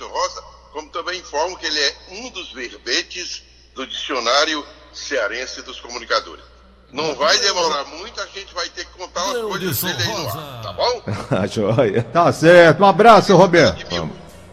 Rosa, 0.08 0.42
como 0.72 0.88
também 0.90 1.18
informo 1.20 1.56
que 1.58 1.66
ele 1.66 1.78
é 1.78 1.94
um 2.12 2.30
dos 2.30 2.52
verbetes 2.52 3.42
do 3.74 3.86
dicionário 3.86 4.64
cearense 4.92 5.62
dos 5.62 5.80
comunicadores. 5.80 6.44
Não 6.92 7.14
vai 7.14 7.38
demorar 7.38 7.84
muito, 7.86 8.20
a 8.20 8.26
gente 8.26 8.52
vai 8.54 8.68
ter 8.68 8.84
que 8.84 8.92
contar 8.92 9.22
as 9.24 9.38
coisas 9.38 9.80
dele 9.82 10.02
aí 10.02 10.08
no 10.22 10.28
ar, 10.28 10.62
tá 10.62 10.72
bom? 10.72 11.02
Ah, 11.30 11.46
joia. 11.46 12.02
Tá 12.02 12.30
certo, 12.32 12.82
um 12.82 12.86
abraço, 12.86 13.34
Roberto. 13.34 13.86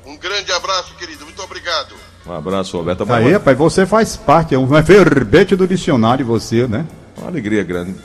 Um 0.06 0.16
grande 0.18 0.52
abraço, 0.54 0.96
querido. 0.96 1.26
Muito 1.26 1.42
obrigado. 1.44 1.94
Um 2.26 2.34
abraço, 2.34 2.78
Roberto. 2.78 3.06
Tá 3.06 3.18
aí, 3.18 3.34
rapaz, 3.34 3.58
você 3.58 3.86
faz 3.86 4.16
parte, 4.16 4.56
é 4.56 4.58
um 4.58 4.66
verbete 4.66 5.56
do 5.56 5.68
dicionário, 5.68 6.26
você, 6.26 6.66
né? 6.68 6.86
Uma 7.18 7.28
alegria 7.28 7.64
grande. 7.64 7.96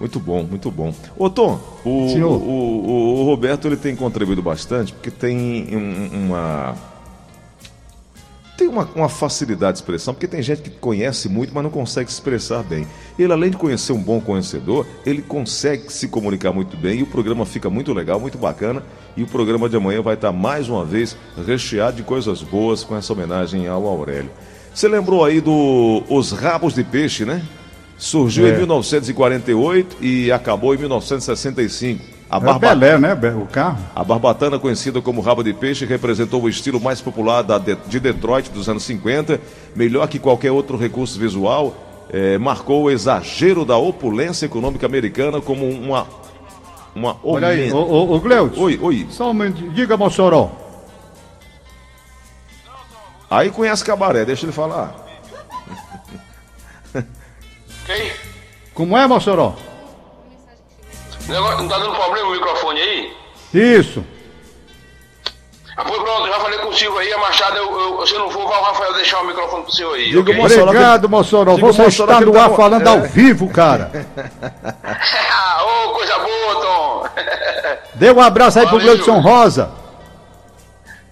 Muito 0.00 0.18
bom, 0.18 0.42
muito 0.42 0.70
bom. 0.70 0.94
Ô 1.16 1.28
Tom, 1.30 1.60
o, 1.84 1.90
o, 1.90 2.24
o- 2.26 3.20
o 3.20 3.24
Roberto 3.26 3.68
ele 3.68 3.76
tem 3.76 3.94
contribuído 3.94 4.42
bastante 4.42 4.92
porque 4.92 5.10
tem 5.10 5.68
um- 5.76 6.24
uma. 6.26 6.74
Tem 8.62 8.68
uma, 8.68 8.88
uma 8.94 9.08
facilidade 9.08 9.72
de 9.72 9.78
expressão, 9.78 10.14
porque 10.14 10.28
tem 10.28 10.40
gente 10.40 10.62
que 10.62 10.70
conhece 10.70 11.28
muito, 11.28 11.52
mas 11.52 11.64
não 11.64 11.70
consegue 11.70 12.08
se 12.08 12.14
expressar 12.14 12.62
bem. 12.62 12.86
Ele, 13.18 13.32
além 13.32 13.50
de 13.50 13.56
conhecer 13.56 13.92
um 13.92 14.00
bom 14.00 14.20
conhecedor, 14.20 14.86
ele 15.04 15.20
consegue 15.20 15.92
se 15.92 16.06
comunicar 16.06 16.52
muito 16.52 16.76
bem 16.76 17.00
e 17.00 17.02
o 17.02 17.06
programa 17.06 17.44
fica 17.44 17.68
muito 17.68 17.92
legal, 17.92 18.20
muito 18.20 18.38
bacana. 18.38 18.80
E 19.16 19.22
o 19.24 19.26
programa 19.26 19.68
de 19.68 19.74
amanhã 19.76 20.00
vai 20.00 20.14
estar 20.14 20.30
mais 20.30 20.68
uma 20.68 20.84
vez 20.84 21.16
recheado 21.44 21.96
de 21.96 22.04
coisas 22.04 22.40
boas 22.40 22.84
com 22.84 22.96
essa 22.96 23.12
homenagem 23.12 23.66
ao 23.66 23.84
Aurélio. 23.84 24.30
Você 24.72 24.86
lembrou 24.86 25.24
aí 25.24 25.40
do 25.40 26.04
Os 26.08 26.30
Rabos 26.30 26.72
de 26.72 26.84
Peixe, 26.84 27.24
né? 27.24 27.42
Surgiu 27.98 28.46
em 28.46 28.52
É. 28.52 28.56
1948 28.58 29.96
e 30.00 30.30
acabou 30.30 30.72
em 30.72 30.78
1965. 30.78 32.11
A, 32.32 32.38
É 32.38 32.40
barba- 32.40 32.74
Belé, 32.74 32.96
né, 32.98 33.12
o 33.36 33.44
carro? 33.46 33.76
a 33.94 34.02
barbatana, 34.02 34.58
conhecida 34.58 35.02
como 35.02 35.20
rabo 35.20 35.42
de 35.44 35.52
peixe, 35.52 35.84
representou 35.84 36.42
o 36.42 36.48
estilo 36.48 36.80
mais 36.80 36.98
popular 36.98 37.42
da 37.42 37.58
de, 37.58 37.74
de 37.74 38.00
Detroit 38.00 38.48
dos 38.50 38.70
anos 38.70 38.84
50, 38.84 39.38
melhor 39.76 40.08
que 40.08 40.18
qualquer 40.18 40.50
outro 40.50 40.78
recurso 40.78 41.18
visual, 41.18 41.74
eh, 42.08 42.38
marcou 42.38 42.84
o 42.84 42.90
exagero 42.90 43.66
da 43.66 43.76
opulência 43.76 44.46
econômica 44.46 44.86
americana 44.86 45.42
como 45.42 45.68
uma. 45.68 46.06
uma 46.96 47.18
Olha 47.22 47.48
aí, 47.48 47.70
ô, 47.70 47.76
ô, 47.76 48.14
ô 48.14 48.18
Gleudson. 48.20 48.62
Oi, 48.62 48.78
oi. 48.80 49.06
Só 49.10 49.30
um 49.30 49.50
diga, 49.50 49.98
Mossoró. 49.98 50.50
Aí 53.30 53.50
conhece 53.50 53.84
cabaré, 53.84 54.24
deixa 54.24 54.46
ele 54.46 54.52
falar. 54.52 54.94
Ok? 56.94 58.12
Como 58.72 58.96
é, 58.96 59.06
Mossoró? 59.06 59.54
Negócio- 61.28 61.58
Não 61.58 61.68
tá 61.68 61.78
dando 61.78 61.94
problema 61.94 62.28
o 62.28 62.32
microfone 62.32 62.80
aí? 62.80 63.12
Isso. 63.54 64.04
Ah, 65.76 65.84
pois 65.86 66.02
pronto, 66.02 66.28
já 66.28 66.34
falei 66.40 66.58
com 66.58 66.68
o 66.68 66.74
Silvio 66.74 66.98
aí, 66.98 67.10
a 67.14 67.18
Machado, 67.18 67.56
eu, 67.56 67.80
eu, 68.00 68.06
se 68.06 68.12
eu 68.14 68.20
não 68.20 68.30
for, 68.30 68.46
vai 68.46 68.58
o 68.58 68.62
Rafael 68.62 68.92
deixar 68.94 69.20
o 69.20 69.26
microfone 69.26 69.62
pro 69.62 69.72
senhor 69.72 69.94
aí, 69.94 70.04
Diga 70.10 70.20
ok? 70.20 70.34
o 70.34 70.36
Mossoró 70.36 70.62
Obrigado, 70.64 71.08
Mossoró. 71.08 71.54
Diga 71.54 71.66
o 71.66 71.72
Você 71.72 71.82
Mossoró 71.82 72.12
está 72.12 72.20
no 72.26 72.32
tá 72.32 72.44
ar 72.44 72.50
falando 72.50 72.86
É. 72.86 72.90
ao 72.90 73.00
vivo, 73.02 73.48
cara. 73.48 73.90
Ô, 75.64 75.90
coisa 75.92 76.18
boa, 76.18 76.54
Tom! 76.60 77.04
Dê 77.94 78.10
um 78.12 78.20
abraço 78.20 78.58
aí 78.58 78.66
pro 78.66 78.78
Valeu. 78.78 78.92
Gleudson 78.96 79.18
Rosa. 79.20 79.70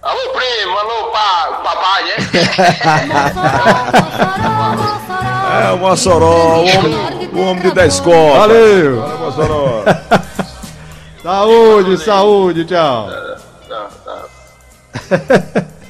alô, 0.03 0.29
primo, 0.29 0.77
alô, 0.77 1.05
pá, 1.11 1.61
papai, 1.63 2.03
né? 2.03 2.15
É 5.51 5.71
o 5.71 5.77
Mossoró, 5.77 6.57
o 6.57 6.65
homem, 6.65 7.29
o 7.33 7.39
homem 7.41 7.63
de 7.63 7.71
10 7.71 7.99
copas. 7.99 8.37
Valeu. 8.37 9.01
Valeu, 9.01 9.19
Mossoró. 9.19 9.83
Saúde, 11.21 11.97
saúde, 12.03 12.65
tchau. 12.65 13.09
Tá, 13.69 13.89
tá. 14.05 15.67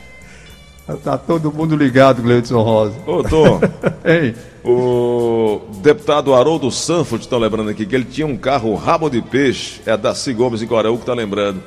Tá 1.03 1.17
todo 1.17 1.53
mundo 1.53 1.75
ligado, 1.75 2.21
Gleudson 2.21 2.61
Rosa. 2.61 2.95
Ô, 3.07 3.23
Tom. 3.23 3.61
Hein? 4.03 4.35
O 4.63 5.61
deputado 5.81 6.33
Haroldo 6.35 6.69
Sanford 6.69 7.23
está 7.23 7.37
lembrando 7.37 7.69
aqui 7.69 7.85
que 7.85 7.95
ele 7.95 8.03
tinha 8.03 8.27
um 8.27 8.37
carro 8.37 8.75
rabo 8.75 9.09
de 9.09 9.21
peixe. 9.21 9.81
É 9.85 9.91
a 9.91 9.95
Daci 9.95 10.33
Gomes 10.33 10.61
em 10.61 10.67
Coraú 10.67 10.97
que 10.97 11.03
está 11.03 11.13
lembrando. 11.13 11.63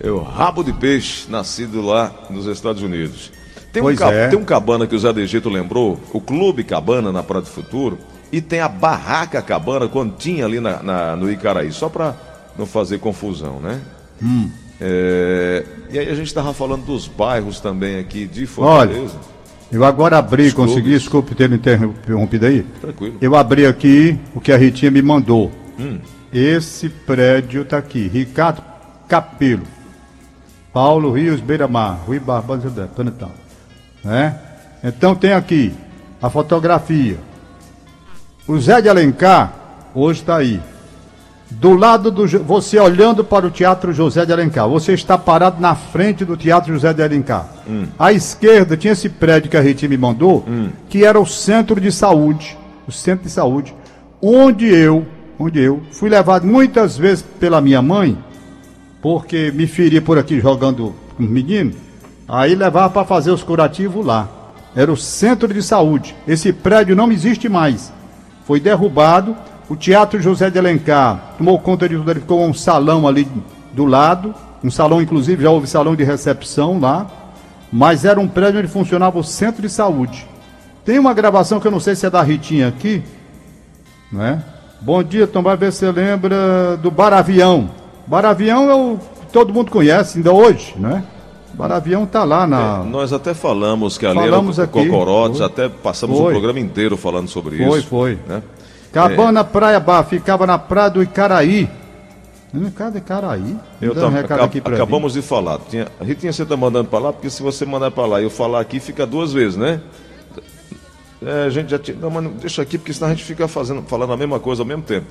É 0.00 0.08
o 0.10 0.22
rabo 0.22 0.62
de 0.62 0.72
peixe, 0.72 1.28
nascido 1.28 1.82
lá 1.82 2.12
nos 2.30 2.46
Estados 2.46 2.82
Unidos. 2.82 3.32
Tem 3.72 3.82
um, 3.82 3.86
Pois 3.86 3.98
ca- 3.98 4.12
é. 4.12 4.28
tem 4.28 4.38
um 4.38 4.44
cabana 4.44 4.86
que 4.86 4.94
o 4.94 4.98
Zé 4.98 5.12
de 5.12 5.20
Egito 5.20 5.48
lembrou, 5.48 5.98
o 6.12 6.20
Clube 6.20 6.64
Cabana 6.64 7.12
na 7.12 7.22
Praia 7.22 7.42
do 7.42 7.48
Futuro, 7.48 7.98
e 8.32 8.40
tem 8.40 8.60
a 8.60 8.68
Barraca 8.68 9.42
Cabana 9.42 9.88
quando 9.88 10.16
tinha 10.16 10.44
ali 10.46 10.58
na, 10.60 10.82
na- 10.82 11.16
no 11.16 11.30
Icaraí, 11.30 11.70
só 11.72 11.88
para 11.88 12.14
não 12.58 12.64
fazer 12.66 12.98
confusão, 12.98 13.60
né? 13.60 13.80
Hum. 14.22 14.50
É, 14.80 15.64
e 15.90 15.98
aí 15.98 16.08
a 16.08 16.14
gente 16.14 16.28
estava 16.28 16.54
falando 16.54 16.84
dos 16.86 17.06
bairros 17.08 17.60
também 17.60 17.98
aqui 17.98 18.26
de 18.26 18.48
Olha, 18.56 18.88
Fortaleza. 18.94 19.16
Eu 19.70 19.84
agora 19.84 20.16
abri, 20.18 20.46
Os 20.46 20.54
clubes. 20.54 20.72
consegui, 20.74 20.90
desculpe 20.98 21.34
ter 21.34 21.48
me 21.48 21.56
interrompido 21.56 22.46
aí. 22.46 22.62
Tranquilo. 22.80 23.16
Eu 23.20 23.36
abri 23.36 23.66
aqui 23.66 24.18
o 24.34 24.40
que 24.40 24.50
a 24.50 24.56
Ritinha 24.56 24.90
me 24.90 25.02
mandou. 25.02 25.50
Hum. 25.78 25.98
Esse 26.32 26.88
prédio 26.88 27.64
tá 27.66 27.76
aqui. 27.76 28.08
Ricardo 28.08 28.62
Capelo. 29.06 29.64
Paulo 30.72 31.12
Rios 31.12 31.40
Beira-Mar. 31.40 32.00
Rui 32.06 32.18
Barbosa 32.18 32.88
Panetão. 32.96 33.30
Né? 34.04 34.34
Então 34.82 35.14
tem 35.14 35.32
aqui 35.32 35.72
a 36.22 36.30
fotografia. 36.30 37.18
O 38.46 38.58
Zé 38.58 38.80
de 38.80 38.88
Alencar 38.88 39.52
hoje 39.94 40.20
está 40.20 40.36
aí. 40.36 40.60
Do 41.50 41.74
lado 41.74 42.10
do. 42.10 42.26
Você 42.26 42.78
olhando 42.78 43.24
para 43.24 43.46
o 43.46 43.50
Teatro 43.50 43.92
José 43.92 44.26
de 44.26 44.32
Alencar. 44.32 44.68
Você 44.68 44.92
está 44.92 45.16
parado 45.16 45.60
na 45.60 45.74
frente 45.74 46.24
do 46.24 46.36
Teatro 46.36 46.72
José 46.72 46.92
de 46.92 47.02
Alencar. 47.02 47.48
À 47.98 48.12
esquerda 48.12 48.76
tinha 48.76 48.92
esse 48.92 49.08
prédio 49.08 49.50
que 49.50 49.56
a 49.56 49.60
Rita 49.60 49.88
me 49.88 49.96
mandou, 49.96 50.44
que 50.90 51.04
era 51.04 51.18
o 51.18 51.26
centro 51.26 51.80
de 51.80 51.90
saúde. 51.90 52.56
O 52.86 52.92
centro 52.92 53.24
de 53.24 53.30
saúde. 53.30 53.74
Onde 54.20 54.66
eu, 54.66 55.06
onde 55.38 55.60
eu 55.60 55.82
fui 55.90 56.10
levado 56.10 56.46
muitas 56.46 56.98
vezes 56.98 57.24
pela 57.40 57.60
minha 57.60 57.80
mãe, 57.80 58.18
porque 59.00 59.50
me 59.50 59.66
feria 59.66 60.02
por 60.02 60.18
aqui 60.18 60.40
jogando 60.40 60.94
com 61.16 61.22
os 61.22 61.30
meninos. 61.30 61.87
Aí 62.28 62.54
levava 62.54 62.90
para 62.90 63.06
fazer 63.06 63.30
os 63.30 63.42
curativos 63.42 64.04
lá. 64.04 64.28
Era 64.76 64.92
o 64.92 64.96
centro 64.96 65.52
de 65.52 65.62
saúde. 65.62 66.14
Esse 66.26 66.52
prédio 66.52 66.94
não 66.94 67.10
existe 67.10 67.48
mais. 67.48 67.90
Foi 68.44 68.60
derrubado. 68.60 69.34
O 69.68 69.74
Teatro 69.74 70.20
José 70.20 70.50
de 70.50 70.58
Alencar 70.58 71.34
tomou 71.38 71.58
conta 71.58 71.88
de 71.88 71.96
tudo. 71.96 72.10
Ele 72.10 72.20
ficou 72.20 72.44
um 72.44 72.52
salão 72.52 73.08
ali 73.08 73.26
do 73.72 73.86
lado. 73.86 74.34
Um 74.62 74.70
salão, 74.70 75.00
inclusive, 75.00 75.42
já 75.42 75.50
houve 75.50 75.66
salão 75.66 75.96
de 75.96 76.04
recepção 76.04 76.78
lá. 76.78 77.06
Mas 77.72 78.04
era 78.04 78.20
um 78.20 78.28
prédio 78.28 78.60
onde 78.60 78.68
funcionava 78.68 79.18
o 79.18 79.24
centro 79.24 79.62
de 79.62 79.70
saúde. 79.70 80.26
Tem 80.84 80.98
uma 80.98 81.14
gravação 81.14 81.58
que 81.58 81.66
eu 81.66 81.70
não 81.70 81.80
sei 81.80 81.94
se 81.94 82.04
é 82.06 82.10
da 82.10 82.22
Ritinha 82.22 82.68
aqui. 82.68 83.02
Né? 84.12 84.42
Bom 84.80 85.02
dia, 85.02 85.26
Tom. 85.26 85.42
Vai 85.42 85.56
ver 85.56 85.72
se 85.72 85.78
você 85.78 85.92
lembra 85.92 86.76
do 86.76 86.90
Baravião. 86.90 87.70
Baravião 88.06 88.70
é 88.70 88.74
o 88.74 88.98
que 88.98 89.32
todo 89.32 89.52
mundo 89.52 89.70
conhece 89.70 90.18
ainda 90.18 90.32
hoje, 90.32 90.74
né? 90.78 91.04
Baravião 91.58 92.06
tá 92.06 92.22
lá 92.24 92.46
na. 92.46 92.84
Nós 92.84 93.12
até 93.12 93.34
falamos 93.34 93.98
que 93.98 94.06
ali 94.06 94.14
Falamos 94.20 94.58
era. 94.60 94.68
Cocorotes, 94.68 95.38
Foi. 95.38 95.46
até 95.46 95.68
passamos 95.68 96.16
Foi. 96.16 96.26
o 96.28 96.30
programa 96.30 96.60
inteiro 96.60 96.96
falando 96.96 97.28
sobre 97.28 97.56
isso. 97.56 97.66
Foi, 97.68 97.82
foi. 97.82 98.18
né? 98.28 98.42
Cabana 98.92 99.42
Praia 99.42 99.80
Bar, 99.80 100.04
ficava 100.04 100.46
na 100.46 100.56
praia 100.56 100.88
do 100.90 101.02
Icaraí. 101.02 101.68
Não, 102.54 102.70
Cadê 102.70 102.98
Icaraí? 102.98 103.56
Eu 103.82 103.92
Dá 103.92 104.00
um 104.00 104.04
tam- 104.04 104.10
recado 104.22 104.42
acab- 104.42 104.72
acabamos 104.74 105.12
de 105.12 105.20
falar. 105.20 105.58
Tinha, 105.68 105.88
a 106.00 106.04
Ritinha, 106.04 106.32
você 106.32 106.44
está 106.44 106.56
mandando 106.56 106.88
para 106.88 106.98
lá, 107.00 107.12
porque 107.12 107.28
se 107.28 107.42
você 107.42 107.66
mandar 107.66 107.90
para 107.90 108.06
lá 108.06 108.20
e 108.20 108.24
eu 108.24 108.30
falar 108.30 108.60
aqui, 108.60 108.78
fica 108.80 109.04
duas 109.04 109.32
vezes, 109.32 109.56
né? 109.56 109.80
É, 111.20 111.44
a 111.46 111.50
gente 111.50 111.68
já 111.70 111.78
tinha. 111.78 111.96
Não, 112.00 112.08
mas 112.08 112.22
não- 112.22 112.30
deixa 112.30 112.62
aqui, 112.62 112.78
porque 112.78 112.92
senão 112.92 113.08
a 113.08 113.10
gente 113.10 113.24
fica 113.24 113.48
fazendo, 113.48 113.82
falando 113.82 114.12
a 114.12 114.16
mesma 114.16 114.38
coisa 114.38 114.62
ao 114.62 114.66
mesmo 114.66 114.82
tempo. 114.84 115.06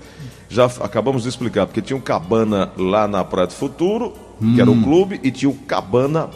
Já 0.50 0.66
acabamos 0.80 1.24
de 1.24 1.30
explicar, 1.30 1.66
porque 1.68 1.82
tinha 1.82 1.98
um 1.98 2.02
cabana 2.02 2.72
lá 2.78 3.08
na 3.08 3.24
Praia 3.24 3.48
do 3.48 3.54
Futuro, 3.54 4.14
que 4.40 4.46
Hum. 4.46 4.60
era 4.60 4.70
o 4.72 4.82
clube, 4.84 5.20
e 5.24 5.32
tinha 5.32 5.50
o 5.50 5.54
cabana 5.54 6.30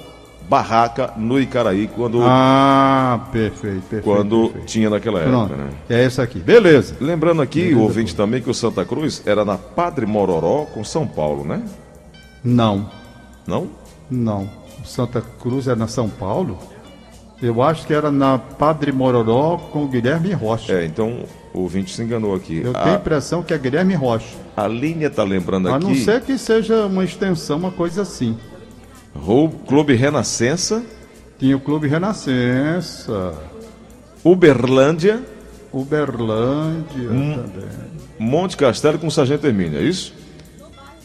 barraca 0.49 1.13
no 1.15 1.39
Icaraí 1.39 1.87
quando, 1.87 2.19
Ah, 2.23 3.27
perfeito, 3.31 3.81
perfeito. 3.83 4.03
quando 4.03 4.43
perfeito. 4.49 4.65
tinha 4.65 4.89
naquela 4.89 5.21
Pronto, 5.21 5.53
época, 5.53 5.63
né? 5.65 5.71
é 5.89 6.03
essa 6.03 6.23
aqui. 6.23 6.39
Beleza. 6.39 6.95
Lembrando 6.99 7.41
aqui, 7.41 7.61
Beleza, 7.61 7.79
o 7.79 7.83
ouvinte 7.83 8.15
também, 8.15 8.41
que 8.41 8.49
o 8.49 8.53
Santa 8.53 8.83
Cruz 8.83 9.21
era 9.25 9.45
na 9.45 9.57
Padre 9.57 10.05
Mororó 10.05 10.65
com 10.73 10.83
São 10.83 11.07
Paulo, 11.07 11.45
né? 11.45 11.61
Não, 12.43 12.89
Não? 13.47 13.67
não. 14.09 14.49
Santa 14.83 15.21
Cruz 15.21 15.67
é 15.67 15.75
na 15.75 15.87
São 15.87 16.09
Paulo? 16.09 16.57
Eu 17.41 17.61
acho 17.63 17.85
que 17.87 17.93
era 17.93 18.11
na 18.11 18.37
Padre 18.37 18.91
Mororó 18.91 19.57
com 19.71 19.87
Guilherme 19.87 20.33
Rocha. 20.33 20.73
É, 20.73 20.85
então 20.85 21.19
o 21.53 21.61
ouvinte 21.61 21.93
se 21.93 22.01
enganou 22.01 22.33
aqui. 22.35 22.57
Eu 22.63 22.73
tenho 22.73 22.85
a 22.85 22.93
A, 22.93 22.95
impressão 22.95 23.43
que 23.43 23.53
é 23.53 23.57
Guilherme 23.57 23.93
Rocha. 23.95 24.35
a 24.55 24.67
linha 24.67 25.09
tá 25.09 25.23
lembrando 25.23 25.69
A 25.69 25.75
aqui. 25.77 25.85
não 25.85 25.95
ser 25.95 26.21
que 26.21 26.37
seja 26.37 26.85
uma 26.85 27.03
extensão, 27.03 27.57
uma 27.57 27.71
coisa 27.71 28.01
assim. 28.03 28.37
Clube 29.67 29.93
Renascença, 29.95 30.81
Tinha 31.37 31.57
o 31.57 31.59
Clube 31.59 31.87
Renascença, 31.87 33.33
Uberlândia, 34.23 35.21
Uberlândia 35.73 37.09
Hum. 37.09 37.35
também. 37.43 37.69
Monte 38.19 38.55
Castelo 38.55 38.99
com 38.99 39.09
Sargento 39.09 39.47
Hermínio, 39.47 39.79
é 39.79 39.83
isso? 39.83 40.13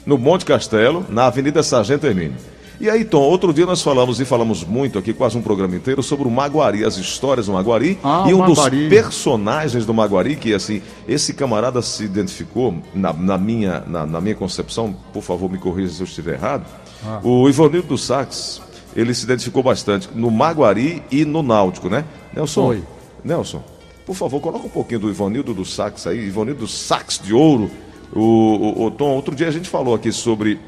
No 0.05 0.19
Monte 0.19 0.45
Castelo, 0.45 1.05
na 1.09 1.27
Avenida 1.27 1.63
Sargento 1.63 2.07
Hermínio. 2.07 2.37
E 2.79 2.91
aí, 2.91 3.07
Tom, 3.07 3.23
outro 3.23 3.55
dia 3.55 3.65
nós 3.65 3.81
falamos 3.81 4.21
e 4.21 4.25
falamos 4.27 4.63
muito 4.63 4.99
aqui, 4.99 5.15
quase 5.15 5.37
um 5.39 5.43
programa 5.43 5.75
inteiro, 5.75 6.03
sobre 6.03 6.29
o 6.29 6.31
Maguari, 6.31 6.85
as 6.85 6.99
histórias 6.99 7.47
do 7.47 7.53
Maguari. 7.53 7.99
Ah, 8.05 8.27
e 8.29 8.35
um 8.35 8.39
Maguari. 8.39 8.81
dos 8.81 8.89
personagens 8.89 9.87
do 9.87 9.95
Maguari, 9.95 10.37
que 10.37 10.53
assim, 10.53 10.83
esse 11.09 11.33
camarada 11.33 11.81
se 11.81 12.05
identificou, 12.05 12.75
na, 12.95 13.15
na 13.15 13.39
minha, 13.39 13.83
na, 13.87 14.05
na 14.05 14.21
minha 14.21 14.35
concepção, 14.35 14.95
por 15.11 15.23
favor, 15.23 15.51
me 15.51 15.57
corrija 15.57 15.91
se 15.91 16.03
eu 16.03 16.07
estiver 16.07 16.35
errado. 16.35 16.67
Ah. 17.03 17.21
O 17.23 17.49
Ivanildo 17.49 17.89
dos 17.89 18.05
Sax, 18.05 18.61
ele 18.95 19.15
se 19.15 19.25
identificou 19.25 19.63
bastante 19.63 20.11
no 20.15 20.31
Maguari 20.31 21.03
e 21.11 21.25
no 21.25 21.43
Náutico, 21.43 21.89
né? 21.89 22.05
Nelson, 22.35 22.67
Foi. 22.67 22.83
Nelson, 23.25 23.63
por 24.05 24.15
favor, 24.15 24.39
coloca 24.41 24.67
um 24.67 24.71
pouquinho 24.71 25.01
do 25.01 25.09
Ivanildo 25.09 25.55
do 25.55 25.65
Sax 25.65 26.07
aí, 26.07 26.27
Ivanildo 26.27 26.61
do 26.61 26.69
Sax 26.69 27.19
de 27.23 27.33
Ouro. 27.33 27.71
O, 28.13 28.21
o, 28.21 28.85
o 28.85 28.91
Tom, 28.91 29.11
outro 29.15 29.35
dia 29.35 29.49
a 29.49 29.51
gente 29.51 29.69
falou 29.69 29.95
aqui 29.95 30.13
sobre 30.13 30.61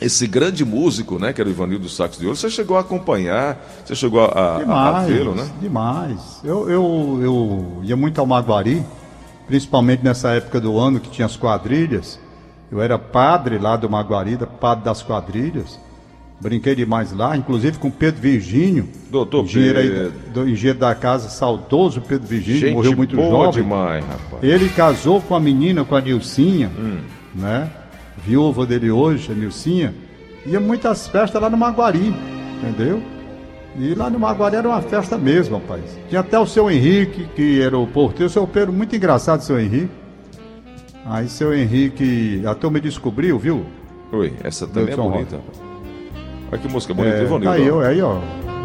esse 0.00 0.26
grande 0.26 0.64
músico, 0.64 1.18
né, 1.18 1.32
que 1.32 1.40
era 1.40 1.48
o 1.48 1.52
Ivanildo 1.52 1.84
do 1.84 1.88
Sax 1.88 2.18
de 2.18 2.26
Ouro. 2.26 2.36
Você 2.36 2.50
chegou 2.50 2.76
a 2.76 2.80
acompanhar, 2.80 3.58
você 3.84 3.94
chegou 3.94 4.20
a, 4.24 4.26
a, 4.26 4.56
a 4.56 4.58
Demais, 4.58 5.06
vê-lo, 5.08 5.34
né? 5.34 5.48
demais. 5.60 6.40
Eu, 6.44 6.68
eu, 6.68 7.18
eu 7.22 7.80
ia 7.84 7.96
muito 7.96 8.20
ao 8.20 8.26
Maguari, 8.26 8.84
principalmente 9.46 10.02
nessa 10.04 10.30
época 10.30 10.60
do 10.60 10.78
ano 10.78 10.98
que 11.00 11.08
tinha 11.10 11.26
as 11.26 11.36
quadrilhas. 11.36 12.18
Eu 12.72 12.80
era 12.82 12.98
padre 12.98 13.58
lá 13.58 13.76
do 13.76 13.88
Maguari, 13.88 14.36
padre 14.60 14.84
das 14.84 15.02
quadrilhas. 15.02 15.78
Brinquei 16.40 16.74
demais 16.74 17.12
lá, 17.12 17.36
inclusive 17.36 17.78
com 17.78 17.90
Pedro 17.90 18.20
Virgínio. 18.20 18.88
Doutor 19.10 19.44
engenheiro, 19.44 19.78
aí 19.78 19.88
Pedro. 19.88 20.10
da- 20.34 20.42
do 20.42 20.48
engenheiro 20.48 20.78
da 20.80 20.94
casa, 20.94 21.28
saudoso 21.28 22.00
Pedro 22.00 22.26
Virgínio, 22.26 22.60
Gente 22.60 22.74
morreu 22.74 22.96
muito 22.96 23.14
boa 23.14 23.46
jovem. 23.46 23.62
demais, 23.62 24.04
rapaz. 24.04 24.42
Ele 24.42 24.68
casou 24.70 25.20
com 25.22 25.34
a 25.36 25.40
menina, 25.40 25.84
com 25.84 25.94
a 25.94 26.00
Nilcinha, 26.00 26.70
Hum. 26.76 26.98
né? 27.34 27.70
Viúva 28.18 28.64
dele 28.66 28.90
hoje, 28.90 29.30
a 29.32 29.34
Nilcinha. 29.34 29.94
Ia 30.46 30.60
muitas 30.60 31.08
festas 31.08 31.40
lá 31.40 31.48
no 31.48 31.56
Maguari, 31.56 32.14
entendeu? 32.62 33.02
E 33.78 33.94
lá 33.94 34.08
no 34.08 34.18
Maguari 34.18 34.56
era 34.56 34.68
uma 34.68 34.80
festa 34.82 35.16
mesmo, 35.18 35.56
rapaz. 35.56 35.82
Tinha 36.08 36.20
até 36.20 36.38
o 36.38 36.46
seu 36.46 36.70
Henrique, 36.70 37.26
que 37.34 37.60
era 37.60 37.76
o 37.76 37.86
porteiro, 37.86 38.26
o 38.26 38.30
seu 38.30 38.46
Pedro, 38.46 38.72
muito 38.72 38.94
engraçado, 38.94 39.40
seu 39.42 39.58
Henrique. 39.58 39.90
Aí 41.06 41.28
seu 41.28 41.52
Henrique, 41.54 42.42
a 42.46 42.54
turma 42.54 42.80
descobriu, 42.80 43.38
viu? 43.38 43.64
Oi, 44.12 44.32
essa 44.42 44.66
também 44.66 44.92
é 44.92 44.96
bonita. 44.96 45.40
Olha 46.52 46.60
que 46.60 46.68
música 46.68 46.94
bonita, 46.94 47.16
É, 47.16 47.22
Ivanildo. 47.24 47.50
aí, 47.50 47.70
ó. 47.70 47.80
aí, 47.80 48.02
ó. 48.02 48.18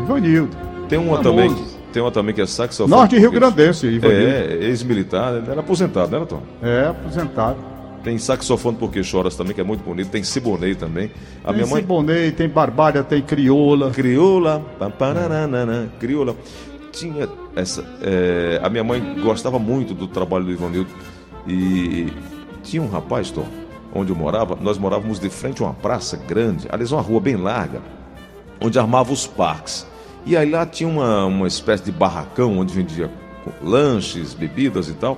Ivanildo. 0.04 0.56
Tem 0.88 1.00
uma 1.00 1.22
famoso. 1.24 1.24
também, 1.24 1.66
tem 1.91 2.02
uma 2.02 2.12
também 2.12 2.36
que 2.36 2.41
é 2.41 2.45
saxofone. 2.45 2.89
Norte 2.89 3.18
Rio 3.18 3.32
Grandense, 3.32 3.88
Ivanildo. 3.88 4.26
É, 4.28 4.54
ex-militar, 4.66 5.34
ele 5.36 5.50
era 5.50 5.60
aposentado, 5.62 6.18
né, 6.20 6.26
Tom? 6.26 6.41
É, 6.62 6.88
aposentado. 6.88 7.58
Tem 8.04 8.18
saxofone 8.18 8.78
porque 8.78 9.04
choras 9.04 9.36
também, 9.36 9.54
que 9.54 9.62
é 9.62 9.64
muito 9.64 9.84
bonito. 9.84 10.10
Tem 10.10 10.24
Siboney 10.24 10.76
também. 10.76 11.12
A 11.43 11.47
tem 11.47 11.56
minha 11.56 11.68
mãe 11.68 11.82
Siboney, 11.82 12.32
tem 12.32 12.47
Barbária, 12.47 13.04
tem 13.04 13.22
Crioula. 13.22 13.91
Crioula, 13.91 14.60
paranana, 14.97 15.91
crioula. 16.00 16.36
Tinha 16.91 17.30
essa. 17.56 17.86
é, 18.02 18.60
a 18.64 18.70
minha 18.70 18.84
mãe 18.84 19.16
gostava 19.22 19.60
muito 19.60 19.93
do 19.93 20.08
trabalho 20.08 20.45
do 20.45 20.52
Ivanildo. 20.52 20.89
E 21.47 22.12
tinha 22.64 22.82
um 22.82 22.89
rapaz, 22.89 23.32
Tom, 23.32 23.45
onde 23.93 24.12
eu 24.12 24.16
morava, 24.16 24.58
nós 24.62 24.78
morávamos 24.78 25.20
de 25.20 25.30
frente 25.30 25.62
a 25.62 25.66
uma 25.66 25.74
praça 25.74 26.18
grande, 26.18 26.68
aliás, 26.70 26.91
uma 26.91 27.02
rua 27.02 27.20
bem 27.20 27.36
larga, 27.36 27.82
onde 28.62 28.78
armava 28.78 29.12
os 29.12 29.26
parques. 29.26 29.88
E 30.26 30.36
aí 30.36 30.50
lá 30.50 30.66
tinha 30.66 30.89
uma, 30.89 31.26
uma 31.26 31.47
espécie 31.47 31.84
de 31.84 31.91
barracão 31.91 32.58
onde 32.58 32.74
vendia 32.74 33.10
lanches, 33.62 34.34
bebidas 34.34 34.89
e 34.89 34.93
tal. 34.93 35.18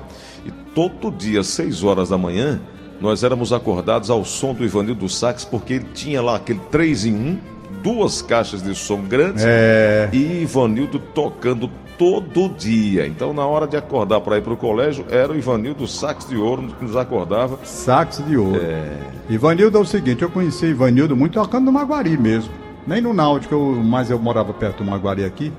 Todo 0.74 1.12
dia, 1.12 1.42
às 1.42 1.48
6 1.48 1.84
horas 1.84 2.10
da 2.10 2.18
manhã, 2.18 2.60
nós 3.00 3.24
éramos 3.24 3.52
acordados 3.52 4.10
ao 4.10 4.24
som 4.24 4.54
do 4.54 4.64
Ivanildo 4.64 5.10
Sax, 5.10 5.44
porque 5.44 5.74
ele 5.74 5.86
tinha 5.94 6.22
lá 6.22 6.36
aquele 6.38 6.60
3 6.72 7.06
em 7.06 7.14
1, 7.14 7.38
duas 7.84 8.22
caixas 8.22 8.62
de 8.62 8.74
som 8.76 9.02
grandes 9.02 9.44
É. 9.46 10.10
e 10.14 10.44
Ivanildo 10.44 11.00
tocando 11.00 11.70
todo 11.98 12.50
dia. 12.58 13.06
Então, 13.08 13.34
na 13.34 13.46
hora 13.46 13.68
de 13.68 13.76
acordar 13.78 14.22
para 14.22 14.38
ir 14.38 14.42
para 14.42 14.54
o 14.54 14.58
colégio, 14.58 15.06
era 15.10 15.32
o 15.32 15.36
Ivanildo 15.36 15.88
Sax 15.88 16.28
de 16.28 16.36
Ouro 16.36 16.64
que 16.80 16.86
nos 16.86 16.96
acordava. 16.96 17.60
Sax 17.64 18.24
de 18.26 18.38
ouro. 18.38 18.60
É. 18.62 18.98
Ivanildo 19.30 19.78
é 19.78 19.82
o 19.82 19.86
seguinte, 19.86 20.22
eu 20.22 20.30
conheci 20.30 20.68
Ivanildo 20.68 21.16
muito 21.16 21.34
tocando 21.34 21.66
no 21.66 21.72
Maguari 21.72 22.18
mesmo. 22.18 22.52
Nem 22.88 23.02
no 23.02 23.14
Náutico, 23.14 23.54
eu, 23.54 23.76
mas 23.84 24.10
eu 24.10 24.18
morava 24.18 24.52
perto 24.54 24.84
do 24.84 24.90
Maguari 24.90 25.24
aqui. 25.24 25.52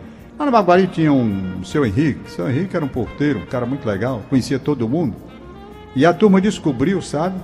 Lá 0.43 0.47
no 0.47 0.51
Maguari 0.51 0.89
tinha 0.89 1.13
um 1.13 1.61
o 1.61 1.65
seu 1.65 1.87
Henrique. 1.87 2.23
O 2.27 2.29
seu 2.29 2.51
Henrique 2.51 2.75
era 2.75 2.85
um 2.85 2.89
porteiro, 2.89 3.39
um 3.39 3.47
cara 3.47 3.65
muito 3.65 3.87
legal, 3.87 4.23
conhecia 4.29 4.59
todo 4.59 4.89
mundo. 4.89 5.15
E 5.95 6.05
a 6.05 6.13
turma 6.13 6.41
descobriu, 6.41 7.01
sabe, 7.01 7.39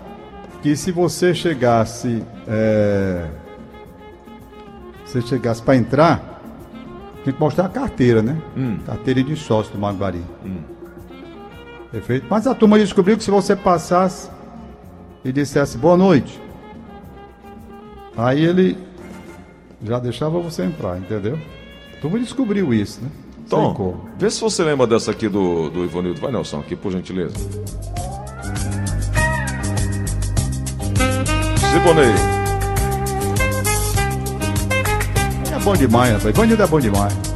que 0.60 0.74
se 0.74 0.90
você 0.90 1.32
chegasse. 1.32 2.24
É, 2.48 3.28
se 5.06 5.22
chegasse 5.22 5.62
para 5.62 5.76
entrar, 5.76 6.42
tinha 7.22 7.32
que 7.32 7.38
mostrar 7.38 7.66
a 7.66 7.68
carteira, 7.68 8.20
né? 8.20 8.36
Carteira 8.84 9.22
de 9.22 9.36
sócio 9.36 9.72
do 9.72 9.78
Maguari. 9.78 10.24
Perfeito? 11.92 12.26
Mas 12.28 12.48
a 12.48 12.54
turma 12.54 12.80
descobriu 12.80 13.16
que 13.16 13.22
se 13.22 13.30
você 13.30 13.54
passasse 13.54 14.28
e 15.24 15.30
dissesse 15.30 15.78
boa 15.78 15.96
noite, 15.96 16.42
aí 18.16 18.44
ele 18.44 18.76
já 19.84 20.00
deixava 20.00 20.40
você 20.40 20.64
entrar, 20.64 20.98
entendeu? 20.98 21.38
Turma 22.00 22.18
descobriu 22.18 22.72
isso, 22.72 23.00
né? 23.02 23.08
Tom, 23.48 23.96
vê 24.18 24.30
se 24.30 24.40
você 24.40 24.62
lembra 24.62 24.86
dessa 24.86 25.10
aqui 25.10 25.28
do, 25.28 25.70
do 25.70 25.84
Ivanildo. 25.84 26.20
Vai, 26.20 26.30
Nelson, 26.30 26.60
aqui, 26.60 26.76
por 26.76 26.92
gentileza. 26.92 27.34
Siboney. 31.72 32.14
É 35.54 35.58
bom 35.64 35.74
demais, 35.74 36.12
rapaz. 36.12 36.36
Bandido 36.36 36.62
é 36.62 36.66
bom 36.66 36.80
demais. 36.80 37.27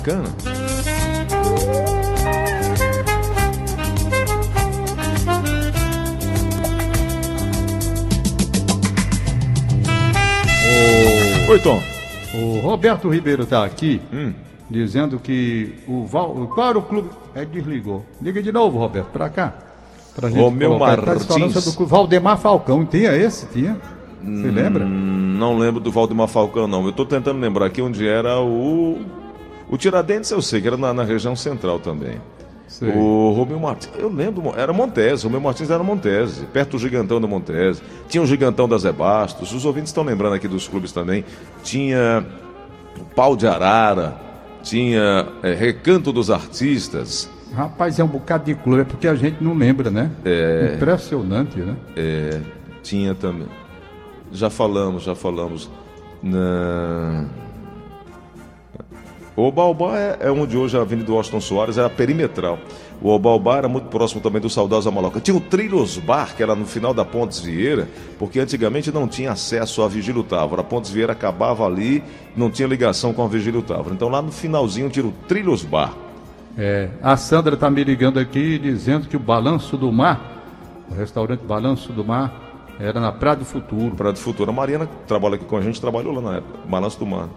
Bacana? 0.00 0.28
Oi, 11.48 11.58
Tom. 11.60 11.80
O 12.34 12.60
Roberto 12.60 13.08
Ribeiro 13.08 13.44
tá 13.44 13.64
aqui 13.64 14.00
Hum. 14.12 14.32
dizendo 14.70 15.18
que 15.18 15.74
o 15.88 16.06
Val. 16.06 16.48
Qual 16.54 16.68
era 16.68 16.78
o 16.78 16.82
clube? 16.82 17.08
É, 17.34 17.44
desligou. 17.44 18.04
Liga 18.22 18.40
de 18.42 18.52
novo, 18.52 18.78
Roberto, 18.78 19.08
pra 19.08 19.28
cá. 19.28 19.54
Pra 20.14 20.28
gente 20.30 20.38
colocar. 20.38 20.92
Ele 20.92 21.00
Tá 21.02 21.06
Martins. 21.06 21.24
falando 21.26 21.52
sobre 21.52 21.70
o 21.70 21.72
clube. 21.74 21.90
Valdemar 21.90 22.38
Falcão. 22.38 22.84
Tinha 22.84 23.16
esse? 23.16 23.46
Tinha? 23.46 23.76
Você 24.22 24.50
lembra? 24.50 24.84
Hum, 24.84 25.36
Não 25.40 25.56
lembro 25.58 25.80
do 25.80 25.90
Valdemar 25.90 26.28
Falcão, 26.28 26.68
não. 26.68 26.84
Eu 26.84 26.92
tô 26.92 27.06
tentando 27.06 27.40
lembrar 27.40 27.66
aqui 27.66 27.80
onde 27.80 28.06
era 28.06 28.38
o. 28.40 28.98
O 29.70 29.78
Tiradentes, 29.78 30.30
eu 30.30 30.42
sei 30.42 30.60
que 30.60 30.66
era 30.66 30.76
na, 30.76 30.92
na 30.92 31.04
região 31.04 31.36
central 31.36 31.78
também. 31.78 32.20
Sei. 32.66 32.90
O 32.90 33.32
Romeu 33.32 33.58
Martins, 33.58 33.90
eu 33.98 34.08
lembro, 34.08 34.52
era 34.56 34.72
Montese, 34.72 35.24
o 35.24 35.28
Romeu 35.28 35.40
Martins 35.40 35.70
era 35.70 35.82
Montese, 35.82 36.46
perto 36.46 36.72
do 36.72 36.78
Gigantão 36.78 37.20
da 37.20 37.26
Montese. 37.26 37.82
Tinha 38.08 38.22
o 38.22 38.26
Gigantão 38.26 38.68
da 38.68 38.78
Zé 38.78 38.92
Bastos, 38.92 39.52
os 39.52 39.64
ouvintes 39.64 39.90
estão 39.90 40.04
lembrando 40.04 40.34
aqui 40.34 40.46
dos 40.46 40.68
clubes 40.68 40.92
também. 40.92 41.24
Tinha 41.62 42.24
o 42.98 43.04
Pau 43.14 43.36
de 43.36 43.46
Arara, 43.46 44.16
tinha 44.62 45.26
é, 45.42 45.54
Recanto 45.54 46.12
dos 46.12 46.30
Artistas, 46.30 47.28
Rapaz, 47.54 47.98
é 47.98 48.04
um 48.04 48.08
bocado 48.08 48.44
de 48.44 48.54
clube, 48.54 48.82
é 48.82 48.84
porque 48.84 49.08
a 49.08 49.14
gente 49.14 49.42
não 49.42 49.54
lembra, 49.54 49.90
né? 49.90 50.10
É. 50.24 50.74
Impressionante, 50.76 51.58
né? 51.58 51.76
é, 51.96 52.40
tinha 52.82 53.14
também. 53.14 53.48
Já 54.32 54.48
falamos, 54.48 55.02
já 55.02 55.14
falamos. 55.14 55.68
Na... 56.22 57.24
O 59.40 59.50
Baobá 59.50 59.98
é, 59.98 60.18
é 60.20 60.30
onde 60.30 60.54
hoje 60.54 60.76
a 60.76 60.82
Avenida 60.82 61.10
Washington 61.10 61.40
Soares 61.40 61.78
era 61.78 61.88
perimetral. 61.88 62.58
O 63.00 63.18
Baobá 63.18 63.56
era 63.56 63.68
muito 63.68 63.86
próximo 63.86 64.20
também 64.20 64.38
do 64.38 64.50
saudosa 64.50 64.90
Maloca. 64.90 65.18
Tinha 65.18 65.34
o 65.34 65.40
Trilhos 65.40 65.96
Bar, 65.96 66.36
que 66.36 66.42
era 66.42 66.54
no 66.54 66.66
final 66.66 66.92
da 66.92 67.06
Pontes 67.06 67.40
Vieira, 67.40 67.88
porque 68.18 68.38
antigamente 68.38 68.92
não 68.92 69.08
tinha 69.08 69.32
acesso 69.32 69.82
à 69.82 69.88
Vigílio 69.88 70.22
Távora. 70.22 70.60
A 70.60 70.64
Pontes 70.64 70.90
Vieira 70.90 71.14
acabava 71.14 71.64
ali, 71.64 72.04
não 72.36 72.50
tinha 72.50 72.68
ligação 72.68 73.14
com 73.14 73.24
a 73.24 73.28
Vigílio 73.28 73.62
Távora. 73.62 73.94
Então 73.94 74.10
lá 74.10 74.20
no 74.20 74.30
finalzinho 74.30 74.90
tinha 74.90 75.06
o 75.06 75.12
Trilhos 75.26 75.64
Bar. 75.64 75.94
É, 76.58 76.90
a 77.02 77.16
Sandra 77.16 77.54
está 77.54 77.70
me 77.70 77.82
ligando 77.82 78.18
aqui 78.18 78.58
dizendo 78.58 79.08
que 79.08 79.16
o 79.16 79.20
Balanço 79.20 79.74
do 79.78 79.90
Mar, 79.90 80.44
o 80.90 80.94
restaurante 80.94 81.40
Balanço 81.40 81.94
do 81.94 82.04
Mar, 82.04 82.74
era 82.78 83.00
na 83.00 83.10
Praia 83.10 83.36
do 83.36 83.46
Futuro. 83.46 83.96
Praia 83.96 84.12
do 84.12 84.18
Futuro. 84.18 84.50
A 84.50 84.52
Mariana, 84.52 84.84
que 84.84 84.94
trabalha 85.06 85.36
aqui 85.36 85.46
com 85.46 85.56
a 85.56 85.62
gente, 85.62 85.80
trabalhou 85.80 86.12
lá 86.12 86.20
na 86.20 86.36
época. 86.36 86.58
Balanço 86.68 86.98
do 86.98 87.06
Mar. 87.06 87.30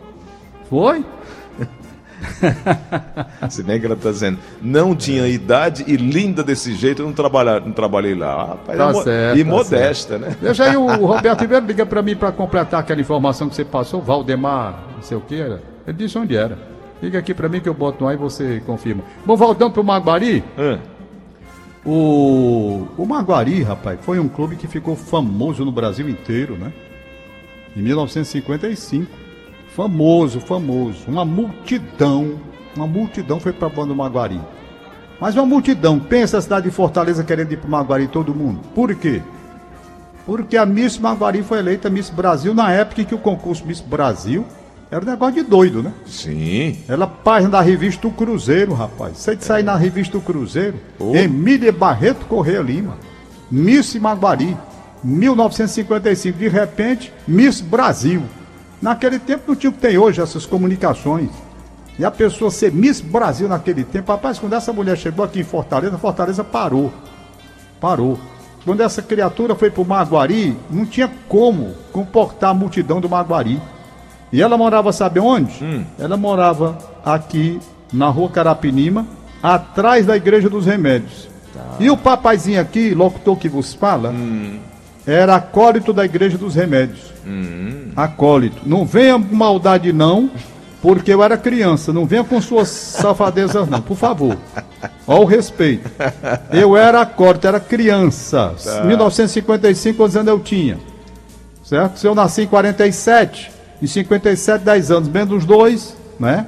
Foi? 0.70 1.06
Se 3.50 3.64
bem 3.64 3.80
que 3.80 3.86
ela 3.86 3.96
está 3.96 4.12
dizendo, 4.12 4.40
não 4.62 4.96
tinha 4.96 5.28
idade 5.28 5.84
e 5.88 5.96
linda 5.98 6.44
desse 6.44 6.74
jeito, 6.74 7.02
eu 7.02 7.06
não, 7.06 7.14
trabalha, 7.14 7.60
não 7.60 7.72
trabalhei 7.72 8.16
lá. 8.16 8.46
Rapaz, 8.48 8.78
Tá 8.78 8.90
é 8.90 8.94
mo- 8.94 9.04
certo, 9.04 9.38
e 9.40 9.44
tá 9.44 9.50
modesta, 9.50 10.18
né? 10.18 10.38
Deixa 10.42 10.64
aí 10.66 10.78
o 10.78 10.88
Roberto 11.06 11.42
Ribeiro 11.42 11.66
liga 11.66 11.86
para 11.86 12.02
mim 12.02 12.16
para 12.16 12.32
completar 12.32 12.80
aquela 12.80 13.02
informação 13.02 13.50
que 13.50 13.56
você 13.56 13.66
passou, 13.66 14.02
Valdemar, 14.02 14.84
não 14.96 15.02
sei 15.02 15.18
o 15.18 15.22
que 15.22 15.36
era. 15.40 15.62
Ele 15.86 15.98
disse 15.98 16.18
onde 16.18 16.36
era. 16.36 16.58
Liga 17.02 17.20
aqui 17.20 17.34
para 17.34 17.50
mim 17.50 17.60
que 17.60 17.68
eu 17.68 17.74
boto 17.74 18.04
no 18.04 18.08
ar 18.10 18.14
e 18.14 18.18
você 18.18 18.62
confirma. 18.66 19.04
Bom, 19.26 19.36
voltando 19.36 19.72
pro 19.74 19.84
Maguari, 19.84 20.42
Hã? 20.58 20.80
o, 21.86 22.88
o 22.98 23.06
Maguari, 23.06 23.62
rapaz, 23.62 24.00
foi 24.02 24.20
um 24.20 24.30
clube 24.30 24.56
que 24.56 24.68
ficou 24.68 24.96
famoso 24.96 25.66
no 25.66 25.72
Brasil 25.72 26.08
inteiro, 26.08 26.56
né? 26.58 26.72
Em 27.76 27.82
1955. 27.82 29.23
Famoso, 29.76 30.40
famoso. 30.40 31.00
Uma 31.08 31.26
multidão, 31.26 32.40
uma 32.76 32.88
multidão 32.88 33.40
foi 33.40 33.52
para 33.52 33.68
a 33.68 33.72
banda 33.72 33.88
do 33.88 33.96
Maguari. 33.96 34.40
Mas 35.20 35.36
uma 35.36 35.46
multidão, 35.46 36.00
pensa 36.00 36.38
a 36.38 36.42
cidade 36.42 36.70
de 36.70 36.76
Fortaleza 36.76 37.24
querendo 37.24 37.52
ir 37.52 37.58
para 37.58 37.68
o 37.68 37.72
Maguari 37.72 38.08
todo 38.08 38.36
mundo. 38.36 38.60
Por 38.76 38.94
quê? 38.96 39.22
Porque 40.26 40.58
a 40.58 40.66
Miss 40.66 40.98
Maguari 40.98 41.44
foi 41.44 41.60
eleita 41.60 41.90
Miss 41.90 42.10
Brasil 42.10 42.54
na 42.54 42.72
época 42.72 43.02
em 43.02 43.06
que 43.06 43.16
o 43.16 43.20
concurso 43.20 43.66
Miss 43.66 43.82
Brasil 43.82 44.46
era 44.92 45.04
um 45.04 45.08
negócio 45.08 45.36
de 45.36 45.44
doido, 45.44 45.82
né? 45.82 45.92
Sim. 46.06 46.78
Ela 46.88 47.08
página 47.08 47.50
da 47.50 47.62
revista 47.62 48.08
O 48.08 48.12
Cruzeiro, 48.12 48.74
rapaz. 48.74 49.18
Você 49.18 49.36
de 49.36 49.44
sair 49.44 49.64
na 49.64 49.76
revista 49.76 50.18
O 50.18 50.22
Cruzeiro, 50.22 50.76
Oh. 51.00 51.16
Emília 51.16 51.72
Barreto 51.72 52.26
Correia 52.28 52.62
Lima, 52.62 52.98
Miss 53.50 53.96
Maguari, 53.96 54.56
1955. 55.04 56.38
De 56.38 56.48
repente, 56.48 57.12
Miss 57.28 57.60
Brasil. 57.60 58.22
Naquele 58.84 59.18
tempo 59.18 59.46
não 59.48 59.56
tinha 59.56 59.70
o 59.70 59.74
que 59.74 59.80
tem 59.80 59.98
hoje, 59.98 60.20
essas 60.20 60.46
comunicações. 60.46 61.30
E 61.98 62.04
a 62.04 62.12
pessoa 62.12 62.52
ser 62.52 62.70
Miss 62.74 63.00
Brasil 63.00 63.48
naquele 63.48 63.86
tempo, 63.86 64.12
rapaz, 64.12 64.38
quando 64.38 64.52
essa 64.52 64.74
mulher 64.74 64.98
chegou 64.98 65.24
aqui 65.24 65.40
em 65.40 65.44
Fortaleza, 65.46 65.98
Fortaleza 65.98 66.44
parou. 66.44 66.92
Parou. 67.80 68.20
Quando 68.66 68.82
essa 68.82 69.02
criatura 69.02 69.56
foi 69.56 69.72
pro 69.72 69.86
Maguari, 69.86 70.58
não 70.70 70.86
tinha 70.86 71.10
como 71.30 71.74
comportar 71.94 72.50
a 72.50 72.54
multidão 72.54 73.00
do 73.00 73.08
Maguari. 73.08 73.62
E 74.34 74.42
ela 74.42 74.58
morava, 74.58 74.92
sabe 74.92 75.18
onde? 75.18 75.64
Ela 75.98 76.18
morava 76.18 76.78
aqui 77.06 77.62
na 77.94 78.10
rua 78.10 78.28
Carapinima, 78.28 79.08
atrás 79.42 80.06
da 80.06 80.18
Igreja 80.18 80.50
dos 80.50 80.66
Remédios. 80.66 81.30
E 81.80 81.90
o 81.90 81.96
papaizinho 81.96 82.60
aqui, 82.60 82.94
locutor 82.94 83.38
que 83.38 83.48
vos 83.48 83.74
fala, 83.74 84.14
era 85.06 85.36
acólito 85.36 85.92
da 85.94 86.06
Igreja 86.06 86.38
dos 86.38 86.56
Remédios. 86.56 87.14
Acólito. 87.96 88.62
Não 88.66 88.86
venha 88.86 89.20
com 89.20 89.36
maldade, 89.36 89.94
não, 89.94 90.32
porque 90.82 91.14
eu 91.14 91.24
era 91.24 91.38
criança. 91.38 91.94
Não 91.94 92.06
venha 92.06 92.24
com 92.24 92.42
suas 92.42 92.70
safadezas, 92.70 93.68
não, 93.68 93.82
por 93.82 93.98
favor. 93.98 94.38
Olha 95.08 95.22
o 95.22 95.26
respeito. 95.26 95.90
Eu 96.52 96.76
era 96.76 97.02
acólito, 97.02 97.48
era 97.48 97.60
criança. 97.60 98.54
1955, 98.86 99.98
quantos 99.98 100.16
anos 100.16 100.30
eu 100.30 100.40
tinha? 100.40 100.78
Certo? 101.64 101.98
Se 101.98 102.08
eu 102.08 102.14
nasci 102.14 102.42
em 102.44 102.48
47, 102.48 103.52
em 103.82 103.88
57, 103.88 104.64
10 104.64 104.92
anos, 104.92 105.10
menos 105.10 105.38
os 105.38 105.46
dois, 105.46 105.96
né? 106.20 106.46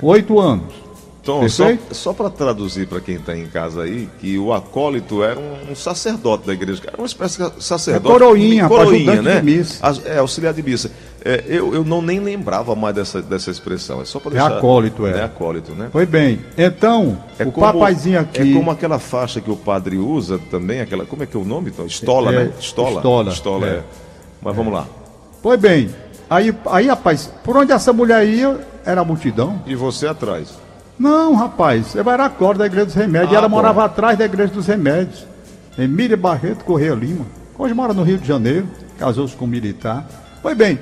8 0.00 0.38
anos. 0.38 0.85
Tom, 1.26 1.48
só, 1.48 1.64
Perfeito? 1.66 1.94
só 1.94 2.12
para 2.12 2.30
traduzir 2.30 2.86
para 2.86 3.00
quem 3.00 3.16
está 3.16 3.36
em 3.36 3.46
casa 3.48 3.82
aí, 3.82 4.08
que 4.20 4.38
o 4.38 4.54
acólito 4.54 5.22
era 5.24 5.38
um, 5.38 5.72
um 5.72 5.74
sacerdote 5.74 6.46
da 6.46 6.52
igreja, 6.54 6.80
era 6.86 6.96
uma 6.96 7.06
espécie 7.06 7.36
de 7.42 7.62
sacerdote. 7.64 8.06
É 8.06 8.18
coroinha, 8.18 8.68
coroinha 8.68 9.20
né? 9.20 9.40
de 9.40 9.42
missa. 9.44 9.84
É, 10.06 10.18
auxiliar 10.18 10.54
de 10.54 10.62
missa. 10.62 10.90
É, 11.24 11.42
eu, 11.48 11.74
eu 11.74 11.84
não 11.84 12.00
nem 12.00 12.20
lembrava 12.20 12.76
mais 12.76 12.94
dessa, 12.94 13.20
dessa 13.20 13.50
expressão, 13.50 14.00
é 14.00 14.04
só 14.04 14.20
para 14.20 14.30
É 14.30 14.34
deixar... 14.34 14.56
acólito, 14.58 15.04
é. 15.04 15.18
É 15.18 15.22
acólito, 15.24 15.72
né? 15.72 15.88
Foi 15.90 16.06
bem. 16.06 16.38
Então, 16.56 17.20
É 17.36 17.42
o 17.44 17.50
como- 17.50 17.66
papaizinho 17.66 18.20
aqui. 18.20 18.52
É 18.52 18.54
como 18.54 18.70
aquela 18.70 19.00
faixa 19.00 19.40
que 19.40 19.50
o 19.50 19.56
padre 19.56 19.98
usa 19.98 20.38
também, 20.50 20.80
aquela. 20.80 21.04
Como 21.04 21.24
é 21.24 21.26
que 21.26 21.36
é 21.36 21.40
o 21.40 21.44
nome? 21.44 21.72
Tom? 21.72 21.86
Estola, 21.86 22.32
É, 22.32 22.44
né? 22.44 22.52
Estola. 22.60 22.96
estola, 22.98 23.32
Estola, 23.32 23.66
é. 23.66 23.70
é. 23.70 23.82
Mas 24.40 24.54
vamos 24.54 24.72
lá. 24.72 24.86
Foi 25.42 25.56
bem. 25.56 25.90
Aí, 26.30 26.54
aí, 26.66 26.86
rapaz, 26.86 27.28
por 27.42 27.56
onde 27.56 27.72
essa 27.72 27.92
mulher 27.92 28.24
ia, 28.28 28.60
era 28.84 29.00
a 29.00 29.04
multidão. 29.04 29.60
E 29.66 29.74
você 29.74 30.06
atrás. 30.06 30.64
Não, 30.98 31.34
rapaz, 31.34 31.94
eu 31.94 32.08
era 32.10 32.24
acólito 32.24 32.58
da 32.60 32.66
Igreja 32.66 32.86
dos 32.86 32.94
Remédios. 32.94 33.30
Ah, 33.30 33.34
e 33.34 33.36
ela 33.36 33.48
bom. 33.48 33.56
morava 33.56 33.84
atrás 33.84 34.18
da 34.18 34.24
Igreja 34.24 34.52
dos 34.52 34.66
Remédios. 34.66 35.26
Emília 35.78 36.16
Barreto 36.16 36.64
Correia 36.64 36.94
Lima. 36.94 37.26
Hoje 37.58 37.74
mora 37.74 37.92
no 37.92 38.02
Rio 38.02 38.18
de 38.18 38.26
Janeiro, 38.26 38.66
casou-se 38.98 39.36
com 39.36 39.44
um 39.44 39.48
militar. 39.48 40.06
Foi 40.42 40.54
bem. 40.54 40.78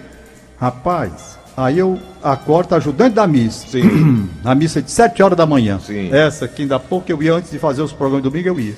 Rapaz, 0.58 1.38
aí 1.56 1.78
eu 1.78 1.98
acordo 2.22 2.74
ajudante 2.74 3.16
da 3.16 3.26
missa. 3.26 3.66
Sim. 3.68 4.28
Na 4.42 4.54
missa 4.54 4.80
de 4.80 4.90
7 4.90 5.22
horas 5.22 5.36
da 5.36 5.46
manhã. 5.46 5.80
Sim. 5.80 6.12
Essa 6.12 6.46
que 6.46 6.62
ainda 6.62 6.76
há 6.76 6.80
pouco 6.80 7.10
eu 7.10 7.22
ia 7.22 7.34
antes 7.34 7.50
de 7.50 7.58
fazer 7.58 7.82
os 7.82 7.92
programas 7.92 8.22
de 8.22 8.30
domingo, 8.30 8.48
eu 8.48 8.60
ia. 8.60 8.74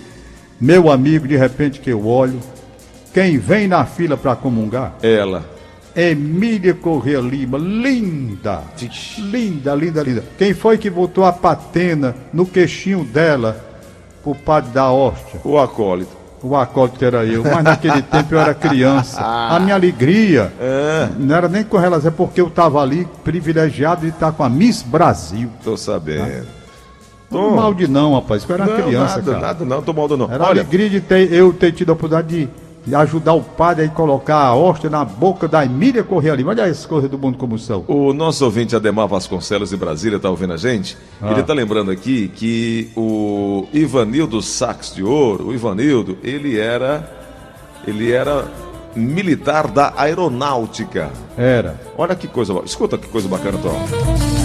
Meu 0.58 0.90
amigo, 0.90 1.28
de 1.28 1.36
repente 1.36 1.80
que 1.80 1.90
eu 1.90 2.06
olho, 2.06 2.40
quem 3.12 3.36
vem 3.38 3.68
na 3.68 3.84
fila 3.84 4.16
para 4.16 4.34
comungar? 4.34 4.94
Ela. 5.02 5.55
Emília 5.96 6.74
Corrêa 6.74 7.20
Lima, 7.20 7.56
linda, 7.56 8.60
Vixe. 8.76 9.20
linda, 9.22 9.74
linda, 9.74 10.02
linda. 10.02 10.24
Quem 10.36 10.52
foi 10.52 10.76
que 10.76 10.90
botou 10.90 11.24
a 11.24 11.32
patena 11.32 12.14
no 12.32 12.44
queixinho 12.44 13.02
dela 13.02 13.56
pro 14.22 14.34
padre 14.34 14.70
da 14.72 14.90
hóstia? 14.92 15.40
O 15.42 15.58
acólito. 15.58 16.10
O 16.42 16.54
acólito 16.54 17.02
era 17.02 17.24
eu, 17.24 17.42
mas 17.42 17.64
naquele 17.64 18.02
tempo 18.02 18.34
eu 18.34 18.38
era 18.38 18.52
criança. 18.54 19.20
A 19.22 19.58
minha 19.58 19.74
alegria 19.74 20.52
É. 20.60 21.08
não 21.18 21.34
era 21.34 21.48
nem 21.48 21.64
com 21.64 21.78
relação, 21.78 22.08
é 22.08 22.14
porque 22.14 22.40
eu 22.40 22.48
estava 22.48 22.80
ali 22.82 23.08
privilegiado 23.24 24.02
de 24.02 24.08
estar 24.08 24.32
com 24.32 24.44
a 24.44 24.48
Miss 24.50 24.82
Brasil. 24.82 25.48
Tô 25.64 25.76
sabendo. 25.78 26.46
Não 27.30 27.48
Tom. 27.50 27.56
mal 27.56 27.74
de 27.74 27.88
não, 27.88 28.14
rapaz, 28.14 28.44
que 28.44 28.52
eu 28.52 28.54
era 28.54 28.66
não, 28.66 28.76
criança, 28.76 29.16
nada, 29.16 29.32
cara. 29.32 29.46
nada, 29.46 29.64
não, 29.64 29.82
tô 29.82 29.92
mal 29.92 30.08
não. 30.08 30.26
Era 30.30 30.44
Olha, 30.44 30.60
alegria 30.60 30.88
de 30.90 31.00
ter, 31.00 31.32
eu 31.32 31.52
ter 31.52 31.72
tido 31.72 31.90
a 31.90 31.92
oportunidade 31.94 32.28
de, 32.28 32.44
de 32.44 32.50
ajudar 32.94 33.34
o 33.34 33.42
padre 33.42 33.86
a 33.86 33.88
colocar 33.88 34.36
a 34.36 34.54
hóstia 34.54 34.88
na 34.88 35.04
boca 35.04 35.48
da 35.48 35.64
Emília 35.64 36.04
Correia 36.04 36.34
Lima. 36.34 36.50
Olha 36.50 36.64
as 36.64 36.86
coisas 36.86 37.10
do 37.10 37.18
mundo 37.18 37.36
como 37.38 37.58
são. 37.58 37.84
o 37.88 38.12
nosso 38.12 38.44
ouvinte 38.44 38.76
Ademar 38.76 39.08
Vasconcelos 39.08 39.70
de 39.70 39.76
Brasília 39.76 40.18
tá 40.18 40.30
ouvindo 40.30 40.52
a 40.52 40.56
gente. 40.56 40.96
Ah. 41.20 41.30
Ele 41.32 41.42
tá 41.42 41.52
lembrando 41.52 41.90
aqui 41.90 42.28
que 42.28 42.90
o 42.96 43.66
Ivanildo 43.72 44.40
Sax 44.40 44.94
de 44.94 45.02
Ouro, 45.02 45.48
o 45.48 45.54
Ivanildo, 45.54 46.18
ele 46.22 46.58
era 46.58 47.16
ele 47.86 48.12
era 48.12 48.48
militar 48.94 49.68
da 49.68 49.92
aeronáutica. 49.96 51.10
Era. 51.36 51.80
Olha 51.96 52.14
que 52.14 52.26
coisa, 52.26 52.54
escuta 52.64 52.98
que 52.98 53.08
coisa 53.08 53.28
bacana, 53.28 53.58
Tom. 53.58 54.35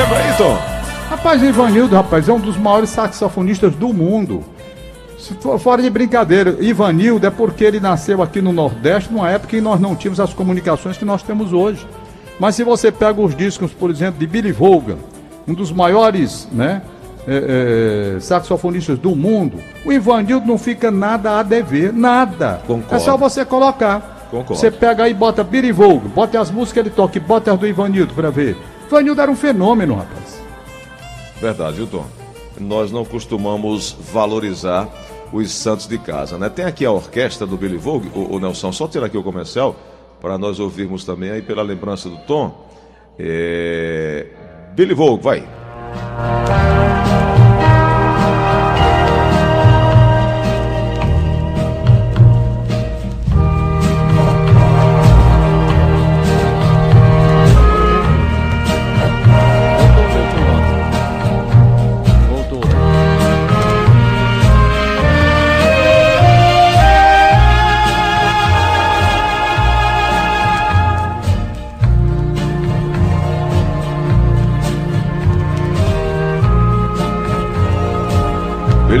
Lembra 0.00 0.18
aí, 0.18 0.34
Tom? 0.38 0.58
Rapaz, 1.10 1.42
Ivanildo, 1.42 1.94
rapaz, 1.94 2.26
é 2.26 2.32
um 2.32 2.40
dos 2.40 2.56
maiores 2.56 2.88
saxofonistas 2.88 3.74
do 3.74 3.92
mundo. 3.92 4.42
Se 5.18 5.34
for 5.34 5.58
fora 5.58 5.82
de 5.82 5.90
brincadeira, 5.90 6.56
Ivanildo 6.58 7.26
é 7.26 7.30
porque 7.30 7.64
ele 7.64 7.80
nasceu 7.80 8.22
aqui 8.22 8.40
no 8.40 8.50
Nordeste, 8.50 9.12
numa 9.12 9.28
época 9.28 9.54
em 9.54 9.58
que 9.58 9.62
nós 9.62 9.78
não 9.78 9.94
tínhamos 9.94 10.18
as 10.18 10.32
comunicações 10.32 10.96
que 10.96 11.04
nós 11.04 11.22
temos 11.22 11.52
hoje. 11.52 11.86
Mas 12.38 12.54
se 12.54 12.64
você 12.64 12.90
pega 12.90 13.20
os 13.20 13.36
discos, 13.36 13.74
por 13.74 13.90
exemplo, 13.90 14.18
de 14.18 14.26
Billy 14.26 14.52
Vaughan, 14.52 14.96
um 15.46 15.52
dos 15.52 15.70
maiores 15.70 16.48
né, 16.50 16.80
é, 17.28 18.14
é, 18.16 18.20
saxofonistas 18.20 18.98
do 18.98 19.14
mundo, 19.14 19.58
o 19.84 19.92
Ivanildo 19.92 20.46
não 20.46 20.56
fica 20.56 20.90
nada 20.90 21.38
a 21.38 21.42
dever, 21.42 21.92
nada. 21.92 22.62
Concordo. 22.66 22.94
É 22.94 22.98
só 22.98 23.18
você 23.18 23.44
colocar. 23.44 24.28
Concordo. 24.30 24.54
Você 24.54 24.70
pega 24.70 25.04
aí 25.04 25.10
e 25.10 25.14
bota 25.14 25.44
Billy 25.44 25.72
Vaughan, 25.72 26.08
bota 26.14 26.40
as 26.40 26.50
músicas 26.50 26.72
que 26.72 26.88
ele 26.88 26.90
toca 26.90 27.18
e 27.18 27.20
bota 27.20 27.52
as 27.52 27.58
do 27.60 27.66
Ivanildo 27.66 28.14
pra 28.14 28.30
ver. 28.30 28.56
Ivanildo 28.90 29.20
era 29.20 29.30
um 29.30 29.36
fenômeno, 29.36 29.94
rapaz. 29.94 30.42
Verdade, 31.40 31.76
viu, 31.76 31.86
Tom? 31.86 32.04
Nós 32.58 32.90
não 32.90 33.04
costumamos 33.04 33.96
valorizar 34.12 34.88
os 35.32 35.52
santos 35.52 35.86
de 35.86 35.96
casa, 35.96 36.36
né? 36.36 36.48
Tem 36.48 36.64
aqui 36.64 36.84
a 36.84 36.90
orquestra 36.90 37.46
do 37.46 37.56
Billy 37.56 37.76
Vogue, 37.76 38.10
o, 38.14 38.34
o 38.34 38.40
Nelson, 38.40 38.72
só 38.72 38.88
tirar 38.88 39.06
aqui 39.06 39.16
o 39.16 39.22
comercial, 39.22 39.76
para 40.20 40.36
nós 40.36 40.58
ouvirmos 40.58 41.04
também 41.04 41.30
aí 41.30 41.40
pela 41.40 41.62
lembrança 41.62 42.08
do 42.08 42.18
Tom. 42.26 42.68
É, 43.18 44.26
Billy 44.74 44.92
Vogue, 44.92 45.22
vai. 45.22 45.48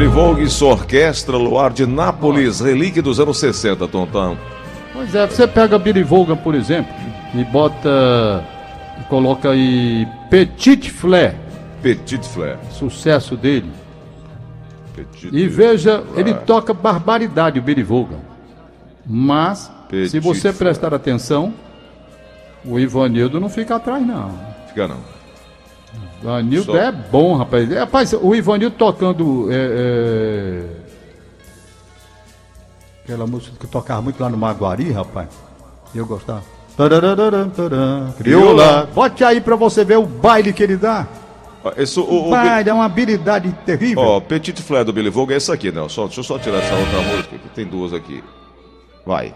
Billy 0.00 0.12
Vogue 0.12 0.42
e 0.44 0.48
sua 0.48 0.70
orquestra 0.70 1.36
Luar 1.36 1.70
de 1.70 1.84
Nápoles, 1.84 2.60
relíquia 2.60 3.02
dos 3.02 3.20
anos 3.20 3.38
60, 3.38 3.86
Tontão. 3.86 4.38
Pois 4.94 5.14
é, 5.14 5.26
você 5.26 5.46
pega 5.46 5.78
Billy 5.78 6.02
Vaughan, 6.02 6.38
por 6.38 6.54
exemplo, 6.54 6.90
e 7.34 7.44
bota. 7.44 8.42
e 8.98 9.04
coloca 9.10 9.50
aí 9.50 10.08
Petit 10.30 10.90
Flair, 10.90 11.34
Petit 11.82 12.26
Flair. 12.26 12.56
sucesso 12.70 13.36
dele. 13.36 13.70
Petit 14.96 15.28
E 15.30 15.46
veja, 15.46 16.00
Flair. 16.00 16.18
ele 16.28 16.32
toca 16.46 16.72
barbaridade, 16.72 17.58
o 17.58 17.62
Billy 17.62 17.82
Vaughan. 17.82 18.20
Mas, 19.06 19.70
Petit 19.90 20.08
se 20.12 20.18
você 20.18 20.50
Flair. 20.50 20.56
prestar 20.56 20.94
atenção, 20.94 21.52
o 22.64 22.80
Ivanildo 22.80 23.38
não 23.38 23.50
fica 23.50 23.76
atrás, 23.76 24.02
não. 24.06 24.30
Fica 24.66 24.88
não. 24.88 25.19
O 26.20 26.24
Ivanildo 26.24 26.72
Só- 26.72 26.78
é 26.78 26.92
bom, 26.92 27.36
rapaz. 27.36 27.70
É, 27.70 27.78
Rapaz, 27.80 28.12
o 28.12 28.34
Ivanildo 28.34 28.76
tocando. 28.76 29.48
é, 29.50 29.54
é, 29.54 30.64
Aquela 33.04 33.26
música 33.26 33.56
que 33.58 33.66
tocava 33.66 34.02
muito 34.02 34.20
lá 34.22 34.28
no 34.28 34.36
Maguari, 34.36 34.92
rapaz. 34.92 35.28
E 35.94 35.98
eu 35.98 36.06
gostava. 36.06 36.42
Crioula. 38.16 38.88
Bote 38.94 39.24
aí 39.24 39.40
pra 39.40 39.56
você 39.56 39.84
ver 39.84 39.96
o 39.98 40.06
baile 40.06 40.52
que 40.52 40.62
ele 40.62 40.76
dá. 40.76 41.06
Esse, 41.76 41.98
o, 42.00 42.04
o, 42.04 42.28
O 42.28 42.30
baile 42.30 42.70
é 42.70 42.72
uma 42.72 42.84
habilidade 42.84 43.52
terrível. 43.66 44.02
Ó, 44.02 44.20
Petit 44.20 44.62
Flair 44.62 44.84
do 44.84 44.92
Billy 44.92 45.10
Vogue 45.10 45.34
é 45.34 45.36
esse 45.36 45.50
aqui, 45.52 45.70
né? 45.70 45.84
Só, 45.88 46.04
deixa 46.04 46.20
eu 46.20 46.24
só 46.24 46.38
tirar 46.38 46.58
essa 46.58 46.74
outra 46.74 47.00
música, 47.02 47.36
que 47.36 47.48
tem 47.50 47.66
duas 47.66 47.92
aqui. 47.92 48.22
Vai. 49.04 49.34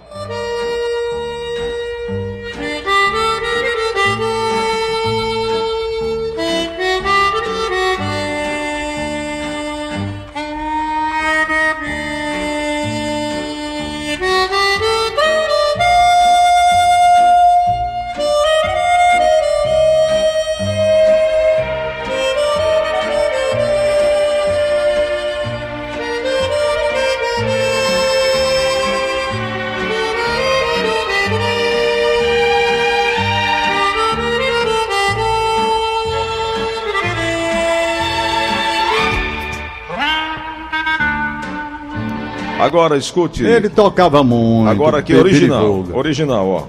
Agora, 42.64 42.96
escute. 42.96 43.44
Ele 43.44 43.68
tocava 43.68 44.24
muito. 44.24 44.70
Agora 44.70 44.98
aqui, 44.98 45.14
original. 45.14 45.84
Original, 45.92 46.48
ó. 46.48 46.62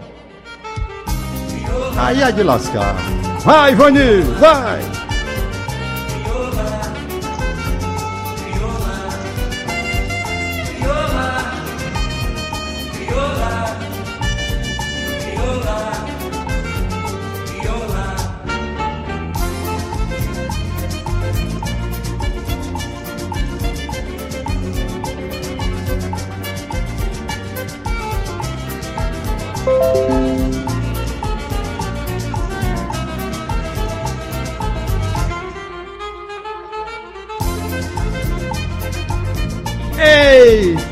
Aí 1.98 2.22
é 2.22 2.32
de 2.32 2.44
lascar. 2.44 2.96
Vai, 3.40 3.72
Ivanildo, 3.72 4.34
vai! 4.34 4.82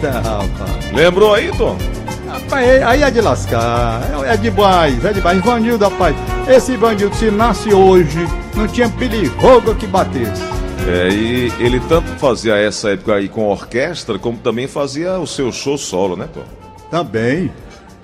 Eita, 0.03 0.19
rapaz. 0.19 0.91
Lembrou 0.93 1.33
aí, 1.33 1.49
Tom? 1.57 1.77
Rapaz, 2.27 2.69
aí- 2.69 2.83
aí 2.83 3.03
é 3.03 3.11
de 3.11 3.21
lascar. 3.21 4.01
É, 4.25 4.33
é 4.33 4.37
demais, 4.37 5.05
é 5.05 5.13
demais. 5.13 5.37
Ivanildo, 5.37 5.85
rapaz. 5.87 6.15
Esse 6.47 6.73
Ivanildo, 6.73 7.15
se 7.15 7.31
nasce 7.31 7.73
hoje, 7.73 8.27
não 8.55 8.67
tinha 8.67 8.89
Vaughan 9.39 9.75
que 9.75 9.87
batesse. 9.87 10.43
É, 10.87 11.07
e 11.09 11.53
ele 11.59 11.79
tanto 11.87 12.09
fazia 12.17 12.55
essa 12.57 12.89
época 12.89 13.15
aí 13.15 13.29
com 13.29 13.45
orquestra, 13.47 14.19
como 14.19 14.37
também 14.37 14.67
fazia 14.67 15.17
o 15.19 15.25
seu 15.25 15.49
show 15.51 15.77
solo, 15.77 16.17
né, 16.17 16.27
Tom? 16.33 16.43
Também. 16.91 17.49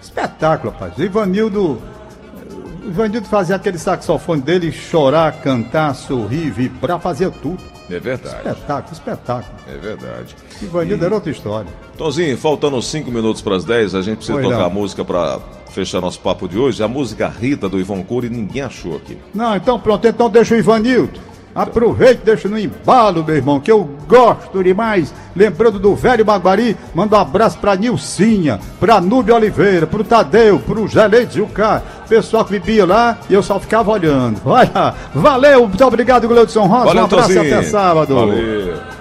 Espetáculo, 0.02 0.72
rapaz. 0.72 0.94
Ivanildo. 0.98 1.82
O 2.90 2.92
Ivanildo 2.92 3.28
fazia 3.28 3.56
aquele 3.56 3.78
saxofone 3.78 4.42
dele 4.42 4.72
chorar, 4.72 5.32
cantar, 5.44 5.94
sorrir, 5.94 6.50
vibrar, 6.50 7.00
fazia 7.00 7.30
tudo. 7.30 7.60
É 7.88 8.00
verdade, 8.00 8.36
Espetáculo, 8.36 8.94
espetáculo. 8.94 9.56
é 9.68 9.78
verdade. 9.78 10.36
Ivanildo 10.60 11.06
era 11.06 11.14
outra 11.14 11.30
história. 11.30 11.70
Tonzinho, 11.96 12.36
faltando 12.36 12.82
5 12.82 13.12
minutos 13.12 13.44
para 13.44 13.58
as 13.58 13.64
10, 13.64 13.94
a 13.94 14.02
gente 14.02 14.18
precisa 14.18 14.42
tocar 14.42 14.66
a 14.66 14.70
música 14.72 15.06
para 15.06 15.40
fechar 15.70 16.02
nosso 16.02 16.20
papo 16.20 16.48
de 16.50 16.58
hoje. 16.58 16.82
A 16.82 16.88
música 16.88 17.28
Rita 17.28 17.70
do 17.70 17.80
Ivon 17.80 18.04
Cury, 18.04 18.28
ninguém 18.28 18.64
achou 18.64 18.96
aqui. 18.96 19.20
Não, 19.36 19.56
então 19.56 19.80
pronto, 19.80 20.08
então 20.08 20.28
deixa 20.28 20.56
o 20.56 20.58
Ivanildo. 20.58 21.20
Aproveite, 21.54 22.22
deixa 22.24 22.48
no 22.48 22.60
embalo, 22.60 23.24
meu 23.24 23.36
irmão, 23.36 23.60
que 23.60 23.72
eu 23.72 23.90
gosto 24.08 24.64
demais. 24.64 25.14
Lembrando 25.36 25.80
do 25.80 25.96
velho 25.96 26.26
Maguari, 26.26 26.78
manda 26.94 27.18
um 27.18 27.20
abraço 27.20 27.58
pra 27.58 27.76
Nilcinha, 27.76 28.60
pra 28.80 29.02
Núbia 29.02 29.36
Oliveira, 29.36 29.88
pro 29.88 30.04
Tadeu, 30.04 30.60
pro 30.60 30.88
Gelei 30.88 31.26
Zucar, 31.26 31.82
pessoal 32.08 32.46
que 32.46 32.52
vivia 32.52 32.86
lá 32.86 33.18
e 33.30 33.34
eu 33.34 33.44
só 33.44 33.60
ficava 33.60 33.92
olhando. 33.92 34.40
Olha, 34.46 34.94
valeu, 35.14 35.68
muito 35.68 35.86
obrigado, 35.86 36.28
Gleudson 36.28 36.66
Rosa. 36.66 36.96
um 37.02 37.04
abraço 37.04 37.32
e 37.34 37.38
até 37.40 37.64
sábado. 37.64 38.16
Valeu. 38.16 38.99